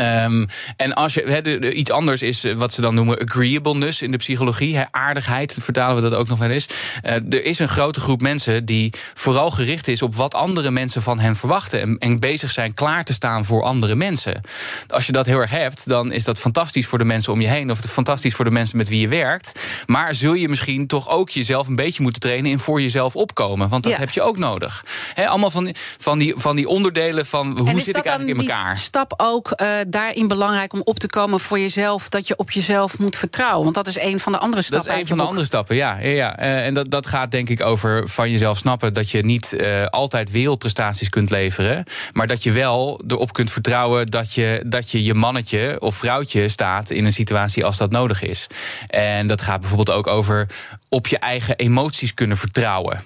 Um, 0.01 0.47
en 0.77 0.95
als 0.95 1.15
je 1.15 1.23
he, 1.23 1.71
iets 1.73 1.91
anders 1.91 2.23
is 2.23 2.45
eh, 2.45 2.55
wat 2.55 2.73
ze 2.73 2.81
dan 2.81 2.95
noemen 2.95 3.19
agreeableness 3.19 4.03
in 4.03 4.11
de 4.11 4.17
psychologie, 4.17 4.77
he, 4.77 4.85
aardigheid, 4.91 5.57
vertalen 5.61 6.03
we 6.03 6.11
dat 6.11 6.19
ook 6.19 6.29
nog 6.29 6.39
wel 6.39 6.51
eens. 6.51 6.67
Uh, 7.05 7.13
er 7.13 7.45
is 7.45 7.59
een 7.59 7.69
grote 7.69 8.01
groep 8.01 8.21
mensen 8.21 8.65
die 8.65 8.93
vooral 9.15 9.51
gericht 9.51 9.89
is 9.89 10.03
op 10.03 10.15
wat 10.15 10.35
andere 10.35 10.71
mensen 10.71 11.03
van 11.03 11.19
hen 11.19 11.37
verwachten 11.37 11.81
en, 11.81 11.99
en, 11.99 12.21
bezig 12.21 12.51
zijn 12.51 12.75
klaar 12.75 13.05
te 13.05 13.13
staan 13.13 13.45
voor 13.45 13.63
andere 13.63 13.95
mensen. 13.95 14.41
Als 14.89 15.07
je 15.07 15.13
dat 15.13 15.27
heel 15.27 15.39
erg 15.39 15.51
hebt, 15.51 15.89
dan 15.89 16.13
is 16.13 16.25
dat 16.25 16.39
fantastisch 16.39 16.87
voor 16.87 16.99
de 16.99 17.05
mensen 17.05 17.33
om 17.33 17.41
je 17.41 17.49
heen 17.49 17.71
of 17.71 17.79
fantastisch 17.79 18.35
voor 18.35 18.45
de 18.45 18.51
mensen 18.51 18.77
met 18.77 18.89
wie 18.89 19.01
je 19.01 19.09
werkt. 19.09 19.61
Maar 19.87 20.15
zul 20.15 20.35
je 20.35 20.49
misschien 20.49 20.87
toch 20.87 21.09
ook 21.09 21.31
jezelf 21.31 21.67
een 21.67 21.77
beetje 21.77 22.03
moeten 22.03 22.21
trainen 22.21 22.51
in 22.51 22.59
voor 22.59 22.81
jezelf 22.81 23.17
opkomen, 23.17 23.69
want 23.69 23.83
dat 23.83 23.97
heb 23.97 24.11
je 24.11 24.23
ook 24.23 24.39
nodig. 24.39 24.85
He, 25.15 25.29
allemaal 25.29 25.51
van, 25.51 25.75
van, 25.99 26.19
die, 26.19 26.35
van 26.37 26.57
die 26.57 26.69
onderdelen 26.69 27.27
van 27.27 27.59
hoe 27.59 27.81
zit 27.81 27.97
ik 27.97 28.05
eigenlijk 28.05 28.41
in 28.41 28.47
elkaar. 28.47 28.79
Stap 28.79 29.15
ook. 29.17 29.53
Uh, 29.57 29.69
daarin 29.91 30.29
belangrijk 30.29 30.73
om 30.73 30.81
op 30.85 30.99
te 30.99 31.07
komen 31.07 31.41
voor 31.41 31.59
jezelf 31.59 32.09
dat 32.09 32.27
je 32.27 32.37
op 32.37 32.51
jezelf 32.51 32.99
moet 32.99 33.17
vertrouwen? 33.17 33.63
Want 33.63 33.75
dat 33.75 33.87
is 33.87 33.99
een 33.99 34.21
van 34.21 34.33
de 34.33 34.39
andere 34.39 34.63
stappen. 34.63 34.87
Dat 34.87 34.97
is 34.97 35.03
een 35.03 35.09
van 35.09 35.17
de 35.17 35.23
andere 35.23 35.47
stappen, 35.47 35.77
ja. 35.77 35.99
ja, 35.99 36.09
ja. 36.09 36.41
Uh, 36.41 36.67
en 36.67 36.75
dat, 36.75 36.91
dat 36.91 37.07
gaat 37.07 37.31
denk 37.31 37.49
ik 37.49 37.63
over 37.63 38.09
van 38.09 38.31
jezelf 38.31 38.59
snappen 38.59 38.95
dat 38.95 39.11
je 39.11 39.25
niet 39.25 39.55
uh, 39.57 39.87
altijd 39.87 40.31
wereldprestaties 40.31 41.09
kunt 41.09 41.31
leveren. 41.31 41.85
Maar 42.13 42.27
dat 42.27 42.43
je 42.43 42.53
wel 42.53 43.01
erop 43.07 43.33
kunt 43.33 43.53
vertrouwen 43.53 44.07
dat 44.07 44.35
je, 44.35 44.63
dat 44.67 44.91
je 44.91 45.05
je 45.05 45.15
mannetje 45.15 45.77
of 45.81 45.97
vrouwtje 45.97 46.49
staat 46.49 46.91
in 46.91 47.05
een 47.05 47.13
situatie 47.13 47.65
als 47.65 47.77
dat 47.77 47.91
nodig 47.91 48.23
is. 48.23 48.47
En 48.87 49.27
dat 49.27 49.41
gaat 49.41 49.61
bijvoorbeeld 49.61 49.97
ook 49.97 50.07
over 50.07 50.47
op 50.89 51.07
je 51.07 51.19
eigen 51.19 51.57
emoties 51.57 52.15
kunnen 52.15 52.37
vertrouwen. 52.37 53.05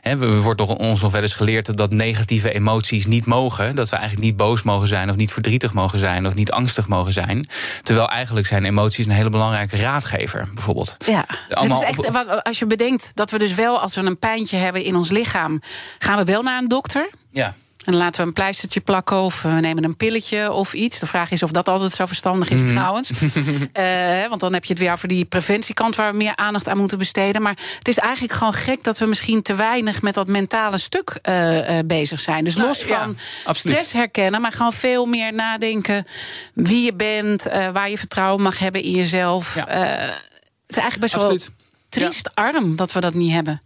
He, 0.00 0.16
we 0.16 0.40
wordt 0.40 0.60
ons 0.60 1.00
nog 1.00 1.12
wel 1.12 1.22
eens 1.22 1.34
geleerd 1.34 1.76
dat 1.76 1.90
negatieve 1.90 2.52
emoties 2.52 3.06
niet 3.06 3.26
mogen. 3.26 3.74
Dat 3.74 3.88
we 3.88 3.96
eigenlijk 3.96 4.26
niet 4.26 4.36
boos 4.36 4.62
mogen 4.62 4.88
zijn, 4.88 5.10
of 5.10 5.16
niet 5.16 5.32
verdrietig 5.32 5.72
mogen 5.72 5.98
zijn, 5.98 6.26
of 6.26 6.34
niet 6.34 6.50
angstig 6.52 6.88
mogen 6.88 7.12
zijn. 7.12 7.46
Terwijl 7.82 8.08
eigenlijk 8.08 8.46
zijn 8.46 8.64
emoties 8.64 9.06
een 9.06 9.12
hele 9.12 9.30
belangrijke 9.30 9.76
raadgever, 9.76 10.48
bijvoorbeeld. 10.54 10.96
Ja, 11.06 11.26
Allemaal 11.48 11.80
het 11.80 11.98
is 11.98 12.04
echt, 12.04 12.42
als 12.42 12.58
je 12.58 12.66
bedenkt 12.66 13.10
dat 13.14 13.30
we 13.30 13.38
dus 13.38 13.54
wel, 13.54 13.80
als 13.80 13.94
we 13.94 14.02
een 14.02 14.18
pijntje 14.18 14.56
hebben 14.56 14.84
in 14.84 14.96
ons 14.96 15.10
lichaam, 15.10 15.60
gaan 15.98 16.16
we 16.16 16.24
wel 16.24 16.42
naar 16.42 16.58
een 16.58 16.68
dokter. 16.68 17.10
Ja. 17.30 17.54
En 17.84 17.96
laten 17.96 18.20
we 18.20 18.26
een 18.26 18.32
pleistertje 18.32 18.80
plakken 18.80 19.16
of 19.16 19.42
we 19.42 19.48
nemen 19.48 19.84
een 19.84 19.96
pilletje 19.96 20.52
of 20.52 20.72
iets. 20.72 20.98
De 20.98 21.06
vraag 21.06 21.30
is 21.30 21.42
of 21.42 21.50
dat 21.50 21.68
altijd 21.68 21.92
zo 21.92 22.06
verstandig 22.06 22.50
is, 22.50 22.62
mhm. 22.62 22.70
trouwens. 22.70 23.10
uh, 23.20 24.28
want 24.28 24.40
dan 24.40 24.52
heb 24.52 24.64
je 24.64 24.72
het 24.72 24.82
weer 24.82 24.92
over 24.92 25.08
die 25.08 25.24
preventiekant 25.24 25.96
waar 25.96 26.10
we 26.10 26.16
meer 26.16 26.36
aandacht 26.36 26.68
aan 26.68 26.78
moeten 26.78 26.98
besteden. 26.98 27.42
Maar 27.42 27.56
het 27.78 27.88
is 27.88 27.98
eigenlijk 27.98 28.34
gewoon 28.34 28.52
gek 28.52 28.84
dat 28.84 28.98
we 28.98 29.06
misschien 29.06 29.42
te 29.42 29.54
weinig 29.54 30.02
met 30.02 30.14
dat 30.14 30.26
mentale 30.26 30.78
stuk 30.78 31.18
uh, 31.22 31.56
uh, 31.56 31.78
bezig 31.84 32.20
zijn. 32.20 32.44
Dus 32.44 32.54
nou, 32.54 32.68
los 32.68 32.82
van 32.82 33.16
stress 33.52 33.92
herkennen, 33.92 34.40
maar 34.40 34.52
gewoon 34.52 34.72
veel 34.72 35.06
meer 35.06 35.32
nadenken 35.32 36.06
wie 36.54 36.84
je 36.84 36.94
bent, 36.94 37.42
waar 37.72 37.90
je 37.90 37.98
vertrouwen 37.98 38.42
mag 38.42 38.58
hebben 38.58 38.82
in 38.82 38.90
jezelf. 38.90 39.54
Ja. 39.54 39.66
het 39.66 40.20
is 40.66 40.76
eigenlijk 40.76 41.00
best 41.00 41.14
absoluut. 41.14 41.44
wel 41.44 41.54
triest 41.88 42.34
arm 42.34 42.76
dat 42.76 42.92
we 42.92 43.00
dat 43.00 43.14
niet 43.14 43.32
hebben 43.32 43.62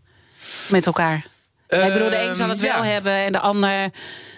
met 0.69 0.87
elkaar. 0.87 1.25
Uh, 1.69 1.87
ik 1.87 1.93
bedoel, 1.93 2.11
de 2.11 2.23
een 2.23 2.35
zal 2.35 2.49
het 2.49 2.61
wel 2.61 2.83
hebben 2.83 3.13
en 3.13 3.33
de 3.33 3.41
ander. 3.41 3.91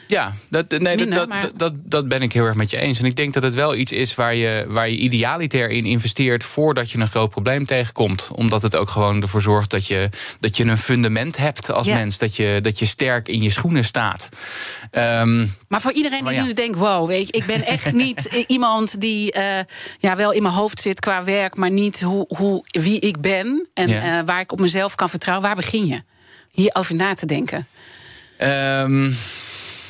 Ja, 0.09 0.33
dat, 0.51 0.71
nee, 0.71 0.97
dat, 0.97 1.31
dat, 1.31 1.53
dat, 1.55 1.73
dat, 1.77 2.09
ben 2.09 2.23
ik 2.23 2.33
heel 2.33 2.45
erg 2.45 2.55
met 2.55 2.71
je 2.71 2.79
eens. 2.79 2.99
En 2.99 3.05
ik 3.05 3.17
denk 3.17 3.35
dat 3.35 3.43
het 3.43 3.55
wel 3.55 3.75
iets 3.75 3.93
is 3.93 4.15
waar 4.15 4.35
je, 4.35 4.65
waar 4.69 4.89
je 4.89 4.97
idealiter 4.97 5.71
in 5.71 5.85
investeert 5.85 6.45
voordat 6.45 6.91
je 6.91 6.99
een 6.99 7.09
groot 7.09 7.31
probleem 7.31 7.67
tegenkomt. 7.67 8.31
Omdat 8.35 8.63
het 8.63 8.77
ook 8.77 8.89
gewoon 8.89 9.23
ervoor 9.23 9.43
zorgt 9.43 9.71
dat 9.71 9.87
je, 9.87 10.09
dat 10.41 10.57
je 10.57 10.65
een 10.65 10.79
fundament 10.79 11.37
hebt 11.37 11.71
als 11.71 11.87
mens. 11.87 12.19
Dat 12.19 12.37
je, 12.37 12.59
dat 12.63 12.79
je 12.79 12.85
sterk 12.85 13.29
in 13.29 13.43
je 13.43 13.51
schoenen 13.51 13.85
staat. 13.85 14.29
Um, 14.93 15.55
maar 15.69 15.81
voor 15.81 15.93
iedereen 15.93 16.25
die 16.25 16.41
nu 16.41 16.53
denkt: 16.53 16.79
wow, 16.79 17.07
weet 17.07 17.27
je, 17.27 17.33
ik 17.33 17.47
ben 17.47 17.65
echt 17.67 17.93
niet 18.05 18.45
iemand 18.47 19.01
die 19.01 19.37
uh, 19.37 19.43
ja, 19.99 20.17
wel 20.17 20.33
in 20.33 20.43
mijn 20.43 20.55
hoofd 20.55 20.81
zit 20.81 21.01
qua 21.01 21.25
werk, 21.25 21.57
maar 21.57 21.71
niet 21.71 22.01
hoe, 22.01 22.25
hoe, 22.29 22.65
wie 22.67 23.01
ik 23.01 23.21
ben 23.21 23.69
en 23.75 23.91
uh, 23.91 24.21
waar 24.25 24.41
ik 24.41 24.53
op 24.53 24.61
mezelf 24.61 24.95
kan 24.95 25.09
vertrouwen. 25.09 25.47
Waar 25.47 25.57
begin 25.57 25.87
je? 25.87 26.03
Hierover 26.61 26.95
na 26.95 27.15
te 27.15 27.27
denken? 27.27 27.67
Um, 28.43 29.17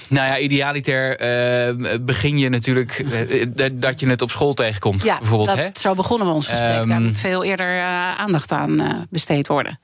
Nou 0.09 0.27
ja, 0.27 0.39
idealiter 0.39 1.17
eh, 1.17 1.75
begin 2.01 2.39
je 2.39 2.49
natuurlijk 2.49 3.05
eh, 3.11 3.71
dat 3.75 4.01
je 4.01 4.09
het 4.09 4.23
op 4.23 4.31
school 4.31 4.55
tegenkomt. 4.55 5.03
Ja, 5.05 5.19
bijvoorbeeld, 5.19 5.49
dat, 5.49 5.59
hè? 5.59 5.69
zo 5.81 5.95
begonnen 5.95 6.27
we 6.27 6.33
ons 6.33 6.49
gesprek. 6.49 6.69
Daar 6.89 6.97
Ehm, 6.97 7.03
moet 7.03 7.19
veel 7.19 7.45
eerder 7.45 7.79
eh, 7.79 8.19
aandacht 8.19 8.53
aan 8.53 8.81
eh, 8.81 8.95
besteed 9.11 9.47
worden. 9.47 9.81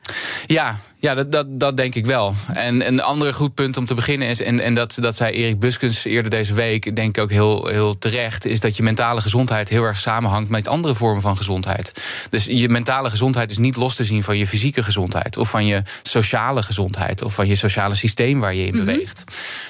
Ja, 0.47 0.79
ja 1.05 1.14
dat, 1.14 1.33
dat, 1.33 1.47
dat 1.49 1.77
denk 1.77 1.95
ik 1.95 2.07
wel. 2.07 2.35
En 2.53 2.87
een 2.87 3.03
ander 3.03 3.35
goed 3.35 3.55
punt 3.55 3.77
om 3.77 3.85
te 3.87 3.95
beginnen 3.95 4.29
is, 4.29 4.43
en, 4.43 4.61
en 4.61 4.75
dat, 4.75 4.97
dat 5.01 5.17
zei 5.17 5.33
Erik 5.33 5.59
Buskens 5.59 6.05
eerder 6.05 6.31
deze 6.31 6.55
week, 6.55 6.97
denk 6.97 7.17
ik 7.17 7.23
ook 7.23 7.31
heel, 7.31 7.67
heel 7.67 7.99
terecht, 7.99 8.47
is 8.47 8.61
dat 8.61 8.77
je 8.77 8.83
mentale 8.83 9.21
gezondheid 9.21 9.69
heel 9.69 9.83
erg 9.83 9.99
samenhangt 9.99 10.51
met 10.51 10.69
andere 10.69 10.95
vormen 10.95 11.23
van 11.23 11.37
gezondheid. 11.37 11.93
Dus 12.31 12.45
je 12.45 12.69
mentale 12.69 13.11
gezondheid 13.11 13.51
is 13.51 13.59
niet 13.59 13.77
los 13.77 13.95
te 13.95 14.05
zien 14.05 14.23
van 14.23 14.38
je 14.38 14.47
fysieke 14.47 14.83
gezondheid, 14.83 15.37
of 15.37 15.51
van 15.51 15.67
je 15.67 15.83
sociale 16.03 16.62
gezondheid, 16.62 17.23
of 17.23 17.35
van 17.35 17.47
je 17.47 17.55
sociale 17.55 17.95
systeem 17.95 18.40
waar 18.40 18.55
je 18.55 18.67
in 18.67 18.73
beweegt. 18.73 19.25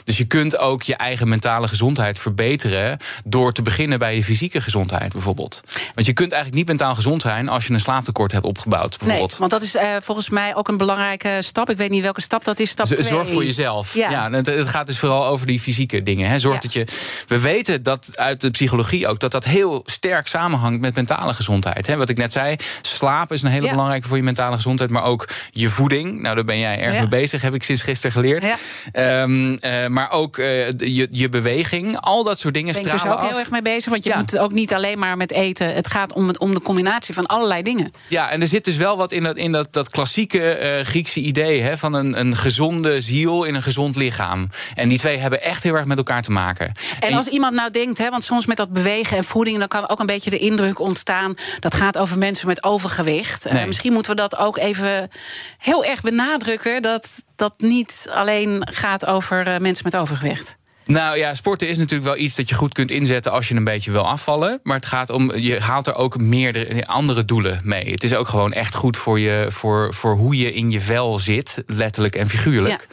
Dus 0.05 0.19
je 0.19 0.25
kunt 0.25 0.59
ook 0.59 0.83
je 0.83 0.97
eigen 0.97 1.29
mentale 1.29 1.69
gezondheid 1.69 2.19
verbeteren 2.19 2.99
door 3.25 3.53
te 3.53 3.63
beginnen 3.63 3.99
bij 3.99 4.15
je 4.15 4.25
fysieke 4.25 4.61
gezondheid, 4.61 5.13
bijvoorbeeld. 5.13 5.61
Want 5.95 6.07
je 6.07 6.13
kunt 6.13 6.33
eigenlijk 6.33 6.61
niet 6.61 6.79
mentaal 6.79 6.95
gezond 6.95 7.23
zijn 7.23 7.49
als 7.49 7.67
je 7.67 7.73
een 7.73 7.81
slaaptekort 7.81 8.33
hebt 8.33 8.45
opgebouwd, 8.45 8.91
Nee, 8.91 8.99
bijvoorbeeld. 8.99 9.39
want 9.39 9.51
dat 9.51 9.63
is 9.63 9.75
eh, 9.75 9.97
volgens 10.03 10.29
mij 10.29 10.55
ook 10.55 10.69
een 10.69 10.77
belangrijke 11.25 11.43
stap. 11.43 11.71
Ik 11.71 11.77
weet 11.77 11.91
niet 11.91 12.03
welke 12.03 12.21
stap 12.21 12.45
dat 12.45 12.59
is. 12.61 12.71
Stap 12.71 12.87
Z- 12.87 12.93
twee. 12.93 13.07
Zorg 13.07 13.29
voor 13.31 13.45
jezelf. 13.45 13.95
Ja. 13.95 14.11
Ja. 14.11 14.31
het, 14.31 14.47
het 14.47 14.69
gaat 14.69 14.87
dus 14.87 14.99
vooral 14.99 15.27
over 15.27 15.47
die 15.47 15.61
fysieke 15.61 16.03
dingen. 16.03 16.29
Hè. 16.31 16.39
Zorg 16.39 16.55
Ja. 16.55 16.61
dat 16.61 16.73
je. 16.73 16.87
We 17.27 17.41
weten 17.41 17.83
dat 17.83 18.11
uit 18.15 18.41
de 18.41 18.51
psychologie 18.51 19.09
ook 19.09 19.21
dat 19.21 19.31
dat 19.31 19.45
heel 19.45 19.83
sterk 19.87 20.27
samenhangt 20.27 20.81
met 20.81 20.95
mentale 20.95 21.33
gezondheid. 21.35 21.87
Hè. 21.87 21.97
Wat 21.97 22.09
ik 22.09 22.17
net 22.17 22.33
zei, 22.33 22.57
slaap 22.83 23.33
is 23.33 23.43
een 23.43 23.51
hele 23.51 23.65
Ja. 23.65 23.71
belangrijke 23.71 24.09
voor 24.09 24.17
je 24.17 24.23
mentale 24.23 24.55
gezondheid, 24.57 24.91
maar 24.91 25.05
ook 25.05 25.29
je 25.51 25.69
voeding. 25.69 26.21
Nou, 26.23 26.35
daar 26.35 26.45
ben 26.45 26.59
jij 26.59 26.81
erg 26.81 26.99
mee 26.99 27.09
bezig, 27.09 27.43
heb 27.43 27.55
ik 27.55 27.63
sinds 27.63 27.83
gisteren 27.83 28.13
geleerd. 28.13 28.47
Ehm, 28.93 29.57
eh, 29.61 29.87
maar 29.87 30.11
ook 30.11 30.39
eh, 30.39 30.67
je, 30.71 31.09
je 31.11 31.29
beweging, 31.29 32.01
al 32.01 32.25
dat 32.25 32.39
soort 32.39 32.55
dingen 32.55 32.73
ben 32.73 32.83
ik 32.83 32.91
dus 32.91 33.01
stralen 33.01 33.23
ook 33.23 33.29
heel 33.29 33.39
erg 33.39 33.51
mee 33.51 33.63
bezig. 33.63 33.91
Want 33.91 34.05
je 34.05 34.13
moet 34.17 34.31
het 34.31 34.41
ook 34.41 34.53
niet 34.53 34.75
alleen 34.75 34.99
maar 34.99 35.17
met 35.17 35.31
eten. 35.33 35.75
Het 35.75 35.87
gaat 35.91 36.13
om, 36.13 36.29
het, 36.29 36.39
om 36.39 36.55
de 36.55 36.61
combinatie 36.61 37.15
van 37.15 37.27
allerlei 37.27 37.63
dingen. 37.63 37.93
Ja, 38.09 38.31
en 38.31 38.41
er 38.41 38.47
zit 38.47 38.65
dus 38.65 38.77
wel 38.77 38.97
wat 38.97 39.13
in 39.13 39.23
dat, 39.23 39.37
in 39.37 39.53
dat, 39.53 39.69
dat 39.73 39.89
klassieke 39.91 40.51
eh, 40.55 40.85
Griekse 40.85 41.14
idee 41.21 41.63
hè, 41.63 41.77
van 41.77 41.95
een, 41.95 42.21
een 42.21 42.37
gezonde 42.37 43.01
ziel 43.01 43.45
in 43.45 43.55
een 43.55 43.63
gezond 43.63 43.97
lichaam. 43.97 44.51
En 44.75 44.89
die 44.89 44.99
twee 44.99 45.19
hebben 45.19 45.43
echt 45.43 45.63
heel 45.63 45.75
erg 45.75 45.85
met 45.85 45.97
elkaar 45.97 46.23
te 46.23 46.31
maken. 46.31 46.73
En 47.01 47.15
als 47.15 47.27
iemand 47.27 47.55
nou 47.55 47.71
denkt, 47.71 47.99
hè, 47.99 48.11
want 48.11 48.25
soms 48.25 48.47
met 48.47 48.57
dat 48.57 48.73
bewegen 48.73 49.17
en 49.17 49.25
voeding, 49.25 49.59
dan 49.59 49.69
kan 49.69 49.89
ook 49.89 50.01
een 50.01 50.07
beetje 50.07 50.31
de 50.31 50.39
indruk 50.39 50.79
ontstaan 50.79 51.35
dat 51.61 51.75
gaat 51.75 51.99
over 51.99 52.19
mensen 52.19 52.47
met 52.47 52.65
overgewicht. 52.65 53.47
Eh, 53.47 53.65
misschien 53.65 53.93
moeten 53.93 54.11
we 54.11 54.17
dat 54.17 54.37
ook 54.37 54.59
even 54.59 55.11
heel 55.59 55.85
erg 55.85 56.01
benadrukken. 56.01 56.83
Dat 56.83 57.25
dat 57.37 57.61
niet 57.61 58.07
alleen 58.11 58.69
gaat 58.71 59.07
over 59.07 59.47
eh, 59.47 59.59
mensen 59.59 59.85
met 59.85 59.97
overgewicht. 59.97 60.57
Nou 60.87 61.19
ja, 61.19 61.35
sporten 61.35 61.69
is 61.69 61.79
natuurlijk 61.79 62.09
wel 62.09 62.19
iets 62.19 62.35
dat 62.35 62.49
je 62.49 62.55
goed 62.55 62.75
kunt 62.75 62.91
inzetten 62.91 63.33
als 63.33 63.49
je 63.49 63.55
een 63.55 63.65
beetje 63.65 63.91
wil 63.91 64.09
afvallen. 64.09 64.61
Maar 64.63 64.77
het 64.77 64.87
gaat 64.87 65.11
om, 65.11 65.37
je 65.37 65.61
haalt 65.61 65.87
er 65.87 65.95
ook 65.95 66.19
meerdere 66.21 66.87
andere 66.87 67.25
doelen 67.25 67.61
mee. 67.63 67.91
Het 67.91 68.05
is 68.05 68.15
ook 68.15 68.29
gewoon 68.29 68.53
echt 68.53 68.75
goed 68.75 68.97
voor, 68.97 69.21
je, 69.21 69.47
voor, 69.49 69.95
voor 69.95 70.15
hoe 70.15 70.37
je 70.37 70.53
in 70.53 70.71
je 70.71 70.81
vel 70.81 71.19
zit, 71.19 71.63
letterlijk 71.67 72.15
en 72.17 72.29
figuurlijk. 72.29 72.87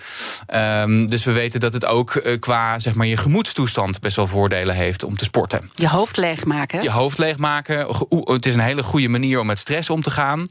Ehm, 0.48 1.06
dus 1.06 1.24
we 1.24 1.32
weten 1.32 1.60
dat 1.60 1.74
het 1.74 1.86
ook 1.86 2.16
eh, 2.16 2.40
qua 2.40 2.80
zeg 2.80 2.96
maar, 2.96 3.08
je 3.08 3.18
gemoedstoestand 3.18 4.00
best 4.00 4.16
wel 4.16 4.28
voordelen 4.28 4.76
heeft 4.76 5.04
om 5.04 5.18
te 5.18 5.24
sporten. 5.24 5.70
Je 5.76 5.88
hoofd 5.88 6.18
leegmaken. 6.18 6.84
Je 6.84 6.92
hoofd 6.92 7.18
leegmaken. 7.18 7.88
Het 8.10 8.46
is 8.46 8.54
een 8.54 8.60
hele 8.60 8.84
goede 8.84 9.08
manier 9.08 9.40
om 9.40 9.46
met 9.46 9.60
stress 9.60 9.90
om 9.90 10.02
te 10.02 10.12
gaan. 10.12 10.46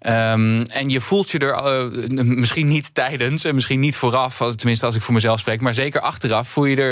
Ehm, 0.00 0.62
en 0.62 0.88
je 0.88 1.00
voelt 1.00 1.30
je 1.30 1.38
er 1.38 1.52
eh, 1.52 2.18
misschien 2.22 2.68
niet 2.68 2.94
tijdens 2.94 3.44
en 3.44 3.54
misschien 3.54 3.80
niet 3.80 3.96
vooraf, 3.96 4.36
tenminste 4.56 4.86
als 4.86 4.94
ik 4.94 5.02
voor 5.02 5.14
mezelf 5.14 5.38
spreek, 5.38 5.60
maar 5.60 5.74
zeker 5.74 6.00
achteraf 6.00 6.48
voel 6.48 6.64
je 6.64 6.76
er 6.76 6.85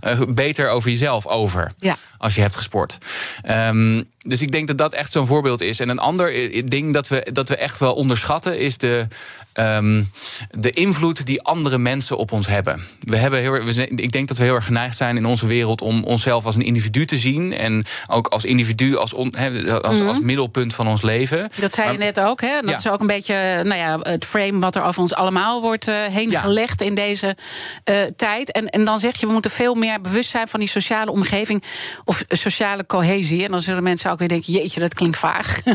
eh, 0.00 0.20
beter 0.28 0.68
over 0.68 0.90
jezelf 0.90 1.26
over. 1.26 1.70
Ja. 1.78 1.96
Als 2.18 2.34
je 2.34 2.40
hebt 2.40 2.56
gesport. 2.56 2.98
Ehm, 3.42 4.02
dus 4.18 4.42
ik 4.42 4.50
denk 4.52 4.66
dat 4.66 4.78
dat 4.78 4.94
echt 4.94 5.12
zo'n 5.12 5.26
voorbeeld 5.26 5.60
is. 5.60 5.80
En 5.80 5.88
een 5.88 5.98
ander 5.98 6.32
ding 6.68 6.92
dat 6.92 7.08
we, 7.08 7.26
dat 7.32 7.48
we 7.48 7.56
echt 7.56 7.78
wel 7.78 7.94
onderschatten 7.94 8.58
is 8.58 8.76
de, 8.78 9.06
ehm, 9.52 10.02
de 10.50 10.70
invloed 10.70 11.26
die 11.26 11.42
andere 11.42 11.78
mensen 11.78 12.16
op 12.16 12.32
ons 12.32 12.46
hebben. 12.46 12.82
We 13.00 13.16
hebben 13.16 13.40
heel, 13.40 13.52
we 13.52 13.72
zijn, 13.72 13.88
ik 13.96 14.12
denk 14.12 14.28
dat 14.28 14.36
we 14.36 14.44
heel 14.44 14.54
erg 14.54 14.64
geneigd 14.64 14.96
zijn 14.96 15.16
in 15.16 15.24
onze 15.24 15.46
wereld 15.46 15.80
om 15.80 16.04
onszelf 16.04 16.44
als 16.44 16.54
een 16.54 16.62
individu 16.62 17.04
te 17.06 17.16
zien. 17.18 17.52
En 17.52 17.84
ook 18.06 18.26
als 18.26 18.44
individu 18.44 18.96
als, 18.96 19.12
on- 19.14 19.34
als, 19.82 20.00
als 20.00 20.20
middelpunt 20.20 20.74
van 20.74 20.86
ons 20.88 21.02
leven. 21.02 21.38
Mhm. 21.38 21.60
Dat 21.60 21.74
zei 21.74 21.90
je 21.92 21.96
Maar- 21.98 22.06
net 22.06 22.20
ook, 22.20 22.40
hè? 22.40 22.60
Dat 22.60 22.70
Ja. 22.70 22.76
is 22.76 22.88
ook 22.88 23.00
een 23.00 23.06
beetje 23.06 23.62
nou 23.64 23.76
ja, 23.76 23.98
het 24.02 24.24
frame 24.24 24.58
wat 24.58 24.76
er 24.76 24.82
over 24.82 25.00
ons 25.02 25.14
allemaal 25.14 25.60
wordt 25.60 25.88
eh, 25.88 25.94
heen 26.06 26.30
Ja. 26.30 26.40
gelegd 26.40 26.80
in 26.82 26.94
deze 26.94 27.36
eh, 27.84 27.96
tijd. 28.16 28.52
En, 28.52 28.66
en 28.68 28.84
dan 28.84 28.98
zeg 28.98 29.20
je, 29.20 29.26
we 29.26 29.32
moeten 29.32 29.50
veel 29.50 29.74
meer 29.74 30.00
bewust 30.00 30.30
zijn 30.30 30.48
van 30.48 30.60
die 30.60 30.68
sociale 30.68 31.10
omgeving 31.10 31.62
of 32.08 32.24
sociale 32.28 32.86
cohesie. 32.86 33.44
En 33.44 33.50
dan 33.50 33.60
zullen 33.60 33.82
mensen 33.82 34.10
ook 34.10 34.18
weer 34.18 34.28
denken, 34.28 34.52
jeetje, 34.52 34.80
dat 34.80 34.94
klinkt 34.94 35.18
vaag. 35.18 35.60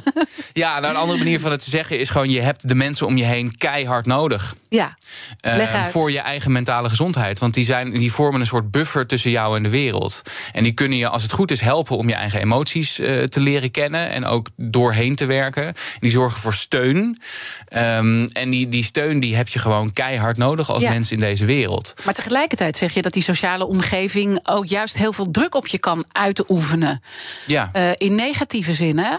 Ja, 0.53 0.79
nou, 0.79 0.93
een 0.93 0.99
andere 0.99 1.17
manier 1.17 1.39
van 1.39 1.51
het 1.51 1.63
te 1.63 1.69
zeggen 1.69 1.99
is 1.99 2.09
gewoon: 2.09 2.29
je 2.29 2.41
hebt 2.41 2.67
de 2.67 2.75
mensen 2.75 3.07
om 3.07 3.17
je 3.17 3.23
heen 3.23 3.57
keihard 3.57 4.05
nodig. 4.05 4.55
ja, 4.69 4.97
uit. 5.41 5.87
voor 5.91 6.11
je 6.11 6.19
eigen 6.19 6.51
mentale 6.51 6.89
gezondheid. 6.89 7.39
Want 7.39 7.53
die, 7.53 7.65
zijn, 7.65 7.91
die 7.91 8.11
vormen 8.13 8.39
een 8.39 8.45
soort 8.47 8.71
buffer 8.71 9.07
tussen 9.07 9.31
jou 9.31 9.57
en 9.57 9.63
de 9.63 9.69
wereld. 9.69 10.21
En 10.51 10.63
die 10.63 10.73
kunnen 10.73 10.97
je, 10.97 11.07
als 11.09 11.23
het 11.23 11.31
goed 11.31 11.51
is, 11.51 11.61
helpen 11.61 11.97
om 11.97 12.09
je 12.09 12.15
eigen 12.15 12.41
emoties 12.41 12.99
eh, 12.99 13.23
te 13.23 13.39
leren 13.39 13.71
kennen. 13.71 14.09
En 14.09 14.25
ook 14.25 14.47
doorheen 14.55 15.15
te 15.15 15.25
werken. 15.25 15.73
Die 15.99 16.11
zorgen 16.11 16.39
voor 16.41 16.53
steun. 16.53 17.17
Ehm, 17.67 18.25
en 18.33 18.49
die, 18.49 18.69
die 18.69 18.83
steun 18.83 19.19
die 19.19 19.35
heb 19.35 19.47
je 19.47 19.59
gewoon 19.59 19.93
keihard 19.93 20.37
nodig 20.37 20.69
als 20.69 20.81
Ja. 20.83 20.89
mens 20.89 21.11
in 21.11 21.19
deze 21.19 21.45
wereld. 21.45 21.93
maar 22.05 22.13
tegelijkertijd 22.13 22.77
zeg 22.77 22.93
je 22.93 23.01
dat 23.01 23.13
die 23.13 23.23
sociale 23.23 23.65
omgeving 23.65 24.39
ook 24.43 24.65
juist 24.65 24.97
heel 24.97 25.13
veel 25.13 25.31
druk 25.31 25.55
op 25.55 25.67
je 25.67 25.77
kan 25.77 26.05
uitoefenen. 26.23 27.01
Ja, 27.45 27.69
Eh, 27.73 27.91
in 27.97 28.15
negatieve 28.15 28.73
zin, 28.73 28.97
hè? 28.99 29.15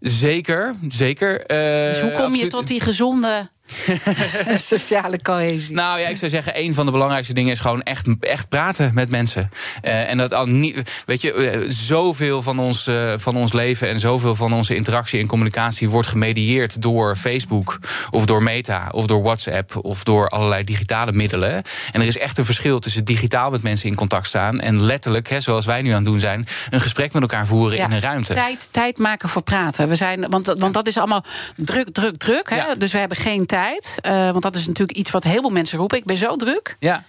zeker. 0.00 0.74
zeker 0.88 1.46
eh, 1.46 1.92
Dus 1.92 2.00
hoe 2.00 2.12
kom 2.12 2.34
je 2.34 2.46
tot 2.46 2.66
die 2.66 2.80
gezonde 2.80 3.50
sociale 4.72 5.22
cohesie? 5.22 5.74
Nou 5.74 6.00
ja, 6.00 6.08
ik 6.08 6.16
zou 6.16 6.30
zeggen, 6.30 6.58
een 6.58 6.74
van 6.74 6.86
de 6.86 6.92
belangrijkste 6.92 7.34
dingen 7.34 7.52
is 7.52 7.58
gewoon 7.58 7.82
echt, 7.82 8.08
echt 8.20 8.48
praten 8.48 8.90
met 8.94 9.10
mensen. 9.10 9.50
Eh, 9.82 10.10
en 10.10 10.16
dat 10.16 10.34
al 10.34 10.46
niet, 10.46 11.02
weet 11.06 11.22
je, 11.22 11.32
eh, 11.32 11.70
zoveel 11.70 12.42
van 12.42 12.58
ons, 12.58 12.86
eh, 12.86 13.12
van 13.16 13.36
ons 13.36 13.52
leven 13.52 13.88
en 13.88 14.00
zoveel 14.00 14.34
van 14.34 14.52
onze 14.52 14.74
interactie 14.74 15.20
en 15.20 15.26
communicatie 15.26 15.88
wordt 15.88 16.08
gemedieerd 16.08 16.82
door 16.82 17.16
Facebook 17.16 17.78
of 18.10 18.26
door 18.26 18.42
Meta 18.42 18.88
of 18.90 19.06
door 19.06 19.22
WhatsApp 19.22 19.76
of 19.84 20.04
door 20.04 20.28
allerlei 20.28 20.64
digitale 20.64 21.12
middelen. 21.12 21.62
En 21.92 22.00
er 22.00 22.06
is 22.06 22.18
echt 22.18 22.38
een 22.38 22.44
verschil 22.44 22.78
tussen 22.78 23.04
digitaal 23.04 23.50
met 23.50 23.62
mensen 23.62 23.88
in 23.88 23.94
contact 23.94 24.26
staan 24.26 24.60
en 24.60 24.82
letterlijk, 24.82 25.28
hè, 25.28 25.40
zoals 25.40 25.66
wij 25.66 25.82
nu 25.82 25.88
aan 25.88 25.96
het 25.96 26.04
doen 26.04 26.20
zijn, 26.20 26.46
een 26.70 26.80
gesprek 26.80 27.12
met 27.12 27.22
elkaar 27.22 27.46
voeren 27.46 27.76
Ja, 27.76 27.84
in 27.84 27.92
een 27.92 28.00
ruimte. 28.00 28.34
Tijd, 28.34 28.68
tijd 28.70 28.98
maken 28.98 29.28
voor 29.28 29.42
praten. 29.42 29.88
We 29.88 29.94
zijn, 29.94 30.28
want, 30.28 30.46
want 30.46 30.74
dat 30.74 30.86
is 30.86 30.96
allemaal 30.96 31.24
druk, 31.56 31.90
druk, 31.92 32.16
druk. 32.16 32.50
Hè? 32.50 32.56
Ja. 32.56 32.74
Dus 32.74 32.92
we 32.92 32.98
hebben 32.98 33.16
geen 33.16 33.46
tijd. 33.46 33.59
Eh, 34.00 34.12
want 34.12 34.42
dat 34.42 34.56
is 34.56 34.66
natuurlijk 34.66 34.98
iets 34.98 35.10
wat 35.10 35.24
heel 35.24 35.40
veel 35.40 35.50
mensen 35.50 35.78
roepen. 35.78 35.98
Ik 35.98 36.04
ben 36.04 36.16
zo 36.16 36.36
druk. 36.36 36.76
Ja. 36.78 37.04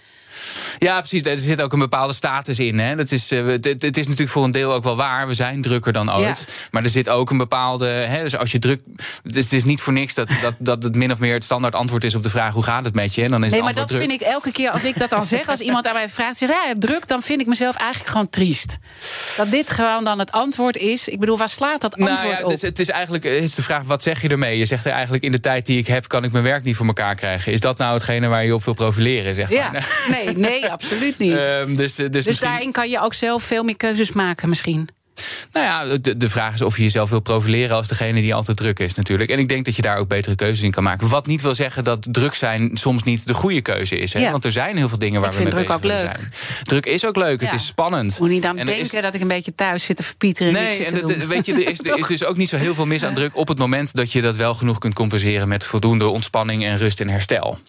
Ja, 0.77 0.99
precies. 0.99 1.21
Er 1.21 1.39
zit 1.39 1.61
ook 1.61 1.73
een 1.73 1.79
bepaalde 1.79 2.13
status 2.13 2.59
in. 2.59 2.79
Hè. 2.79 2.95
Dat 2.95 3.11
is, 3.11 3.31
eh, 3.31 3.45
het, 3.45 3.97
is 3.97 4.07
natuurlijk 4.07 4.29
voor 4.29 4.43
een 4.43 4.51
deel 4.51 4.73
ook 4.73 4.83
wel 4.83 4.95
waar. 4.95 5.27
We 5.27 5.33
zijn 5.33 5.61
drukker 5.61 5.93
dan 5.93 6.15
ooit. 6.15 6.67
Maar 6.71 6.83
er 6.83 6.89
zit 6.89 7.09
ook 7.09 7.29
een 7.29 7.37
bepaalde. 7.37 7.85
Hè, 7.85 8.23
dus 8.23 8.37
als 8.37 8.51
je 8.51 8.59
druk. 8.59 8.81
Dus 9.23 9.43
het 9.43 9.53
is 9.53 9.63
niet 9.63 9.81
voor 9.81 9.93
niks 9.93 10.13
dat, 10.13 10.29
dat, 10.41 10.53
dat 10.57 10.83
het 10.83 10.95
min 10.95 11.11
of 11.11 11.19
meer 11.19 11.33
het 11.33 11.43
standaard 11.43 11.75
antwoord 11.75 12.03
is 12.03 12.15
op 12.15 12.23
de 12.23 12.29
vraag: 12.29 12.53
hoe 12.53 12.63
gaat 12.63 12.83
het 12.85 12.93
met 12.93 13.15
je? 13.15 13.23
En 13.23 13.31
dan 13.31 13.43
is 13.43 13.51
Nee, 13.51 13.61
maar 13.61 13.73
dat 13.73 13.91
vind 13.91 14.11
ik 14.11 14.21
elke 14.21 14.51
keer 14.51 14.69
als 14.69 14.83
ik 14.83 14.97
dat 14.97 15.09
dan 15.09 15.25
zeg. 15.25 15.47
Als 15.47 15.59
iemand 15.59 15.87
aan 15.87 15.93
mij 15.93 16.09
vraagt, 16.09 16.37
zeg, 16.37 16.49
ja, 16.49 16.73
druk, 16.79 17.07
dan 17.07 17.21
vind 17.21 17.41
ik 17.41 17.47
mezelf 17.47 17.75
eigenlijk 17.75 18.11
gewoon 18.11 18.29
triest. 18.29 18.77
Dat 19.37 19.49
dit 19.49 19.69
gewoon 19.69 20.03
dan 20.03 20.19
het 20.19 20.31
antwoord 20.31 20.77
is. 20.77 21.07
Ik 21.07 21.19
bedoel, 21.19 21.37
waar 21.37 21.49
slaat 21.49 21.81
dat 21.81 21.95
antwoord 21.95 22.21
Nou 22.21 22.27
ja, 22.27 22.43
op? 22.43 22.51
het 22.51 22.51
is, 22.51 22.61
het 22.61 22.79
is 22.79 22.89
eigenlijk 22.89 23.23
het 23.23 23.43
is 23.43 23.55
de 23.55 23.63
vraag: 23.63 23.83
wat 23.83 24.03
zeg 24.03 24.21
je 24.21 24.27
ermee? 24.27 24.57
Je 24.57 24.65
zegt 24.65 24.85
er 24.85 24.91
eigenlijk 24.91 25.23
in 25.23 25.31
de 25.31 25.39
tijd 25.39 25.65
die 25.65 25.77
ik 25.77 25.87
heb, 25.87 26.07
kan 26.07 26.23
ik 26.23 26.31
mijn 26.31 26.43
werk 26.43 26.63
niet 26.63 26.75
voor 26.75 26.85
elkaar 26.85 27.15
krijgen. 27.15 27.51
Is 27.51 27.59
dat 27.59 27.77
nou 27.77 27.93
hetgene 27.93 28.27
waar 28.27 28.45
je 28.45 28.55
op 28.55 28.63
wil 28.63 28.73
profileren? 28.73 29.35
Zeg 29.35 29.49
ja, 29.49 29.71
maar? 29.71 30.30
Nee, 30.37 30.61
nee, 30.61 30.69
absoluut 30.77 31.17
niet. 31.19 31.35
Ehm, 31.35 31.75
dus, 31.75 31.97
eh, 31.97 32.05
dus, 32.05 32.11
dus 32.11 32.25
misschien- 32.25 32.47
daarin 32.49 32.71
kan 32.71 32.89
je 32.89 32.99
ook 33.01 33.13
zelf 33.13 33.43
veel 33.43 33.63
meer 33.63 33.77
keuzes 33.77 34.11
maken, 34.11 34.49
misschien. 34.49 34.87
Nou 35.51 35.65
ja, 35.65 35.97
de, 35.97 36.17
de 36.17 36.29
vraag 36.29 36.53
is 36.53 36.61
of 36.61 36.77
je 36.77 36.83
jezelf 36.83 37.09
wil 37.09 37.19
profileren 37.19 37.75
als 37.75 37.87
degene 37.87 38.21
die 38.21 38.33
altijd 38.33 38.57
druk 38.57 38.79
is, 38.79 38.93
natuurlijk. 38.95 39.29
En 39.29 39.39
ik 39.39 39.47
denk 39.47 39.65
dat 39.65 39.75
je 39.75 39.81
daar 39.81 39.97
ook 39.97 40.07
betere 40.07 40.35
keuzes 40.35 40.63
in 40.63 40.71
kan 40.71 40.83
maken. 40.83 41.07
Wat 41.09 41.25
niet 41.27 41.41
wil 41.41 41.55
zeggen 41.55 41.83
dat 41.83 42.07
druk 42.11 42.33
zijn 42.33 42.69
soms 42.73 43.03
niet 43.03 43.27
de 43.27 43.33
goede 43.33 43.61
keuze 43.61 43.97
is. 43.97 44.13
Hè? 44.13 44.19
Ja. 44.19 44.31
Want 44.31 44.45
er 44.45 44.51
zijn 44.51 44.77
heel 44.77 44.89
veel 44.89 44.99
dingen 44.99 45.21
waar 45.21 45.29
Ik 45.31 45.37
we 45.37 45.43
mee 45.43 45.51
bezig 45.53 45.67
druk 45.67 45.77
ook 45.77 45.83
leuk. 45.83 45.99
zijn. 46.15 46.31
Druk 46.63 46.85
is 46.85 47.05
ook 47.05 47.15
leuk, 47.15 47.41
het 47.41 47.53
is 47.53 47.65
spannend. 47.65 48.19
Moet 48.19 48.29
niet 48.29 48.45
aan 48.45 48.57
En 48.57 48.65
denken 48.65 48.83
is- 48.83 49.01
dat 49.01 49.13
ik 49.13 49.21
een 49.21 49.27
beetje 49.27 49.55
thuis 49.55 49.83
zit 49.85 49.95
te 49.97 50.03
verpieteren 50.03 50.55
en 50.55 50.63
Nee, 50.63 50.85
en 50.85 50.99
doen. 50.99 51.27
weet 51.27 51.45
je, 51.45 51.53
er 51.53 51.67
is, 51.69 51.79
er 51.89 51.97
is 51.99 52.07
dus 52.07 52.23
ook 52.25 52.37
niet 52.37 52.49
zo 52.49 52.57
heel 52.57 52.73
veel 52.73 52.85
mis 52.85 53.03
aan 53.03 53.13
druk 53.13 53.35
op 53.35 53.47
het 53.47 53.57
moment 53.57 53.93
dat 53.95 54.11
je 54.11 54.21
dat 54.21 54.35
wel 54.35 54.53
genoeg 54.53 54.77
kunt 54.77 54.93
compenseren 54.93 55.47
met 55.47 55.63
voldoende 55.65 56.07
ontspanning 56.07 56.65
en 56.65 56.77
rust 56.77 56.99
en 56.99 57.09
herstel. 57.09 57.59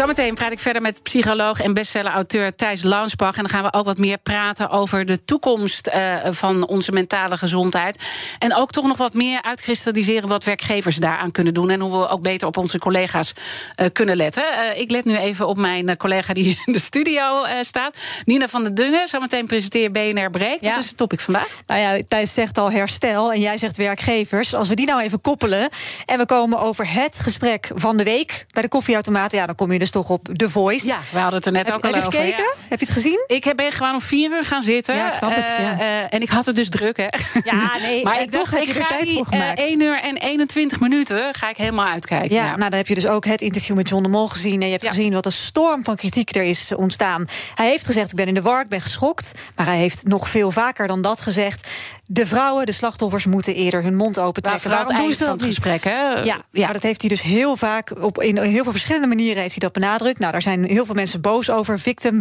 Zometeen 0.00 0.34
praat 0.34 0.52
ik 0.52 0.58
verder 0.58 0.82
met 0.82 1.02
psycholoog 1.02 1.60
en 1.60 1.74
bestseller-auteur 1.74 2.54
Thijs 2.54 2.82
Launsbach. 2.82 3.36
En 3.36 3.42
dan 3.42 3.50
gaan 3.50 3.62
we 3.62 3.72
ook 3.72 3.84
wat 3.84 3.98
meer 3.98 4.18
praten 4.18 4.70
over 4.70 5.06
de 5.06 5.24
toekomst 5.24 5.88
uh, 5.94 6.16
van 6.30 6.66
onze 6.66 6.92
mentale 6.92 7.36
gezondheid. 7.36 8.04
En 8.38 8.54
ook 8.54 8.70
toch 8.70 8.86
nog 8.86 8.96
wat 8.96 9.14
meer 9.14 9.42
uitkristalliseren 9.42 10.28
wat 10.28 10.44
werkgevers 10.44 10.96
daaraan 10.96 11.30
kunnen 11.30 11.54
doen. 11.54 11.70
En 11.70 11.80
hoe 11.80 11.98
we 11.98 12.08
ook 12.08 12.22
beter 12.22 12.48
op 12.48 12.56
onze 12.56 12.78
collega's 12.78 13.32
uh, 13.32 13.86
kunnen 13.92 14.16
letten. 14.16 14.42
Uh, 14.42 14.80
ik 14.80 14.90
let 14.90 15.04
nu 15.04 15.16
even 15.16 15.46
op 15.46 15.56
mijn 15.56 15.96
collega 15.96 16.32
die 16.32 16.46
in 16.66 16.72
de 16.72 16.78
studio 16.78 17.44
staat. 17.62 17.96
Nina 18.24 18.48
van 18.48 18.62
der 18.62 18.74
Dungen. 18.74 19.08
Zometeen 19.08 19.46
presenteer 19.46 19.90
BNR 19.90 20.30
Breekt. 20.30 20.64
Ja. 20.64 20.70
Wat 20.70 20.82
is 20.82 20.88
het 20.88 20.96
topic 20.96 21.20
vandaag? 21.20 21.60
Nou 21.66 21.80
ja, 21.80 22.02
Thijs 22.08 22.34
zegt 22.34 22.58
al 22.58 22.70
herstel 22.70 23.32
en 23.32 23.40
jij 23.40 23.58
zegt 23.58 23.76
werkgevers. 23.76 24.54
Als 24.54 24.68
we 24.68 24.74
die 24.74 24.86
nou 24.86 25.02
even 25.02 25.20
koppelen 25.20 25.68
en 26.06 26.18
we 26.18 26.26
komen 26.26 26.60
over 26.60 26.92
het 26.92 27.18
gesprek 27.18 27.70
van 27.74 27.96
de 27.96 28.04
week 28.04 28.46
bij 28.52 28.62
de 28.62 28.68
koffieautomaat. 28.68 29.32
Ja, 29.32 29.46
dan 29.46 29.54
kom 29.54 29.72
je 29.72 29.78
dus 29.78 29.88
toch 29.90 30.08
op 30.08 30.28
The 30.36 30.48
Voice. 30.48 30.86
Ja, 30.86 30.98
we 31.12 31.18
hadden 31.18 31.36
het 31.36 31.46
er 31.46 31.52
net 31.52 31.66
heb, 31.66 31.76
ook 31.76 31.84
al 31.84 31.94
heb 31.94 32.06
over. 32.06 32.18
Heb 32.18 32.28
je 32.28 32.34
gekeken? 32.34 32.68
Heb 32.68 32.80
je 32.80 32.86
het 32.86 32.94
gezien? 32.94 33.24
Ik 33.26 33.52
ben 33.56 33.72
gewoon 33.72 33.92
om 33.92 34.00
vier 34.00 34.30
uur 34.30 34.44
gaan 34.44 34.62
zitten. 34.62 34.96
Ja, 34.96 35.08
ik 35.08 35.14
snap 35.14 35.34
het. 35.34 35.56
Ja. 35.58 35.80
Uh, 35.80 36.14
en 36.14 36.20
ik 36.20 36.28
had 36.28 36.46
het 36.46 36.56
dus 36.56 36.68
druk, 36.68 36.96
hè? 36.96 37.08
Ja, 37.44 37.78
nee. 37.82 38.04
maar 38.04 38.20
ik 38.20 38.30
toch 38.30 38.40
dacht, 38.40 38.52
heb 38.52 38.62
ik 38.62 38.68
je 38.68 38.78
er 38.78 38.86
ga 38.86 38.88
tijd 38.88 39.06
die 39.06 39.16
voor 39.16 39.26
gemaakt. 39.26 39.58
uh, 39.58 39.64
1 39.64 39.80
uur 39.80 40.00
en 40.00 40.16
21 40.16 40.80
minuten 40.80 41.34
ga 41.34 41.48
ik 41.48 41.56
helemaal 41.56 41.86
uitkijken. 41.86 42.36
Ja, 42.36 42.56
nou 42.56 42.70
dan 42.70 42.78
heb 42.78 42.86
je 42.86 42.94
dus 42.94 43.06
ook 43.06 43.24
het 43.24 43.40
interview 43.40 43.76
met 43.76 43.88
John 43.88 44.02
de 44.02 44.08
Mol 44.08 44.28
gezien. 44.28 44.60
En 44.60 44.66
je 44.66 44.72
hebt 44.72 44.86
gezien 44.86 45.12
wat 45.12 45.26
een 45.26 45.32
storm 45.32 45.84
van 45.84 45.96
kritiek 45.96 46.34
er 46.36 46.42
is 46.42 46.72
ontstaan. 46.74 47.28
Hij 47.54 47.68
heeft 47.68 47.86
gezegd, 47.86 48.10
ik 48.10 48.16
ben 48.16 48.26
in 48.26 48.34
de 48.34 48.42
war, 48.42 48.60
ik 48.60 48.68
ben 48.68 48.80
geschokt. 48.80 49.32
Maar 49.56 49.66
hij 49.66 49.78
heeft 49.78 50.06
nog 50.06 50.28
veel 50.28 50.50
vaker 50.50 50.86
dan 50.86 51.02
dat 51.02 51.20
gezegd. 51.20 51.68
De 52.06 52.26
vrouwen, 52.26 52.66
de 52.66 52.72
slachtoffers, 52.72 53.24
moeten 53.26 53.54
eerder 53.54 53.82
hun 53.82 53.96
mond 53.96 54.18
open 54.18 54.42
trekken. 54.42 54.70
Waarom 54.70 54.96
doen 54.96 55.04
van 55.04 55.12
ze 55.12 55.24
het 55.24 55.38
dat 55.38 55.40
niet? 55.40 55.54
gesprek, 55.54 55.84
hè? 55.84 56.08
Ja, 56.08 56.40
maar 56.52 56.72
dat 56.72 56.82
heeft 56.82 57.00
hij 57.00 57.10
dus 57.10 57.22
heel 57.22 57.56
vaak 57.56 57.92
op 58.00 58.22
in 58.22 58.38
heel 58.38 58.62
veel 58.62 58.72
verschillende 58.72 59.06
manieren 59.06 59.42
heeft 59.42 59.60
hij 59.60 59.68
dat 59.68 59.72
benadrukt. 59.80 60.18
Nou, 60.18 60.32
daar 60.32 60.42
zijn 60.42 60.64
heel 60.64 60.84
veel 60.86 60.94
mensen 60.94 61.20
boos 61.20 61.50
over. 61.50 61.78
Victim 61.78 62.20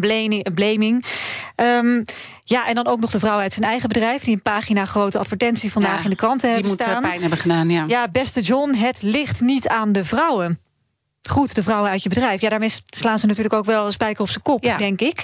blaming. 0.53 1.05
Ehm, 1.55 2.03
ja, 2.43 2.67
en 2.67 2.75
dan 2.75 2.87
ook 2.87 2.99
nog 2.99 3.11
de 3.11 3.19
vrouw 3.19 3.37
uit 3.37 3.53
zijn 3.53 3.65
eigen 3.65 3.87
bedrijf 3.89 4.23
die 4.23 4.33
een 4.33 4.41
pagina 4.41 4.85
grote 4.85 5.17
advertentie 5.19 5.71
vandaag 5.71 5.97
Ja, 5.97 6.03
in 6.03 6.09
de 6.09 6.15
kranten 6.15 6.41
Die 6.41 6.49
hebben 6.51 6.69
moet 6.71 6.79
eh, 6.79 6.87
staan. 6.87 7.01
pijn 7.01 7.21
hebben 7.21 7.39
gedaan, 7.39 7.69
ja. 7.69 7.83
Ja, 7.87 8.07
beste 8.11 8.41
John, 8.41 8.73
het 8.73 9.01
ligt 9.01 9.41
niet 9.41 9.67
aan 9.67 9.91
de 9.91 10.05
vrouwen. 10.05 10.59
Goed, 11.29 11.55
de 11.55 11.63
vrouwen 11.63 11.89
uit 11.91 12.03
je 12.03 12.09
bedrijf. 12.09 12.41
Ja, 12.41 12.49
daarmee 12.49 12.71
slaan 12.85 13.19
ze 13.19 13.25
natuurlijk 13.25 13.53
ook 13.55 13.65
wel 13.65 13.85
een 13.85 13.91
spijker 13.91 14.21
op 14.21 14.29
zijn 14.29 14.41
kop, 14.43 14.63
Ja. 14.63 14.77
denk 14.77 14.99
ik. 15.01 15.23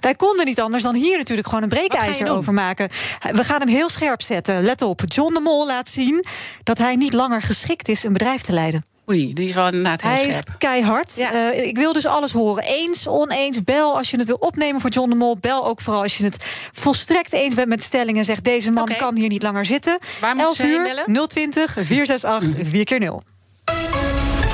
Wij 0.00 0.14
konden 0.14 0.46
niet 0.46 0.60
anders 0.60 0.82
dan 0.82 0.94
hier 0.94 1.16
natuurlijk 1.18 1.48
gewoon 1.48 1.62
een 1.62 1.68
breekijzer 1.68 2.30
over 2.30 2.52
maken. 2.52 2.88
We 3.32 3.44
gaan 3.44 3.60
hem 3.60 3.68
heel 3.68 3.88
scherp 3.88 4.22
zetten. 4.22 4.62
Let 4.62 4.82
op, 4.82 5.00
John 5.04 5.34
de 5.34 5.40
Mol 5.40 5.66
laat 5.66 5.88
zien 5.88 6.24
dat 6.62 6.78
hij 6.78 6.96
niet 6.96 7.12
langer 7.12 7.42
geschikt 7.42 7.88
is 7.88 8.02
een 8.04 8.12
bedrijf 8.12 8.42
te 8.42 8.52
leiden. 8.52 8.84
Oei, 9.10 9.32
die 9.34 9.48
is 9.48 9.54
wel 9.54 9.66
inderdaad 9.66 10.02
heel 10.02 10.10
Hij 10.10 10.26
is 10.26 10.36
scherp. 10.36 10.54
keihard. 10.58 11.12
Ja. 11.16 11.32
Eh, 11.52 11.66
ik 11.66 11.76
wil 11.76 11.92
dus 11.92 12.06
alles 12.06 12.32
horen. 12.32 12.62
Eens, 12.64 13.08
oneens, 13.08 13.64
bel 13.64 13.96
als 13.96 14.10
je 14.10 14.16
het 14.16 14.26
wil 14.26 14.36
opnemen 14.40 14.80
voor 14.80 14.90
John 14.90 15.10
de 15.10 15.16
Mol. 15.16 15.36
Bel 15.40 15.66
ook 15.66 15.80
vooral 15.80 16.02
als 16.02 16.18
je 16.18 16.24
het 16.24 16.36
volstrekt 16.72 17.32
eens 17.32 17.54
bent 17.54 17.68
met 17.68 17.82
stellingen. 17.82 18.24
Zegt 18.24 18.44
deze 18.44 18.70
man 18.70 18.88
kan 18.98 19.16
hier 19.16 19.28
niet 19.28 19.42
langer 19.42 19.64
zitten. 19.66 19.98
Waar 20.20 20.36
moeten 20.36 20.46
11 20.46 20.56
ze 20.56 20.62
heen 20.62 20.72
uur, 20.72 20.82
bellen? 21.06 21.28
020 21.28 21.72
468 21.72 22.68
4 22.68 22.84
keer 22.84 22.98
0 23.00 23.22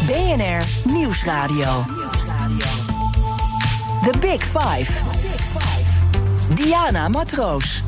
BNR 0.07 0.93
Nieuwsradio. 0.93 1.85
The 4.03 4.19
Big 4.19 4.43
Five. 4.45 4.93
Diana 6.55 7.09
Matroos. 7.09 7.83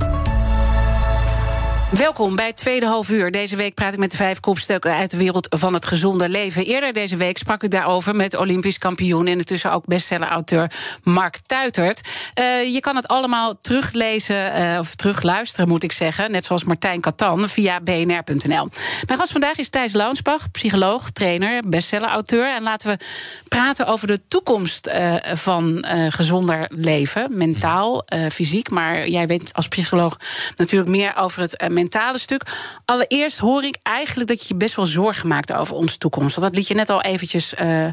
Welkom 1.90 2.36
bij 2.36 2.46
het 2.46 2.56
tweede 2.56 2.86
half 2.86 3.10
uur. 3.10 3.30
Deze 3.30 3.56
week 3.56 3.74
praat 3.74 3.92
ik 3.92 3.98
met 3.98 4.10
de 4.10 4.16
vijf 4.16 4.40
kopstukken 4.40 4.94
uit 4.94 5.10
de 5.10 5.16
wereld 5.16 5.46
van 5.50 5.74
het 5.74 5.86
gezonde 5.86 6.28
leven. 6.28 6.64
Eerder 6.64 6.92
deze 6.92 7.16
week 7.16 7.38
sprak 7.38 7.62
ik 7.62 7.70
daarover 7.70 8.14
met 8.14 8.36
Olympisch 8.36 8.78
kampioen... 8.78 9.26
en 9.26 9.38
intussen 9.38 9.72
ook 9.72 9.86
bestseller-auteur 9.86 10.70
Mark 11.02 11.38
Tuitert. 11.46 12.30
Eh, 12.34 12.72
je 12.72 12.80
kan 12.80 12.96
het 12.96 13.08
allemaal 13.08 13.58
teruglezen, 13.58 14.52
eh, 14.52 14.78
of 14.78 14.94
terugluisteren 14.94 15.68
moet 15.68 15.82
ik 15.82 15.92
zeggen... 15.92 16.30
net 16.30 16.44
zoals 16.44 16.64
Martijn 16.64 17.00
Katan 17.00 17.48
via 17.48 17.80
bnr.nl. 17.80 18.68
Mijn 19.06 19.18
gast 19.18 19.32
vandaag 19.32 19.56
is 19.56 19.68
Thijs 19.68 19.92
Launsbach, 19.92 20.50
psycholoog, 20.50 21.10
trainer, 21.10 21.62
bestseller-auteur. 21.68 22.54
En 22.54 22.62
laten 22.62 22.88
we 22.88 23.04
praten 23.48 23.86
over 23.86 24.06
de 24.06 24.20
toekomst 24.28 24.86
eh, 24.86 25.14
van 25.32 25.84
gezonder 26.08 26.70
leven. 26.74 27.36
Mentaal, 27.36 28.06
fysiek, 28.32 28.70
maar 28.70 29.08
jij 29.08 29.26
weet 29.26 29.52
als 29.52 29.68
psycholoog 29.68 30.16
natuurlijk 30.56 30.90
meer 30.90 31.16
over 31.16 31.40
het 31.40 31.56
mentale 31.84 32.18
stuk. 32.18 32.42
Allereerst 32.84 33.38
hoor 33.38 33.64
ik 33.64 33.76
eigenlijk 33.82 34.28
dat 34.28 34.40
je 34.40 34.48
je 34.48 34.54
best 34.54 34.74
wel 34.74 34.86
zorgen 34.86 35.28
maakt 35.28 35.52
over 35.52 35.74
onze 35.74 35.98
toekomst. 35.98 36.36
Want 36.36 36.46
dat 36.46 36.56
liet 36.56 36.68
je 36.68 36.74
net 36.74 36.90
al 36.90 37.02
eventjes 37.02 37.54
eh, 37.54 37.86
eh, 37.86 37.92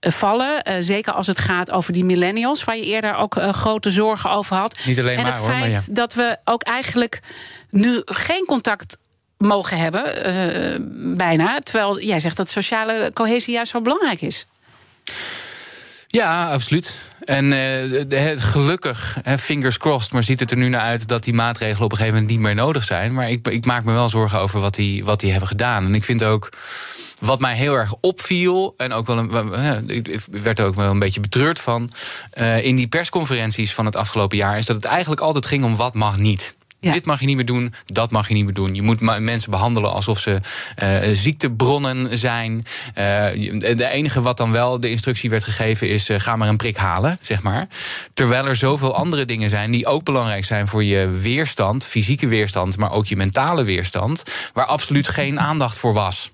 vallen. 0.00 0.62
Eh, 0.62 0.76
zeker 0.80 1.12
als 1.12 1.26
het 1.26 1.38
gaat 1.38 1.70
over 1.70 1.92
die 1.92 2.04
millennials, 2.04 2.64
waar 2.64 2.76
je 2.76 2.84
eerder 2.84 3.14
ook 3.14 3.34
grote 3.40 3.90
zorgen 3.90 4.30
over 4.30 4.56
had. 4.56 4.78
Niet 4.84 4.98
alleen 4.98 5.16
en 5.16 5.22
maar, 5.22 5.32
het 5.32 5.40
hoor, 5.40 5.48
maar 5.48 5.60
feit 5.60 5.84
ja. 5.86 5.94
dat 5.94 6.14
we 6.14 6.36
ook 6.44 6.62
eigenlijk 6.62 7.20
nu 7.70 8.02
geen 8.04 8.44
contact 8.46 8.98
mogen 9.38 9.78
hebben, 9.78 11.16
bijna. 11.16 11.58
Terwijl 11.58 12.00
jij 12.00 12.20
zegt 12.20 12.36
dat 12.36 12.48
sociale 12.48 13.10
cohesie 13.12 13.54
juist 13.54 13.70
zo 13.70 13.80
belangrijk 13.80 14.20
is. 14.20 14.46
Ja, 16.16 16.50
absoluut. 16.50 17.10
En 17.24 17.50
het, 18.08 18.40
gelukkig, 18.40 19.18
fingers 19.38 19.78
crossed, 19.78 20.12
maar 20.12 20.22
ziet 20.22 20.40
het 20.40 20.50
er 20.50 20.56
nu 20.56 20.68
naar 20.68 20.80
uit 20.80 21.08
dat 21.08 21.24
die 21.24 21.34
maatregelen 21.34 21.84
op 21.84 21.90
een 21.90 21.96
gegeven 21.96 22.18
moment 22.18 22.36
niet 22.36 22.46
meer 22.46 22.54
nodig 22.54 22.84
zijn. 22.84 23.14
Maar 23.14 23.30
ik, 23.30 23.48
ik 23.48 23.64
maak 23.64 23.84
me 23.84 23.92
wel 23.92 24.08
zorgen 24.08 24.40
over 24.40 24.60
wat 24.60 24.74
die, 24.74 25.04
wat 25.04 25.20
die 25.20 25.30
hebben 25.30 25.48
gedaan. 25.48 25.84
En 25.84 25.94
ik 25.94 26.04
vind 26.04 26.24
ook. 26.24 26.48
Wat 27.20 27.40
mij 27.40 27.54
heel 27.54 27.74
erg 27.74 27.94
opviel, 28.00 28.74
en 28.76 28.92
ook 28.92 29.06
wel 29.06 29.18
ik 29.86 30.20
werd 30.30 30.58
er 30.58 30.66
ook 30.66 30.74
wel 30.74 30.90
een 30.90 30.98
beetje 30.98 31.20
betreurd 31.20 31.60
van. 31.60 31.90
eh, 32.30 32.64
in 32.64 32.76
die 32.76 32.88
persconferenties 32.88 33.74
van 33.74 33.84
het 33.84 33.96
afgelopen 33.96 34.36
jaar, 34.36 34.58
is 34.58 34.66
dat 34.66 34.76
het 34.76 34.84
eigenlijk 34.84 35.20
altijd 35.20 35.46
ging 35.46 35.64
om 35.64 35.76
wat 35.76 35.94
mag 35.94 36.18
niet. 36.18 36.54
Dit 36.92 37.06
mag 37.06 37.20
je 37.20 37.26
niet 37.26 37.36
meer 37.36 37.44
doen, 37.46 37.74
dat 37.86 38.10
mag 38.10 38.28
je 38.28 38.34
niet 38.34 38.44
meer 38.44 38.54
doen. 38.54 38.74
Je 38.74 38.82
moet 38.82 39.00
mensen 39.00 39.50
behandelen 39.50 39.92
alsof 39.92 40.18
ze 40.18 40.40
eh, 40.76 40.98
ziektebronnen 41.12 42.18
zijn. 42.18 42.62
Je- 43.34 43.74
de 43.76 43.88
enige 43.90 44.22
wat 44.22 44.36
dan 44.36 44.52
wel 44.52 44.80
de 44.80 44.90
instructie 44.90 45.30
werd 45.30 45.44
gegeven 45.44 45.88
is: 45.88 46.08
eh, 46.08 46.18
ga 46.20 46.36
maar 46.36 46.48
een 46.48 46.56
prik 46.56 46.76
halen, 46.76 47.18
zeg 47.20 47.42
maar. 47.42 47.68
Terwijl 48.14 48.46
er 48.46 48.56
zoveel 48.56 48.94
andere 48.94 49.24
dingen 49.24 49.50
zijn 49.50 49.70
die 49.70 49.86
ook 49.86 50.04
belangrijk 50.04 50.44
zijn 50.44 50.66
voor 50.66 50.84
je 50.84 51.08
weerstand, 51.08 51.84
fysieke 51.84 52.26
weerstand, 52.26 52.76
maar 52.76 52.92
ook 52.92 53.06
je 53.06 53.16
mentale 53.16 53.64
weerstand, 53.64 54.24
waar 54.52 54.66
absoluut 54.66 55.08
geen 55.08 55.40
aandacht 55.40 55.78
voor 55.78 55.92
was. 55.92 56.30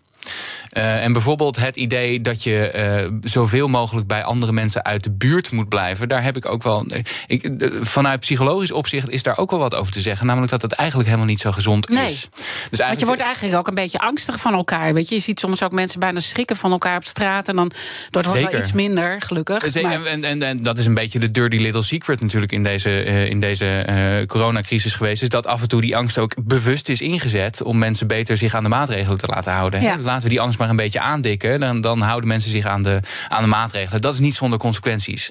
Eh, 0.70 1.04
en 1.04 1.12
bijvoorbeeld 1.12 1.56
het 1.56 1.76
idee 1.76 2.20
dat 2.20 2.42
je 2.42 2.70
eh, 2.70 3.08
zoveel 3.20 3.68
mogelijk 3.68 4.06
bij 4.06 4.24
andere 4.24 4.52
mensen 4.52 4.84
uit 4.84 5.04
de 5.04 5.10
buurt 5.10 5.50
moet 5.50 5.68
blijven. 5.68 6.08
Daar 6.08 6.22
heb 6.22 6.36
ik 6.36 6.46
ook 6.46 6.62
wel. 6.62 6.86
Ik, 7.26 7.58
de- 7.58 7.78
vanuit 7.82 8.20
psychologisch 8.20 8.70
opzicht 8.72 9.08
is 9.10 9.22
daar 9.22 9.38
ook 9.38 9.50
wel 9.50 9.58
wat 9.58 9.74
over 9.74 9.92
te 9.92 10.00
zeggen. 10.00 10.26
Namelijk 10.26 10.52
dat 10.52 10.62
het 10.62 10.72
eigenlijk 10.72 11.08
helemaal 11.08 11.28
niet 11.30 11.40
zo 11.40 11.50
gezond 11.52 11.88
Nee. 11.88 12.04
is. 12.04 12.28
Dus 12.70 12.78
Want 12.78 13.00
je 13.00 13.06
wordt 13.06 13.20
eigenlijk 13.20 13.56
ook 13.56 13.68
een 13.68 13.74
beetje 13.74 13.98
angstig 13.98 14.40
van 14.40 14.52
elkaar. 14.54 14.94
Weet 14.94 15.08
je? 15.08 15.14
je 15.14 15.20
ziet 15.20 15.40
soms 15.40 15.62
ook 15.62 15.72
mensen 15.72 16.00
bijna 16.00 16.20
schrikken 16.20 16.56
van 16.56 16.70
elkaar 16.72 16.96
op 16.96 17.04
straat. 17.04 17.48
En 17.48 17.56
dan 17.56 17.68
dat 17.68 18.24
wordt 18.24 18.32
wel 18.32 18.42
Zeker. 18.42 18.58
iets 18.60 18.72
minder, 18.72 19.20
gelukkig. 19.20 19.62
Zeker, 19.68 19.88
Maar- 19.88 20.04
en, 20.04 20.24
en, 20.24 20.42
en 20.42 20.62
dat 20.62 20.78
is 20.78 20.86
een 20.86 20.94
beetje 20.94 21.18
de 21.18 21.30
dirty 21.30 21.56
little 21.56 21.82
secret 21.82 22.20
natuurlijk 22.20 22.52
in 22.52 22.62
deze, 22.62 23.02
eh, 23.02 23.24
in 23.24 23.40
deze 23.40 23.66
eh, 23.80 24.26
coronacrisis 24.26 24.92
geweest. 24.94 25.22
Is 25.22 25.28
dat 25.28 25.46
af 25.46 25.62
en 25.62 25.68
toe 25.68 25.80
die 25.80 25.96
angst 25.96 26.18
ook 26.18 26.34
bewust 26.44 26.88
is 26.88 27.00
ingezet 27.00 27.62
om 27.62 27.78
mensen 27.78 28.06
beter 28.06 28.36
zich 28.36 28.54
aan 28.54 28.62
de 28.62 28.68
maatregelen 28.68 29.18
te 29.18 29.26
laten 29.26 29.52
houden. 29.52 29.82
Ja. 29.82 29.98
Laten 30.12 30.28
we 30.28 30.34
die 30.34 30.44
angst 30.44 30.58
maar 30.58 30.68
een 30.68 30.76
beetje 30.76 31.00
aandikken. 31.00 31.60
Dan, 31.60 31.80
dan 31.80 32.00
houden 32.00 32.28
mensen 32.28 32.50
zich 32.50 32.66
aan 32.66 32.82
de, 32.82 33.00
aan 33.28 33.42
de 33.42 33.48
maatregelen. 33.48 34.00
Dat 34.00 34.14
is 34.14 34.20
niet 34.20 34.34
zonder 34.34 34.58
consequenties. 34.58 35.30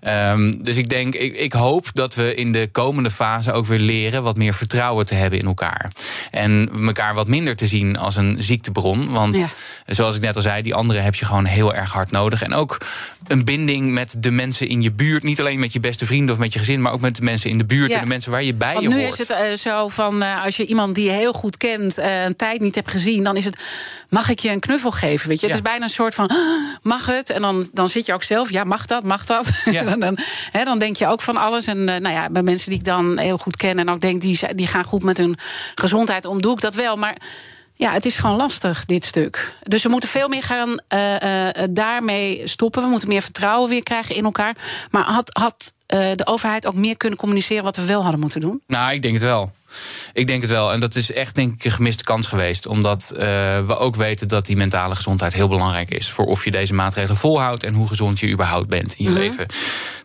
Ehm, 0.00 0.52
dus 0.58 0.76
ik 0.76 0.88
denk, 0.88 1.14
ik, 1.14 1.34
ik 1.36 1.52
hoop 1.52 1.86
dat 1.92 2.14
we 2.14 2.34
in 2.34 2.52
de 2.52 2.68
komende 2.72 3.10
fase 3.10 3.52
ook 3.52 3.66
weer 3.66 3.78
leren 3.78 4.22
wat 4.22 4.36
meer 4.36 4.54
vertrouwen 4.54 5.06
te 5.06 5.14
hebben 5.14 5.38
in 5.38 5.46
elkaar. 5.46 5.90
En 6.30 6.70
elkaar 6.86 7.14
wat 7.14 7.28
minder 7.28 7.56
te 7.56 7.66
zien 7.66 7.96
als 7.98 8.16
een 8.16 8.36
ziektebron. 8.38 9.12
Want 9.12 9.36
Ja. 9.36 9.46
zoals 9.86 10.16
ik 10.16 10.20
net 10.22 10.36
al 10.36 10.42
zei, 10.42 10.62
die 10.62 10.74
anderen 10.74 11.02
heb 11.02 11.14
je 11.14 11.24
gewoon 11.24 11.44
heel 11.44 11.74
erg 11.74 11.92
hard 11.92 12.10
nodig. 12.10 12.42
En 12.42 12.54
ook 12.54 12.78
een 13.26 13.44
binding 13.44 13.92
met 13.92 14.14
de 14.18 14.30
mensen 14.30 14.68
in 14.68 14.82
je 14.82 14.92
buurt. 14.92 15.22
Niet 15.22 15.40
alleen 15.40 15.58
met 15.58 15.72
je 15.72 15.80
beste 15.80 16.06
vrienden 16.06 16.34
of 16.34 16.40
met 16.40 16.52
je 16.52 16.58
gezin, 16.58 16.82
maar 16.82 16.92
ook 16.92 17.00
met 17.00 17.16
de 17.16 17.22
mensen 17.22 17.50
in 17.50 17.58
de 17.58 17.64
buurt 17.64 17.90
Ja. 17.90 17.96
en 17.96 18.02
de 18.02 18.08
mensen 18.08 18.30
waar 18.30 18.42
je 18.42 18.54
bij 18.54 18.72
Want 18.72 18.84
je 18.84 18.88
nu 18.90 19.00
hoort. 19.00 19.12
is 19.12 19.18
het 19.18 19.30
eh, 19.30 19.52
zo 19.54 19.88
van, 19.88 20.22
eh, 20.22 20.44
als 20.44 20.56
je 20.56 20.66
iemand 20.66 20.94
die 20.94 21.04
je 21.04 21.10
heel 21.10 21.32
goed 21.32 21.56
kent... 21.56 21.98
eh, 21.98 22.22
een 22.24 22.36
tijd 22.36 22.60
niet 22.60 22.74
hebt 22.74 22.90
gezien, 22.90 23.24
dan 23.24 23.36
is 23.36 23.44
het... 23.44 23.58
mag 24.08 24.28
ik 24.30 24.38
je 24.38 24.50
een 24.50 24.60
knuffel 24.60 24.90
geven, 24.90 25.28
weet 25.28 25.40
je? 25.40 25.46
Ja. 25.46 25.52
Het 25.52 25.62
is 25.64 25.70
bijna 25.70 25.84
een 25.84 25.90
soort 25.90 26.14
van, 26.14 26.26
"Ah, 26.28 26.36
mag 26.82 27.06
het? 27.06 27.30
En 27.30 27.42
dan, 27.42 27.68
dan 27.72 27.88
zit 27.88 28.06
je 28.06 28.12
ook 28.14 28.22
zelf, 28.22 28.50
ja, 28.50 28.64
mag 28.64 28.86
dat, 28.86 29.04
mag 29.04 29.24
dat? 29.24 29.48
Ja. 29.64 29.82
en 29.88 30.00
dan, 30.00 30.18
hè, 30.50 30.64
dan 30.64 30.78
denk 30.78 30.96
je 30.96 31.06
ook 31.06 31.22
van 31.22 31.36
alles. 31.36 31.66
En 31.66 31.88
eh, 31.88 32.00
nou 32.00 32.14
ja, 32.14 32.30
bij 32.30 32.42
mensen 32.42 32.70
die 32.70 32.78
ik 32.78 32.84
dan 32.84 33.18
heel 33.18 33.38
goed 33.38 33.56
ken... 33.56 33.78
en 33.78 33.88
ook 33.88 34.00
denk, 34.00 34.20
die, 34.20 34.54
die 34.54 34.66
gaan 34.66 34.84
goed 34.84 35.02
met 35.02 35.16
hun 35.16 35.36
gezondheid 35.74 36.24
om, 36.24 36.40
doe 36.40 36.52
ik 36.52 36.60
dat 36.60 36.74
wel. 36.74 36.96
Maar... 36.96 37.16
Ja, 37.78 37.92
het 37.92 38.06
is 38.06 38.16
gewoon 38.16 38.36
lastig, 38.36 38.84
dit 38.84 39.04
stuk. 39.04 39.54
Dus 39.62 39.82
we 39.82 39.88
moeten 39.88 40.08
veel 40.08 40.28
meer 40.28 40.42
gaan 40.42 40.80
eh, 40.88 41.48
eh, 41.48 41.68
daarmee 41.70 42.46
stoppen. 42.46 42.82
We 42.82 42.88
moeten 42.88 43.08
meer 43.08 43.22
vertrouwen 43.22 43.68
weer 43.68 43.82
krijgen 43.82 44.14
in 44.14 44.24
elkaar. 44.24 44.56
Maar 44.90 45.02
had, 45.02 45.30
had 45.32 45.72
de 46.16 46.26
overheid 46.26 46.66
ook 46.66 46.74
meer 46.74 46.96
kunnen 46.96 47.18
communiceren 47.18 47.64
wat 47.64 47.76
we 47.76 47.84
wel 47.84 48.02
hadden 48.02 48.20
moeten 48.20 48.40
doen? 48.40 48.62
Nou, 48.66 48.92
ik 48.94 49.02
denk 49.02 49.14
het 49.14 49.22
wel. 49.22 49.52
Ik 50.12 50.26
denk 50.26 50.42
het 50.42 50.50
wel. 50.50 50.72
En 50.72 50.80
dat 50.80 50.94
is 50.94 51.12
echt 51.12 51.34
denk 51.34 51.52
ik 51.54 51.64
een 51.64 51.70
gemiste 51.70 52.04
kans 52.04 52.26
geweest. 52.26 52.66
Omdat 52.66 53.12
uh, 53.12 53.18
we 53.66 53.78
ook 53.78 53.96
weten 53.96 54.28
dat 54.28 54.46
die 54.46 54.56
mentale 54.56 54.94
gezondheid 54.94 55.32
heel 55.32 55.48
belangrijk 55.48 55.90
is. 55.90 56.10
Voor 56.10 56.26
of 56.26 56.44
je 56.44 56.50
deze 56.50 56.74
maatregelen 56.74 57.16
volhoudt 57.16 57.62
en 57.62 57.74
hoe 57.74 57.88
gezond 57.88 58.20
je 58.20 58.30
überhaupt 58.30 58.68
bent 58.68 58.94
in 58.94 59.04
je 59.04 59.10
mm 59.10 59.16
-hmm. 59.16 59.24
leven. 59.24 59.46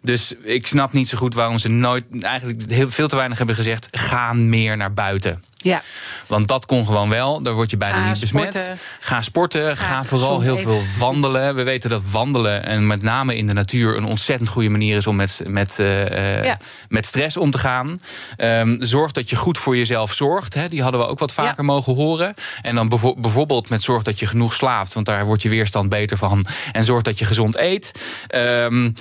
Dus 0.01 0.33
ik 0.43 0.67
snap 0.67 0.93
niet 0.93 1.09
zo 1.09 1.17
goed 1.17 1.33
waarom 1.33 1.57
ze 1.57 1.69
nooit, 1.69 2.03
eigenlijk 2.19 2.71
heel, 2.71 2.89
veel 2.89 3.07
te 3.07 3.15
weinig 3.15 3.37
hebben 3.37 3.55
gezegd: 3.55 3.87
ga 3.91 4.33
meer 4.33 4.77
naar 4.77 4.93
buiten. 4.93 5.43
Ja. 5.61 5.81
Want 6.27 6.47
dat 6.47 6.65
kon 6.65 6.85
gewoon 6.85 7.09
wel. 7.09 7.41
Daar 7.41 7.53
word 7.53 7.69
je 7.69 7.77
bijna 7.77 7.97
Ga 7.97 8.07
niet 8.07 8.19
besmet. 8.19 8.53
sporten. 8.53 8.79
Ga 8.99 9.21
sporten. 9.21 9.77
Ga, 9.77 9.85
Ga 9.85 10.03
vooral 10.03 10.41
heel 10.41 10.57
veel 10.57 10.81
wandelen. 10.97 11.55
We 11.55 11.63
weten 11.63 11.89
dat 11.89 12.01
wandelen, 12.11 12.65
en 12.65 12.87
met 12.87 13.01
name 13.01 13.35
in 13.35 13.47
de 13.47 13.53
natuur, 13.53 13.97
een 13.97 14.05
ontzettend 14.05 14.49
goede 14.49 14.69
manier 14.69 14.97
is 14.97 15.07
om 15.07 15.15
met, 15.15 15.41
met, 15.47 15.79
eh, 15.79 16.37
eh, 16.37 16.45
Ja. 16.45 16.57
met 16.89 17.05
stress 17.05 17.37
om 17.37 17.51
te 17.51 17.57
gaan. 17.57 17.99
Ehm, 18.37 18.75
zorg 18.79 19.11
dat 19.11 19.29
je 19.29 19.35
goed 19.35 19.57
voor 19.61 19.77
jezelf 19.77 20.13
zorgt. 20.13 20.53
Hè. 20.53 20.69
Die 20.69 20.81
hadden 20.81 20.99
we 21.01 21.07
ook 21.07 21.19
wat 21.19 21.33
vaker 21.33 21.53
Ja. 21.57 21.63
mogen 21.63 21.93
horen. 21.95 22.33
En 22.61 22.75
dan 22.75 22.89
bevo- 22.89 23.15
bijvoorbeeld 23.17 23.69
met 23.69 23.81
zorg 23.81 24.03
dat 24.03 24.19
je 24.19 24.25
genoeg 24.27 24.53
slaapt. 24.53 24.93
Want 24.93 25.05
daar 25.05 25.25
wordt 25.25 25.41
je 25.41 25.49
weerstand 25.49 25.89
beter 25.89 26.17
van. 26.17 26.45
En 26.71 26.83
zorg 26.83 27.01
dat 27.01 27.19
je 27.19 27.25
gezond 27.25 27.57
eet. 27.57 27.91
Ehm, 28.27 28.91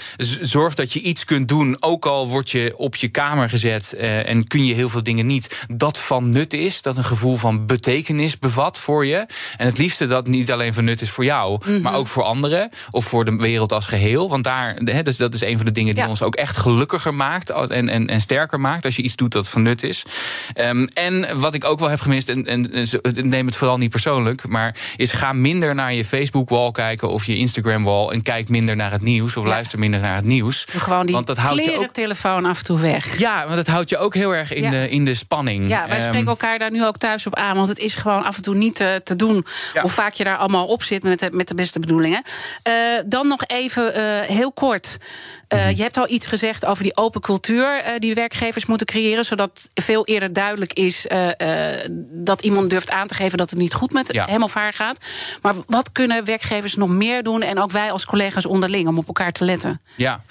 zorg 0.41 0.75
dat 0.75 0.93
je 0.93 1.01
iets 1.01 1.25
kunt 1.25 1.49
doen. 1.49 1.77
Ook 1.81 2.07
al 2.07 2.29
word 2.29 2.51
je 2.51 2.75
op 2.77 2.97
je 2.97 3.09
kamer 3.09 3.49
gezet 3.49 3.93
eh, 3.93 4.29
en 4.29 4.47
kun 4.47 4.65
je 4.65 4.75
heel 4.75 4.89
veel 4.89 5.03
dingen 5.03 5.27
niet. 5.27 5.65
Dat 5.73 5.99
van 5.99 6.31
nut 6.31 6.53
is. 6.55 6.83
Dat 6.83 6.97
een 6.97 7.05
gevoel 7.05 7.37
van 7.37 7.67
betekenis 7.67 8.39
bevat 8.39 8.79
voor 8.79 9.07
je. 9.07 9.27
En 9.57 9.67
het 9.67 9.79
liefste 9.79 10.07
dat 10.07 10.27
niet 10.27 10.53
alleen 10.53 10.75
van 10.75 10.85
nut 10.85 11.01
is 11.01 11.11
voor 11.11 11.25
jou. 11.25 11.61
Mhm. 11.65 11.81
Maar 11.81 11.95
ook 11.95 12.07
voor 12.07 12.23
anderen. 12.23 12.71
Of 12.91 13.05
voor 13.05 13.25
de 13.25 13.37
wereld 13.37 13.73
als 13.73 13.87
geheel. 13.87 14.29
Want 14.29 14.45
daar, 14.45 14.75
hè, 14.85 15.03
dus 15.03 15.17
dat 15.17 15.35
is 15.35 15.41
een 15.41 15.57
van 15.57 15.67
de 15.67 15.73
dingen 15.73 15.95
die 15.95 16.03
Ja. 16.03 16.09
ons 16.09 16.23
ook 16.23 16.35
echt 16.35 16.57
gelukkiger 16.57 17.15
maakt. 17.15 17.51
En, 17.51 17.89
en, 17.89 18.07
en 18.09 18.21
sterker 18.21 18.61
maakt. 18.61 18.85
Als 18.85 18.97
je 18.97 19.03
iets 19.03 19.17
doet 19.17 19.33
dat 19.33 19.49
van 19.49 19.63
nut 19.63 19.83
is. 19.83 20.03
Ehm, 20.55 20.85
en 20.95 21.41
wat 21.41 21.55
ik 21.55 21.65
ook 21.65 21.79
wel 21.79 21.89
heb 21.89 22.01
gemist. 22.01 22.29
En, 22.29 22.47
en, 22.47 22.73
en 22.73 23.29
neem 23.29 23.47
het 23.47 23.57
vooral 23.57 23.77
niet 23.79 23.91
persoonlijk. 23.91 24.49
Maar 24.49 24.77
is 24.97 25.13
ga 25.13 25.33
minder 25.33 25.75
naar 25.75 25.95
je 25.95 26.05
Facebook-wall 26.05 26.71
kijken. 26.71 27.09
Of 27.11 27.25
je 27.25 27.37
Instagram-wall. 27.37 28.09
En 28.09 28.23
kijk 28.23 28.49
minder 28.49 28.77
naar 28.77 28.91
het 28.91 29.03
nieuws. 29.03 29.37
Of 29.37 29.45
Ja. 29.45 29.51
luister 29.51 29.79
minder 29.79 30.01
naar 30.01 30.17
het 30.17 30.25
nieuws. 30.25 30.65
Gewoon 30.69 31.07
die 31.07 31.15
Want 31.15 31.27
dat 31.27 31.37
houdt 31.37 31.65
je 31.65 31.79
ook 31.79 31.93
telefoon 31.93 32.45
af 32.45 32.59
en 32.59 32.65
toe 32.65 32.79
weg. 32.81 33.19
ja, 33.19 33.43
want 33.45 33.57
dat 33.57 33.67
houdt 33.67 33.89
je 33.91 33.99
ook 33.99 34.15
heel 34.15 34.35
erg 34.35 34.53
in, 34.53 34.63
Ja. 34.63 34.71
de, 34.71 34.91
in 34.91 35.05
de 35.05 35.15
spanning. 35.15 35.69
Ja, 35.69 35.87
wij 35.87 35.97
Ehm, 35.99 36.07
spreken 36.09 36.29
elkaar 36.29 36.59
daar 36.59 36.71
nu 36.71 36.85
ook 36.87 36.97
thuis 36.99 37.27
op 37.27 37.35
aan. 37.35 37.57
Want 37.57 37.69
het 37.69 37.79
is 37.79 37.95
gewoon 37.95 38.25
af 38.25 38.37
en 38.37 38.43
toe 38.43 38.55
niet 38.55 38.81
eh, 38.81 38.95
te 38.95 39.17
doen. 39.17 39.47
Ja. 39.75 39.81
Hoe 39.81 39.91
vaak 39.91 40.13
je 40.13 40.25
daar 40.25 40.37
allemaal 40.37 40.67
op 40.67 40.83
zit 40.83 41.03
met 41.03 41.19
de, 41.21 41.29
met 41.33 41.49
de 41.49 41.55
beste 41.55 41.81
bedoelingen. 41.81 42.23
Eh, 42.63 42.73
dan 43.07 43.27
nog 43.27 43.45
even 43.47 43.95
eh, 43.95 44.29
heel 44.37 44.53
kort. 44.53 44.97
Eh. 45.51 45.77
Je 45.77 45.83
hebt 45.83 45.97
al 45.97 46.09
iets 46.11 46.27
gezegd 46.27 46.67
over 46.67 46.83
die 46.83 46.97
open 46.97 47.21
cultuur 47.21 47.81
eh, 47.83 47.99
die 47.99 48.15
werkgevers 48.15 48.67
moeten 48.67 48.87
creëren. 48.87 49.25
Zodat 49.25 49.69
veel 49.75 50.05
eerder 50.07 50.33
duidelijk 50.33 50.73
is 50.73 51.07
eh, 51.07 51.29
dat 52.11 52.41
iemand 52.43 52.71
durft 52.71 52.91
aan 52.91 53.07
te 53.07 53.15
geven 53.15 53.39
dat 53.39 53.51
het 53.51 53.59
niet 53.59 53.75
goed 53.75 53.93
met 53.93 54.13
Ja. 54.13 54.27
hem 54.27 54.43
of 54.43 54.55
haar 54.55 54.73
gaat. 54.73 54.99
Maar 55.43 55.55
wat 55.67 55.93
kunnen 55.93 56.25
werkgevers 56.25 56.75
nog 56.75 56.89
meer 56.89 57.23
doen? 57.23 57.43
En 57.43 57.59
ook 57.61 57.71
wij 57.71 57.93
als 57.93 58.05
collega's 58.05 58.47
onderling 58.47 58.89
om 58.89 58.99
op 58.99 59.07
elkaar 59.07 59.33
te 59.33 59.45
letten. 59.45 59.81
Ja. 59.97 60.23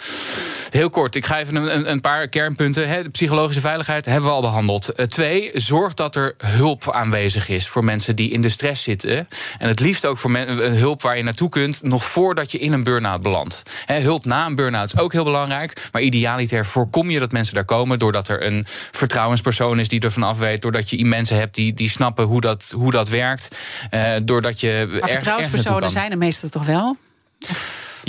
Heel 0.70 0.90
kort, 0.90 1.16
ik 1.16 1.26
ga 1.26 1.40
even 1.40 1.56
een, 1.56 1.90
een- 1.92 2.02
paar 2.02 2.28
kernpunten. 2.28 2.88
Hè. 2.90 3.04
De 3.04 3.10
psychologische 3.10 3.62
veiligheid 3.62 4.06
hebben 4.06 4.24
we 4.30 4.36
al 4.36 4.42
behandeld. 4.42 4.90
Eh, 4.90 5.06
twee, 5.06 5.52
zorg 5.54 5.94
dat 5.94 6.16
er 6.16 6.34
hulp 6.38 6.92
aanwezig 6.92 7.50
is 7.50 7.68
voor 7.68 7.84
mensen 7.84 8.16
die 8.16 8.32
in 8.32 8.42
de 8.42 8.50
stress 8.50 8.84
zitten. 8.84 9.28
En 9.58 9.68
het 9.68 9.80
liefst 9.80 10.06
ook 10.06 10.18
voor 10.18 10.32
men- 10.32 10.64
eh, 10.64 10.72
hulp 10.72 11.02
waar 11.02 11.18
je 11.18 11.24
naartoe 11.24 11.50
kunt, 11.50 11.84
nog 11.84 12.04
voordat 12.06 12.52
je 12.52 12.58
in 12.58 12.74
een 12.74 12.84
burn-out 12.84 13.22
belandt. 13.22 13.64
Hè, 13.86 14.00
hulp 14.00 14.26
na 14.26 14.46
een 14.46 14.56
burn-out 14.56 14.94
is 14.94 15.00
ook 15.00 15.12
heel 15.12 15.24
belangrijk. 15.24 15.90
Maar 15.92 16.02
idealiter 16.02 16.66
voorkom 16.66 17.10
je 17.10 17.20
dat 17.20 17.32
mensen 17.32 17.54
daar 17.54 17.66
komen. 17.66 18.00
doordat 18.00 18.28
er 18.28 18.46
een 18.46 18.66
vertrouwenspersoon 18.92 19.80
is 19.80 19.88
die 19.88 20.00
ervan 20.00 20.24
af 20.24 20.38
weet. 20.38 20.62
doordat 20.62 20.90
je 20.90 21.06
mensen 21.06 21.38
hebt 21.38 21.56
die, 21.56 21.74
die 21.74 21.90
snappen 21.90 22.26
hoe 22.26 22.42
dat, 22.42 22.74
hoe 22.76 22.92
dat 22.92 23.10
werkt. 23.10 23.58
eh, 23.90 24.12
doordat 24.24 24.60
je. 24.60 24.98
Maar 25.00 25.10
vertrouwenspersonen 25.10 25.90
zijn 25.90 26.12
er 26.12 26.18
meestal 26.18 26.50
toch 26.50 26.66
wel? 26.66 26.98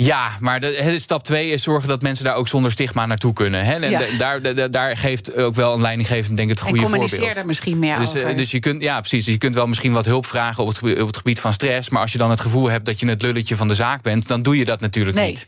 Ja, 0.05 0.37
maar 0.39 0.59
de, 0.59 0.95
stap 0.99 1.23
twee 1.23 1.49
is 1.51 1.63
zorgen 1.63 1.89
dat 1.89 2.01
mensen 2.01 2.25
daar 2.25 2.35
ook 2.35 2.47
zonder 2.47 2.71
stigma 2.71 3.05
naartoe 3.05 3.33
kunnen. 3.33 3.65
Hè? 3.65 3.73
En 3.73 3.89
Ja. 3.89 4.01
daar, 4.17 4.71
daar 4.71 4.97
geeft 4.97 5.35
ook 5.35 5.55
wel 5.55 5.73
een 5.73 5.81
leidinggevend 5.81 6.37
denk 6.37 6.49
ik 6.49 6.57
het 6.57 6.59
En 6.67 6.69
goede 6.73 6.83
communiceer 6.83 7.17
voorbeeld. 7.17 7.37
er 7.39 7.45
misschien 7.45 7.79
meer 7.79 7.99
Dus, 7.99 8.13
eh, 8.13 8.23
over. 8.23 8.35
dus 8.35 8.51
je 8.51 8.59
kunt, 8.59 8.81
ja, 8.81 8.99
precies. 8.99 9.25
Je 9.25 9.37
kunt 9.37 9.55
wel 9.55 9.67
misschien 9.67 9.93
wat 9.93 10.05
hulp 10.05 10.25
vragen 10.25 10.63
op 10.63 10.69
het, 10.69 10.77
gebied- 10.77 11.01
op 11.01 11.07
het 11.07 11.17
gebied 11.17 11.39
van 11.39 11.53
stress. 11.53 11.89
Maar 11.89 12.01
als 12.01 12.11
je 12.11 12.17
dan 12.17 12.29
het 12.29 12.39
gevoel 12.39 12.69
hebt 12.69 12.85
dat 12.85 12.99
je 12.99 13.07
het 13.07 13.21
lulletje 13.21 13.55
van 13.55 13.67
de 13.67 13.75
zaak 13.75 14.01
bent, 14.01 14.27
dan 14.27 14.41
doe 14.41 14.57
je 14.57 14.65
dat 14.65 14.79
natuurlijk 14.79 15.17
Nee. 15.17 15.27
niet. 15.27 15.45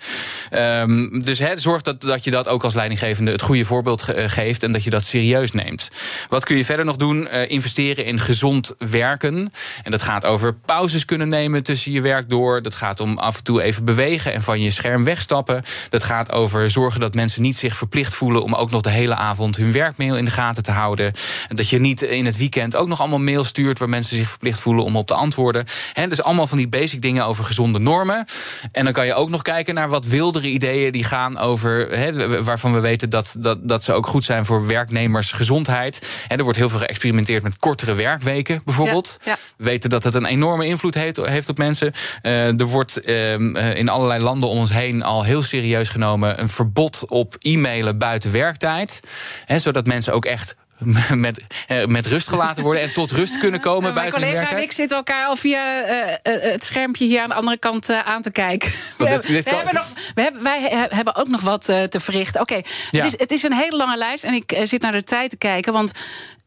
Ehm, 0.49 1.21
dus 1.21 1.39
hè, 1.39 1.57
zorg 1.57 1.81
dat, 1.81 2.01
dat 2.01 2.23
je 2.23 2.31
dat 2.31 2.47
ook 2.47 2.63
als 2.63 2.73
leidinggevende 2.73 3.31
het 3.31 3.41
goede 3.41 3.65
voorbeeld 3.65 4.01
ge- 4.01 4.13
eh, 4.13 4.29
geeft 4.29 4.63
en 4.63 4.71
dat 4.71 4.83
je 4.83 4.89
dat 4.89 5.03
serieus 5.03 5.51
neemt. 5.51 5.89
Wat 6.29 6.45
kun 6.45 6.57
je 6.57 6.65
verder 6.65 6.85
nog 6.85 6.95
doen? 6.95 7.27
Eh, 7.27 7.49
investeren 7.49 8.05
in 8.05 8.19
gezond 8.19 8.75
werken. 8.77 9.51
En 9.83 9.91
dat 9.91 10.01
gaat 10.01 10.25
over 10.25 10.53
pauzes 10.65 11.05
kunnen 11.05 11.27
nemen 11.29 11.63
tussen 11.63 11.91
je 11.91 12.01
werk 12.01 12.29
door. 12.29 12.61
Dat 12.61 12.75
gaat 12.75 12.99
om 12.99 13.17
af 13.17 13.37
en 13.37 13.43
toe 13.43 13.61
even 13.61 13.85
bewegen 13.85 14.33
en 14.33 14.41
van 14.43 14.61
je 14.61 14.71
scherm 14.71 15.03
wegstappen. 15.03 15.63
Dat 15.89 16.03
gaat 16.03 16.31
over 16.31 16.69
zorgen 16.69 16.99
dat 16.99 17.13
mensen 17.13 17.41
niet 17.41 17.57
zich 17.57 17.77
verplicht 17.77 18.15
voelen 18.15 18.43
om 18.43 18.55
ook 18.55 18.71
nog 18.71 18.81
de 18.81 18.89
hele 18.89 19.15
avond 19.15 19.55
hun 19.55 19.71
werkmail 19.71 20.17
in 20.17 20.23
de 20.23 20.31
gaten 20.31 20.63
te 20.63 20.71
houden. 20.71 21.13
En 21.47 21.55
Dat 21.55 21.69
je 21.69 21.79
niet 21.79 22.01
in 22.01 22.25
het 22.25 22.37
weekend 22.37 22.75
ook 22.75 22.87
nog 22.87 22.99
allemaal 22.99 23.19
mail 23.19 23.43
stuurt 23.43 23.79
waar 23.79 23.89
mensen 23.89 24.17
zich 24.17 24.29
verplicht 24.29 24.59
voelen 24.59 24.83
om 24.83 24.95
op 24.95 25.07
te 25.07 25.13
antwoorden. 25.13 25.65
Hè, 25.93 26.07
dus 26.07 26.23
allemaal 26.23 26.47
van 26.47 26.57
die 26.57 26.67
basic 26.67 27.01
dingen 27.01 27.25
over 27.25 27.43
gezonde 27.43 27.79
normen. 27.79 28.25
En 28.71 28.83
dan 28.83 28.93
kan 28.93 29.05
je 29.05 29.13
ook 29.13 29.29
nog 29.29 29.41
kijken 29.41 29.73
naar 29.73 29.89
wat 29.89 30.05
wildere 30.05 30.47
ideeën 30.47 30.91
die 30.91 31.03
gaan 31.03 31.37
over. 31.37 32.43
Waarvan 32.43 32.73
we 32.73 32.79
weten 32.79 33.09
dat, 33.09 33.35
dat, 33.37 33.57
dat 33.61 33.83
ze 33.83 33.93
ook 33.93 34.07
goed 34.07 34.23
zijn 34.23 34.45
voor 34.45 34.67
werknemersgezondheid. 34.67 36.07
En 36.27 36.37
er 36.37 36.43
wordt 36.43 36.59
heel 36.59 36.69
veel 36.69 36.79
geëxperimenteerd 36.79 37.43
met 37.43 37.57
kortere 37.57 37.93
werkweken 37.93 38.61
bijvoorbeeld. 38.65 39.19
Ja, 39.23 39.31
ja. 39.31 39.37
We 39.57 39.63
weten 39.63 39.89
dat 39.89 40.03
het 40.03 40.13
een 40.13 40.25
enorme 40.25 40.65
invloed 40.65 40.93
heeft, 40.93 41.17
heeft 41.17 41.49
op 41.49 41.57
mensen. 41.57 41.93
Eh, 42.21 42.59
er 42.59 42.65
wordt 42.65 43.01
ehm, 43.01 43.55
eh, 43.55 43.75
in 43.75 43.89
allerlei 43.89 44.22
landen 44.23 44.49
om 44.49 44.57
ons 44.57 44.71
heen 44.71 45.03
al 45.03 45.23
heel 45.23 45.41
serieus 45.41 45.89
genomen 45.89 46.39
een 46.41 46.49
verbod 46.49 47.03
op 47.09 47.35
e-mailen 47.39 47.97
buiten 47.97 48.31
werktijd. 48.31 48.99
Hè, 49.45 49.59
zodat 49.59 49.85
mensen 49.85 50.13
ook 50.13 50.25
echt 50.25 50.55
met, 51.15 51.43
eh, 51.67 51.85
met 51.85 52.05
rust 52.05 52.27
gelaten 52.27 52.63
worden 52.63 52.81
en 52.83 52.93
tot 52.93 53.11
rust 53.11 53.37
kunnen 53.39 53.59
komen 53.59 53.81
mijn 53.81 53.93
buiten 53.93 54.13
collega 54.13 54.33
en 54.35 54.39
werktijd. 54.41 54.63
ik 54.63 54.71
zitten 54.71 54.97
elkaar 54.97 55.25
al 55.25 55.35
via 55.35 55.83
eh, 55.83 56.13
eh, 56.35 56.51
het 56.51 56.63
schermpje 56.63 57.05
hier 57.05 57.21
aan 57.21 57.29
de 57.29 57.35
andere 57.35 57.57
kant 57.57 57.89
aan 57.89 58.21
te 58.21 58.31
kijken. 58.31 58.69
We, 58.73 58.77
dit- 58.97 59.07
hebben- 59.07 59.27
dit 59.31 59.43
we 59.43 59.49
kan- 59.49 59.55
hebben 59.59 59.73
nog, 59.75 59.87
we 60.15 60.21
hebben, 60.21 60.43
wij 60.43 60.61
he- 60.61 60.95
hebben 60.95 61.15
ook 61.15 61.27
nog 61.27 61.41
wat 61.41 61.65
te 61.65 61.99
verrichten. 61.99 62.41
Oké, 62.41 62.55
Ja. 62.55 62.63
het, 62.91 63.05
is, 63.13 63.19
het 63.19 63.31
is 63.31 63.43
een 63.43 63.53
hele 63.53 63.77
lange 63.77 63.97
lijst 63.97 64.23
en 64.23 64.33
ik 64.33 64.59
zit 64.63 64.81
naar 64.81 64.91
de 64.91 65.03
tijd 65.03 65.29
te 65.29 65.37
kijken. 65.37 65.73
Want 65.73 65.91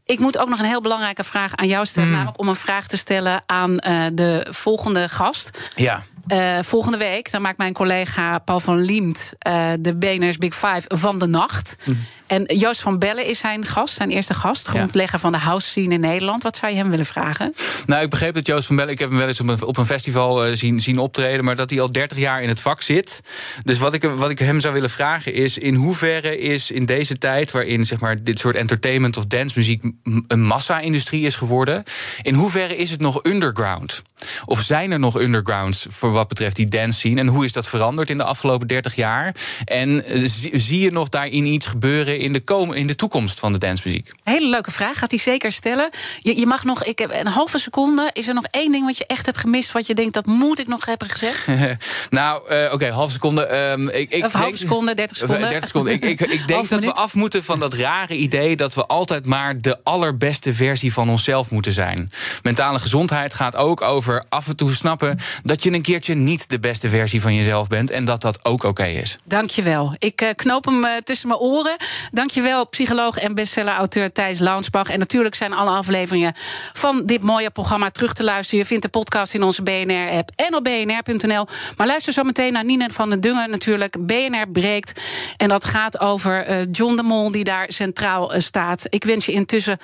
ik 0.05 0.19
moet 0.19 0.37
ook 0.37 0.49
nog 0.49 0.59
een 0.59 0.65
heel 0.65 0.81
belangrijke 0.81 1.23
vraag 1.23 1.55
aan 1.55 1.67
jou 1.67 1.85
stellen. 1.85 2.07
Hmm. 2.09 2.17
Namelijk 2.17 2.41
om 2.41 2.47
een 2.47 2.55
vraag 2.55 2.87
te 2.87 2.97
stellen 2.97 3.43
aan 3.45 3.75
de 4.13 4.47
volgende 4.49 5.09
gast. 5.09 5.71
Ja. 5.75 6.03
Eh, 6.27 6.57
volgende 6.61 6.97
week 6.97 7.31
dan 7.31 7.41
maakt 7.41 7.57
mijn 7.57 7.73
collega 7.73 8.39
Paul 8.39 8.59
van 8.59 8.79
Liemt 8.81 9.33
eh, 9.39 9.69
de 9.79 9.95
BNR's 9.95 10.37
Big 10.37 10.53
Five 10.53 10.81
van 10.87 11.19
de 11.19 11.25
nacht. 11.27 11.77
Hmm. 11.83 11.97
En 12.27 12.43
Joost 12.57 12.81
van 12.81 12.99
Bellen 12.99 13.25
is 13.25 13.39
zijn 13.39 13.65
gast, 13.65 13.95
zijn 13.95 14.09
eerste 14.09 14.33
gast. 14.33 14.67
Grondlegger 14.67 15.19
van 15.19 15.31
de 15.31 15.37
house 15.37 15.67
scene 15.67 15.93
in 15.93 15.99
Nederland. 15.99 16.43
Wat 16.43 16.57
zou 16.57 16.71
je 16.71 16.77
hem 16.77 16.89
willen 16.89 17.05
vragen? 17.05 17.53
Nou, 17.85 18.03
ik 18.03 18.09
begreep 18.09 18.33
dat 18.33 18.45
Joost 18.47 18.67
van 18.67 18.75
Bellen, 18.75 18.91
ik 18.93 18.99
heb 18.99 19.09
hem 19.09 19.17
wel 19.17 19.27
eens 19.27 19.39
op 19.39 19.47
een, 19.47 19.63
op 19.63 19.77
een 19.77 19.85
festival 19.85 20.45
eh, 20.45 20.55
zien, 20.55 20.79
zien 20.79 20.97
optreden, 20.97 21.45
maar 21.45 21.55
dat 21.55 21.69
hij 21.69 21.81
al 21.81 21.91
30 21.91 22.17
jaar 22.17 22.41
in 22.41 22.49
het 22.49 22.61
vak 22.61 22.81
zit. 22.81 23.21
Dus 23.63 23.77
wat 23.77 23.93
ik, 23.93 24.03
wat 24.03 24.29
ik 24.29 24.39
hem 24.39 24.59
zou 24.59 24.73
willen 24.73 24.89
vragen 24.89 25.33
is: 25.33 25.57
in 25.57 25.75
hoeverre 25.75 26.37
is 26.39 26.71
in 26.71 26.85
deze 26.85 27.17
tijd, 27.17 27.51
waarin 27.51 27.85
zeg 27.85 27.99
maar, 27.99 28.23
dit 28.23 28.39
soort 28.39 28.55
entertainment 28.55 29.17
of 29.17 29.25
dancemuziek 29.25 29.83
m- 29.83 29.91
een 30.27 30.41
massa-industrie 30.43 31.25
is 31.25 31.35
geworden, 31.35 31.83
in 32.21 32.33
hoeverre 32.33 32.75
is 32.75 32.89
het 32.89 33.01
nog 33.01 33.19
underground? 33.23 34.01
Of 34.45 34.61
zijn 34.61 34.91
er 34.91 34.99
nog 34.99 35.19
undergrounds 35.19 35.85
voor 35.89 36.11
wat 36.11 36.27
betreft 36.27 36.55
die 36.55 36.67
dance 36.67 36.99
scene? 36.99 37.19
En 37.19 37.27
hoe 37.27 37.45
is 37.45 37.51
dat 37.51 37.67
veranderd 37.67 38.09
in 38.09 38.17
de 38.17 38.23
afgelopen 38.23 38.67
30 38.67 38.95
jaar? 38.95 39.35
En 39.65 40.05
eh, 40.05 40.21
zie, 40.53 40.79
je 40.79 40.91
nog 40.91 41.09
daarin 41.09 41.45
iets 41.45 41.65
gebeuren 41.65 42.19
in 42.19 42.33
de, 42.33 42.39
kom, 42.39 42.73
in 42.73 42.87
de 42.87 42.95
toekomst 42.95 43.39
van 43.39 43.51
de 43.53 43.59
dancemuziek? 43.59 44.11
Hele 44.23 44.47
leuke 44.49 44.71
vraag, 44.71 44.97
gaat 44.99 45.11
hij 45.11 45.19
zeker 45.19 45.51
stellen. 45.51 45.89
Je, 46.21 46.39
je 46.39 46.45
mag 46.45 46.63
nog, 46.63 46.83
ik 46.83 46.99
heb 46.99 47.11
een 47.13 47.27
halve 47.27 47.57
seconde. 47.57 48.09
Is 48.13 48.27
er 48.27 48.33
nog 48.33 48.45
één 48.51 48.71
ding 48.71 48.85
wat 48.85 48.97
je 48.97 49.05
echt 49.05 49.25
hebt 49.25 49.37
gemist, 49.37 49.71
wat 49.71 49.87
je 49.87 49.93
denkt 49.93 50.13
dat 50.13 50.25
moet 50.25 50.59
ik 50.59 50.67
nog 50.67 50.85
hebben 50.85 51.09
gezegd? 51.09 51.47
nou, 52.09 52.49
eh, 52.49 52.73
oké, 52.73 52.89
halve 52.91 53.13
seconde. 53.13 53.45
ehm, 53.45 53.87
ik, 53.87 54.09
ik 54.11 54.25
Of 54.25 54.31
halve 54.31 54.47
denk- 54.47 54.57
seconde, 54.57 54.93
30 54.93 55.11
Of, 55.11 55.17
seconden. 55.17 55.49
30 55.49 55.67
seconden. 55.67 55.93
Ik, 55.93 56.03
ik, 56.03 56.21
ik 56.21 56.47
denk 56.53 56.69
dat 56.69 56.83
we 56.83 56.93
af 56.93 57.13
moeten 57.13 57.43
van 57.43 57.59
dat 57.59 57.73
rare 57.73 58.15
idee 58.15 58.55
dat 58.55 58.73
we 58.73 58.85
altijd 58.85 59.25
maar 59.25 59.61
de 59.61 59.77
allerbeste 59.83 60.53
versie 60.53 60.93
van 60.93 61.09
onszelf 61.09 61.49
moeten 61.51 61.71
zijn. 61.71 62.11
Mentale 62.43 62.79
gezondheid 62.79 63.33
gaat 63.33 63.55
ook 63.55 63.81
over 63.81 64.06
af 64.29 64.47
en 64.47 64.55
toe 64.55 64.71
snappen 64.71 65.19
dat 65.43 65.63
je 65.63 65.71
een 65.71 65.81
keertje 65.81 66.13
niet 66.13 66.49
de 66.49 66.59
beste 66.59 66.89
versie 66.89 67.21
van 67.21 67.35
jezelf 67.35 67.67
bent 67.67 67.91
en 67.91 68.05
dat 68.05 68.21
dat 68.21 68.45
ook 68.45 68.63
oké 68.63 68.85
is. 68.85 69.17
Dankjewel. 69.23 69.95
Ik 69.99 70.21
eh, 70.21 70.29
knoop 70.35 70.65
hem 70.65 70.85
eh, 70.85 70.97
tussen 71.03 71.27
mijn 71.27 71.39
oren. 71.39 71.75
Dankjewel, 72.11 72.67
psycholoog 72.67 73.17
en 73.17 73.35
bestseller-auteur 73.35 74.11
Thijs 74.11 74.39
Launsbach. 74.39 74.89
En 74.89 74.99
natuurlijk 74.99 75.35
zijn 75.35 75.53
alle 75.53 75.69
afleveringen 75.69 76.33
van 76.73 77.03
dit 77.03 77.21
mooie 77.21 77.49
programma 77.49 77.89
terug 77.89 78.13
te 78.13 78.23
luisteren. 78.23 78.59
Je 78.59 78.65
vindt 78.65 78.83
de 78.83 78.89
podcast 78.89 79.33
in 79.33 79.43
onze 79.43 79.63
BNR-app 79.63 80.29
en 80.35 80.55
op 80.55 80.63
bnr.nl. 80.63 81.47
Maar 81.77 81.87
luister 81.87 82.13
zo 82.13 82.23
meteen 82.23 82.53
naar 82.53 82.65
Nina 82.65 82.89
van 82.89 83.09
den 83.09 83.21
Dungen 83.21 83.49
natuurlijk. 83.49 84.05
BNR 84.05 84.47
breekt. 84.51 85.01
En 85.37 85.49
dat 85.49 85.63
gaat 85.63 85.99
over 85.99 86.49
uh, 86.49 86.65
John 86.71 86.95
de 86.95 87.03
Mol, 87.03 87.31
die 87.31 87.43
daar 87.43 87.65
centraal 87.71 88.31
staat. 88.37 88.85
Ik 88.89 89.03
wens 89.03 89.25
je 89.25 89.31
intussen 89.31 89.77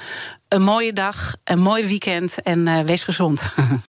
een 0.47 0.61
mooie 0.61 0.93
dag, 0.93 1.35
een 1.43 1.59
mooi 1.59 1.85
weekend 1.85 2.41
en 2.41 2.85
wees 2.85 3.03
gezond. 3.03 3.41